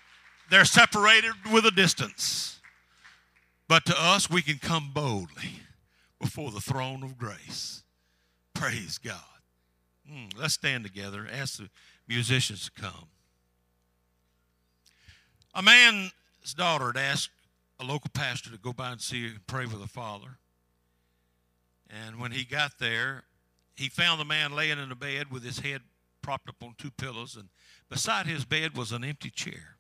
they're 0.51 0.65
separated 0.65 1.33
with 1.53 1.65
a 1.65 1.71
distance. 1.71 2.61
But 3.69 3.87
to 3.87 3.95
us, 3.99 4.29
we 4.29 4.43
can 4.43 4.59
come 4.59 4.91
boldly 4.93 5.61
before 6.21 6.51
the 6.51 6.61
throne 6.61 7.03
of 7.03 7.17
grace. 7.17 7.83
Praise 8.53 8.99
God. 8.99 9.17
Mm, 10.11 10.39
let's 10.39 10.55
stand 10.55 10.85
together. 10.85 11.27
Ask 11.33 11.57
the 11.59 11.71
musicians 12.07 12.69
to 12.69 12.83
come. 12.83 13.09
A 15.55 15.63
man's 15.63 16.13
daughter 16.57 16.87
had 16.89 16.97
asked 16.97 17.31
a 17.81 17.85
local 17.85 18.11
pastor 18.13 18.51
to 18.51 18.59
go 18.59 18.73
by 18.73 18.93
and 18.93 19.01
see 19.01 19.27
and 19.27 19.47
pray 19.47 19.67
for 19.67 19.79
the 19.79 19.89
father. 19.89 20.39
And 21.93 22.19
when 22.19 22.33
he 22.33 22.45
got 22.45 22.79
there, 22.79 23.25
he 23.75 23.89
found 23.89 24.21
the 24.21 24.25
man 24.25 24.55
laying 24.55 24.79
in 24.79 24.91
a 24.91 24.97
bed 24.97 25.31
with 25.31 25.45
his 25.45 25.61
head 25.61 25.83
propped 26.23 26.49
up 26.49 26.63
on 26.63 26.75
two 26.79 26.91
pillows, 26.91 27.37
and 27.37 27.49
beside 27.91 28.27
his 28.27 28.45
bed 28.45 28.77
was 28.77 28.93
an 28.93 29.05
empty 29.05 29.31
chair. 29.31 29.77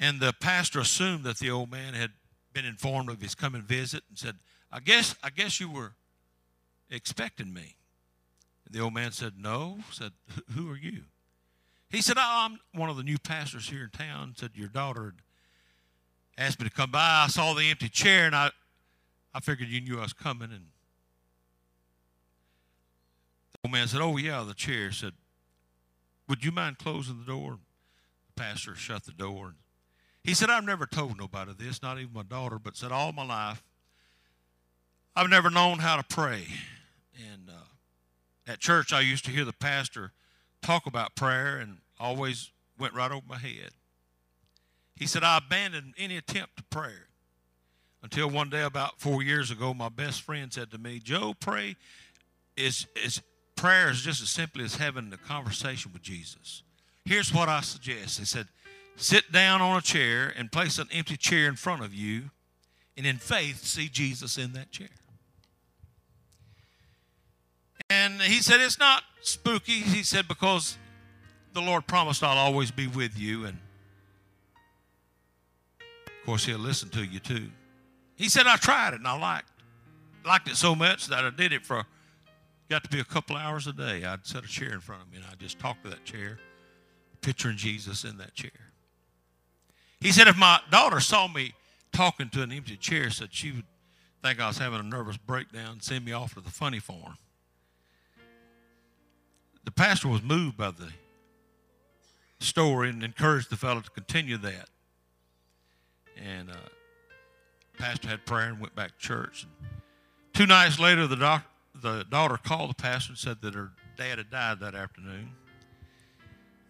And 0.00 0.20
the 0.20 0.32
pastor 0.40 0.80
assumed 0.80 1.24
that 1.24 1.38
the 1.38 1.50
old 1.50 1.70
man 1.70 1.94
had 1.94 2.12
been 2.52 2.64
informed 2.64 3.10
of 3.10 3.20
his 3.20 3.34
coming 3.34 3.62
visit 3.62 4.02
and 4.08 4.18
said, 4.18 4.36
I 4.72 4.80
guess, 4.80 5.14
I 5.22 5.30
guess 5.30 5.60
you 5.60 5.70
were 5.70 5.92
expecting 6.90 7.52
me. 7.52 7.76
And 8.64 8.74
the 8.74 8.80
old 8.80 8.94
man 8.94 9.12
said, 9.12 9.34
No. 9.38 9.78
Said, 9.92 10.12
Who 10.54 10.70
are 10.70 10.76
you? 10.76 11.02
He 11.90 12.00
said, 12.00 12.16
oh, 12.18 12.22
I'm 12.22 12.58
one 12.74 12.90
of 12.90 12.96
the 12.96 13.04
new 13.04 13.18
pastors 13.18 13.68
here 13.68 13.84
in 13.84 13.90
town. 13.90 14.34
Said, 14.36 14.50
Your 14.54 14.68
daughter 14.68 15.14
had 16.36 16.44
asked 16.46 16.58
me 16.58 16.68
to 16.68 16.74
come 16.74 16.90
by. 16.90 17.24
I 17.24 17.28
saw 17.28 17.54
the 17.54 17.70
empty 17.70 17.88
chair 17.88 18.26
and 18.26 18.34
I, 18.34 18.50
I 19.34 19.40
figured 19.40 19.68
you 19.68 19.80
knew 19.80 19.98
I 19.98 20.02
was 20.02 20.12
coming. 20.12 20.52
And 20.52 20.66
the 23.52 23.58
old 23.64 23.72
man 23.72 23.88
said, 23.88 24.00
Oh, 24.00 24.16
yeah, 24.16 24.44
the 24.46 24.54
chair. 24.54 24.92
said, 24.92 25.12
Would 26.28 26.44
you 26.44 26.52
mind 26.52 26.78
closing 26.78 27.18
the 27.18 27.24
door? 27.24 27.58
The 28.28 28.40
pastor 28.40 28.74
shut 28.74 29.04
the 29.04 29.12
door. 29.12 29.54
He 30.22 30.32
said, 30.34 30.48
I've 30.48 30.64
never 30.64 30.86
told 30.86 31.18
nobody 31.18 31.52
this, 31.58 31.82
not 31.82 31.98
even 31.98 32.12
my 32.14 32.22
daughter, 32.22 32.58
but 32.58 32.76
said, 32.76 32.92
All 32.92 33.12
my 33.12 33.26
life, 33.26 33.62
I've 35.16 35.28
never 35.28 35.50
known 35.50 35.80
how 35.80 35.96
to 35.96 36.02
pray. 36.02 36.46
And 37.32 37.48
uh, 37.48 38.50
at 38.50 38.60
church, 38.60 38.92
I 38.92 39.00
used 39.00 39.24
to 39.26 39.30
hear 39.30 39.44
the 39.44 39.52
pastor 39.52 40.12
talk 40.62 40.86
about 40.86 41.14
prayer 41.14 41.58
and 41.58 41.78
always 42.00 42.50
went 42.78 42.94
right 42.94 43.10
over 43.10 43.24
my 43.28 43.38
head. 43.38 43.70
He 44.96 45.06
said, 45.06 45.22
I 45.22 45.38
abandoned 45.38 45.94
any 45.98 46.16
attempt 46.16 46.56
to 46.56 46.64
pray. 46.64 46.92
Until 48.04 48.28
one 48.28 48.50
day, 48.50 48.60
about 48.60 49.00
four 49.00 49.22
years 49.22 49.50
ago, 49.50 49.72
my 49.72 49.88
best 49.88 50.20
friend 50.20 50.52
said 50.52 50.70
to 50.72 50.78
me, 50.78 51.00
Joe, 51.02 51.34
pray 51.40 51.74
is, 52.54 52.86
is 53.02 53.22
prayer 53.56 53.88
is 53.88 54.02
just 54.02 54.20
as 54.20 54.28
simply 54.28 54.62
as 54.62 54.76
having 54.76 55.10
a 55.10 55.16
conversation 55.16 55.90
with 55.90 56.02
Jesus. 56.02 56.62
Here's 57.06 57.32
what 57.32 57.48
I 57.48 57.62
suggest. 57.62 58.18
He 58.18 58.26
said, 58.26 58.46
sit 58.96 59.32
down 59.32 59.62
on 59.62 59.78
a 59.78 59.80
chair 59.80 60.30
and 60.36 60.52
place 60.52 60.78
an 60.78 60.88
empty 60.92 61.16
chair 61.16 61.48
in 61.48 61.56
front 61.56 61.82
of 61.82 61.94
you, 61.94 62.24
and 62.94 63.06
in 63.06 63.16
faith, 63.16 63.64
see 63.64 63.88
Jesus 63.88 64.36
in 64.36 64.52
that 64.52 64.70
chair. 64.70 64.88
And 67.88 68.20
he 68.20 68.42
said, 68.42 68.60
It's 68.60 68.78
not 68.78 69.02
spooky. 69.22 69.80
He 69.80 70.02
said, 70.02 70.28
Because 70.28 70.76
the 71.54 71.62
Lord 71.62 71.86
promised 71.86 72.22
I'll 72.22 72.36
always 72.36 72.70
be 72.70 72.86
with 72.86 73.18
you. 73.18 73.46
And 73.46 73.56
of 76.06 76.26
course, 76.26 76.44
He'll 76.44 76.58
listen 76.58 76.90
to 76.90 77.02
you 77.02 77.18
too. 77.18 77.48
He 78.16 78.28
said, 78.28 78.46
I 78.46 78.56
tried 78.56 78.94
it 78.94 79.00
and 79.00 79.08
I 79.08 79.18
liked, 79.18 79.50
liked 80.24 80.48
it 80.48 80.56
so 80.56 80.74
much 80.74 81.08
that 81.08 81.24
I 81.24 81.30
did 81.30 81.52
it 81.52 81.66
for, 81.66 81.84
got 82.68 82.84
to 82.84 82.90
be 82.90 83.00
a 83.00 83.04
couple 83.04 83.36
hours 83.36 83.66
a 83.66 83.72
day. 83.72 84.04
I'd 84.04 84.26
set 84.26 84.44
a 84.44 84.48
chair 84.48 84.72
in 84.72 84.80
front 84.80 85.02
of 85.02 85.10
me 85.10 85.18
and 85.18 85.26
I'd 85.30 85.40
just 85.40 85.58
talk 85.58 85.82
to 85.82 85.90
that 85.90 86.04
chair, 86.04 86.38
picturing 87.20 87.56
Jesus 87.56 88.04
in 88.04 88.18
that 88.18 88.34
chair. 88.34 88.50
He 90.00 90.12
said, 90.12 90.28
If 90.28 90.36
my 90.36 90.60
daughter 90.70 91.00
saw 91.00 91.28
me 91.28 91.54
talking 91.92 92.28
to 92.30 92.42
an 92.42 92.52
empty 92.52 92.76
chair, 92.76 93.10
said 93.10 93.28
she 93.32 93.52
would 93.52 93.64
think 94.22 94.40
I 94.40 94.48
was 94.48 94.58
having 94.58 94.80
a 94.80 94.82
nervous 94.82 95.16
breakdown 95.16 95.72
and 95.72 95.82
send 95.82 96.04
me 96.04 96.12
off 96.12 96.34
to 96.34 96.40
the 96.40 96.50
funny 96.50 96.78
farm. 96.78 97.16
The 99.64 99.70
pastor 99.70 100.08
was 100.08 100.22
moved 100.22 100.56
by 100.56 100.70
the 100.70 100.90
story 102.38 102.90
and 102.90 103.02
encouraged 103.02 103.50
the 103.50 103.56
fellow 103.56 103.80
to 103.80 103.90
continue 103.90 104.36
that. 104.38 104.68
And 106.22 106.50
uh, 106.50 106.54
pastor 107.78 108.08
had 108.08 108.24
prayer 108.26 108.48
and 108.48 108.60
went 108.60 108.74
back 108.74 108.92
to 108.92 108.98
church. 108.98 109.44
And 109.44 109.70
two 110.32 110.46
nights 110.46 110.78
later, 110.78 111.06
the, 111.06 111.16
doc, 111.16 111.44
the 111.80 112.04
daughter 112.10 112.36
called 112.36 112.70
the 112.70 112.74
pastor 112.74 113.12
and 113.12 113.18
said 113.18 113.40
that 113.42 113.54
her 113.54 113.72
dad 113.96 114.18
had 114.18 114.30
died 114.30 114.60
that 114.60 114.74
afternoon. 114.74 115.30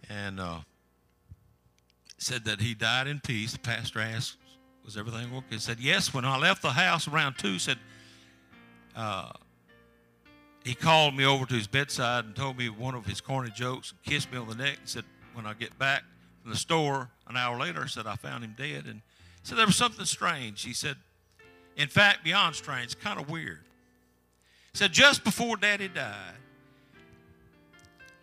And 0.09 0.39
uh, 0.39 0.59
said 2.17 2.45
that 2.45 2.61
he 2.61 2.73
died 2.73 3.07
in 3.07 3.19
peace. 3.19 3.53
The 3.53 3.59
pastor 3.59 3.99
asked, 3.99 4.37
was 4.83 4.97
everything 4.97 5.33
okay? 5.33 5.45
He 5.51 5.57
said, 5.59 5.79
yes. 5.79 6.13
When 6.13 6.25
I 6.25 6.37
left 6.37 6.61
the 6.61 6.69
house 6.69 7.07
around 7.07 7.37
2, 7.39 7.57
said, 7.59 7.77
uh, 8.95 9.31
he 10.63 10.73
called 10.73 11.15
me 11.15 11.25
over 11.25 11.45
to 11.45 11.53
his 11.53 11.67
bedside 11.67 12.25
and 12.25 12.35
told 12.35 12.57
me 12.57 12.69
one 12.69 12.95
of 12.95 13.05
his 13.05 13.21
corny 13.21 13.51
jokes 13.51 13.91
and 13.91 14.01
kissed 14.03 14.31
me 14.31 14.37
on 14.37 14.47
the 14.47 14.55
neck 14.55 14.77
and 14.79 14.89
said, 14.89 15.03
when 15.33 15.45
I 15.45 15.53
get 15.53 15.77
back 15.77 16.03
from 16.41 16.51
the 16.51 16.57
store 16.57 17.09
an 17.27 17.35
hour 17.35 17.59
later, 17.59 17.87
said 17.87 18.07
I 18.07 18.15
found 18.15 18.43
him 18.43 18.55
dead. 18.57 18.85
And 18.85 19.01
said 19.45 19.59
there 19.59 19.67
was 19.67 19.75
something 19.75 20.05
strange. 20.05 20.63
He 20.63 20.73
said, 20.73 20.97
in 21.77 21.87
fact, 21.87 22.23
beyond 22.23 22.55
strange, 22.55 22.97
kind 22.99 23.19
of 23.19 23.29
weird. 23.29 23.61
He 24.71 24.77
said, 24.79 24.91
just 24.91 25.23
before 25.23 25.55
daddy 25.55 25.87
died, 25.87 26.33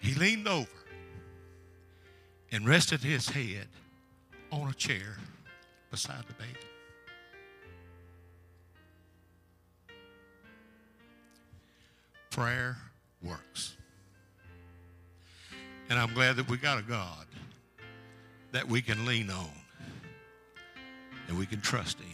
he 0.01 0.14
leaned 0.14 0.49
over 0.49 0.66
and 2.51 2.66
rested 2.66 3.03
his 3.03 3.29
head 3.29 3.68
on 4.51 4.68
a 4.68 4.75
chair 4.75 5.16
beside 5.93 6.25
the 6.27 6.35
baby. 6.35 6.59
Prayer 12.31 12.79
works. 13.23 13.77
And 15.89 15.99
I'm 16.01 16.12
glad 16.14 16.35
that 16.37 16.49
we 16.49 16.57
got 16.57 16.79
a 16.79 16.83
God 16.83 17.27
that 18.51 18.66
we 18.66 18.83
can 18.83 19.07
lean 19.07 19.31
on 19.31 19.62
and 21.29 21.39
we 21.39 21.47
can 21.47 21.61
trust 21.61 21.99
in. 22.01 22.07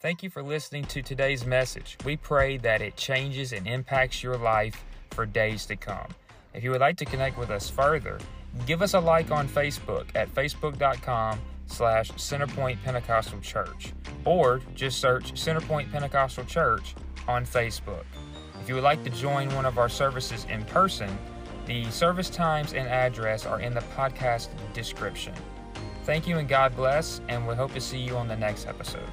Thank 0.00 0.22
you 0.22 0.30
for 0.30 0.44
listening 0.44 0.84
to 0.84 1.02
today's 1.02 1.44
message. 1.44 1.96
We 2.04 2.16
pray 2.16 2.56
that 2.58 2.80
it 2.80 2.96
changes 2.96 3.52
and 3.52 3.66
impacts 3.66 4.22
your 4.22 4.36
life 4.36 4.84
for 5.10 5.26
days 5.26 5.66
to 5.66 5.76
come. 5.76 6.06
If 6.54 6.62
you 6.62 6.70
would 6.70 6.80
like 6.80 6.96
to 6.98 7.04
connect 7.04 7.36
with 7.36 7.50
us 7.50 7.68
further, 7.68 8.18
give 8.64 8.80
us 8.80 8.94
a 8.94 9.00
like 9.00 9.32
on 9.32 9.48
Facebook 9.48 10.06
at 10.14 10.32
facebook.com 10.32 11.40
slash 11.66 12.12
Centerpoint 12.12 12.82
Pentecostal 12.84 13.40
Church, 13.40 13.92
or 14.24 14.60
just 14.74 15.00
search 15.00 15.32
Centerpoint 15.32 15.90
Pentecostal 15.90 16.44
Church 16.44 16.94
on 17.26 17.44
Facebook. 17.44 18.04
If 18.62 18.68
you 18.68 18.74
would 18.76 18.84
like 18.84 19.02
to 19.04 19.10
join 19.10 19.52
one 19.54 19.66
of 19.66 19.78
our 19.78 19.88
services 19.88 20.46
in 20.48 20.64
person, 20.66 21.18
the 21.66 21.90
service 21.90 22.30
times 22.30 22.72
and 22.72 22.88
address 22.88 23.46
are 23.46 23.60
in 23.60 23.74
the 23.74 23.82
podcast 23.96 24.48
description. 24.72 25.34
Thank 26.08 26.26
you 26.26 26.38
and 26.38 26.48
God 26.48 26.74
bless, 26.74 27.20
and 27.28 27.46
we 27.46 27.54
hope 27.54 27.74
to 27.74 27.82
see 27.82 27.98
you 27.98 28.16
on 28.16 28.28
the 28.28 28.36
next 28.36 28.66
episode. 28.66 29.10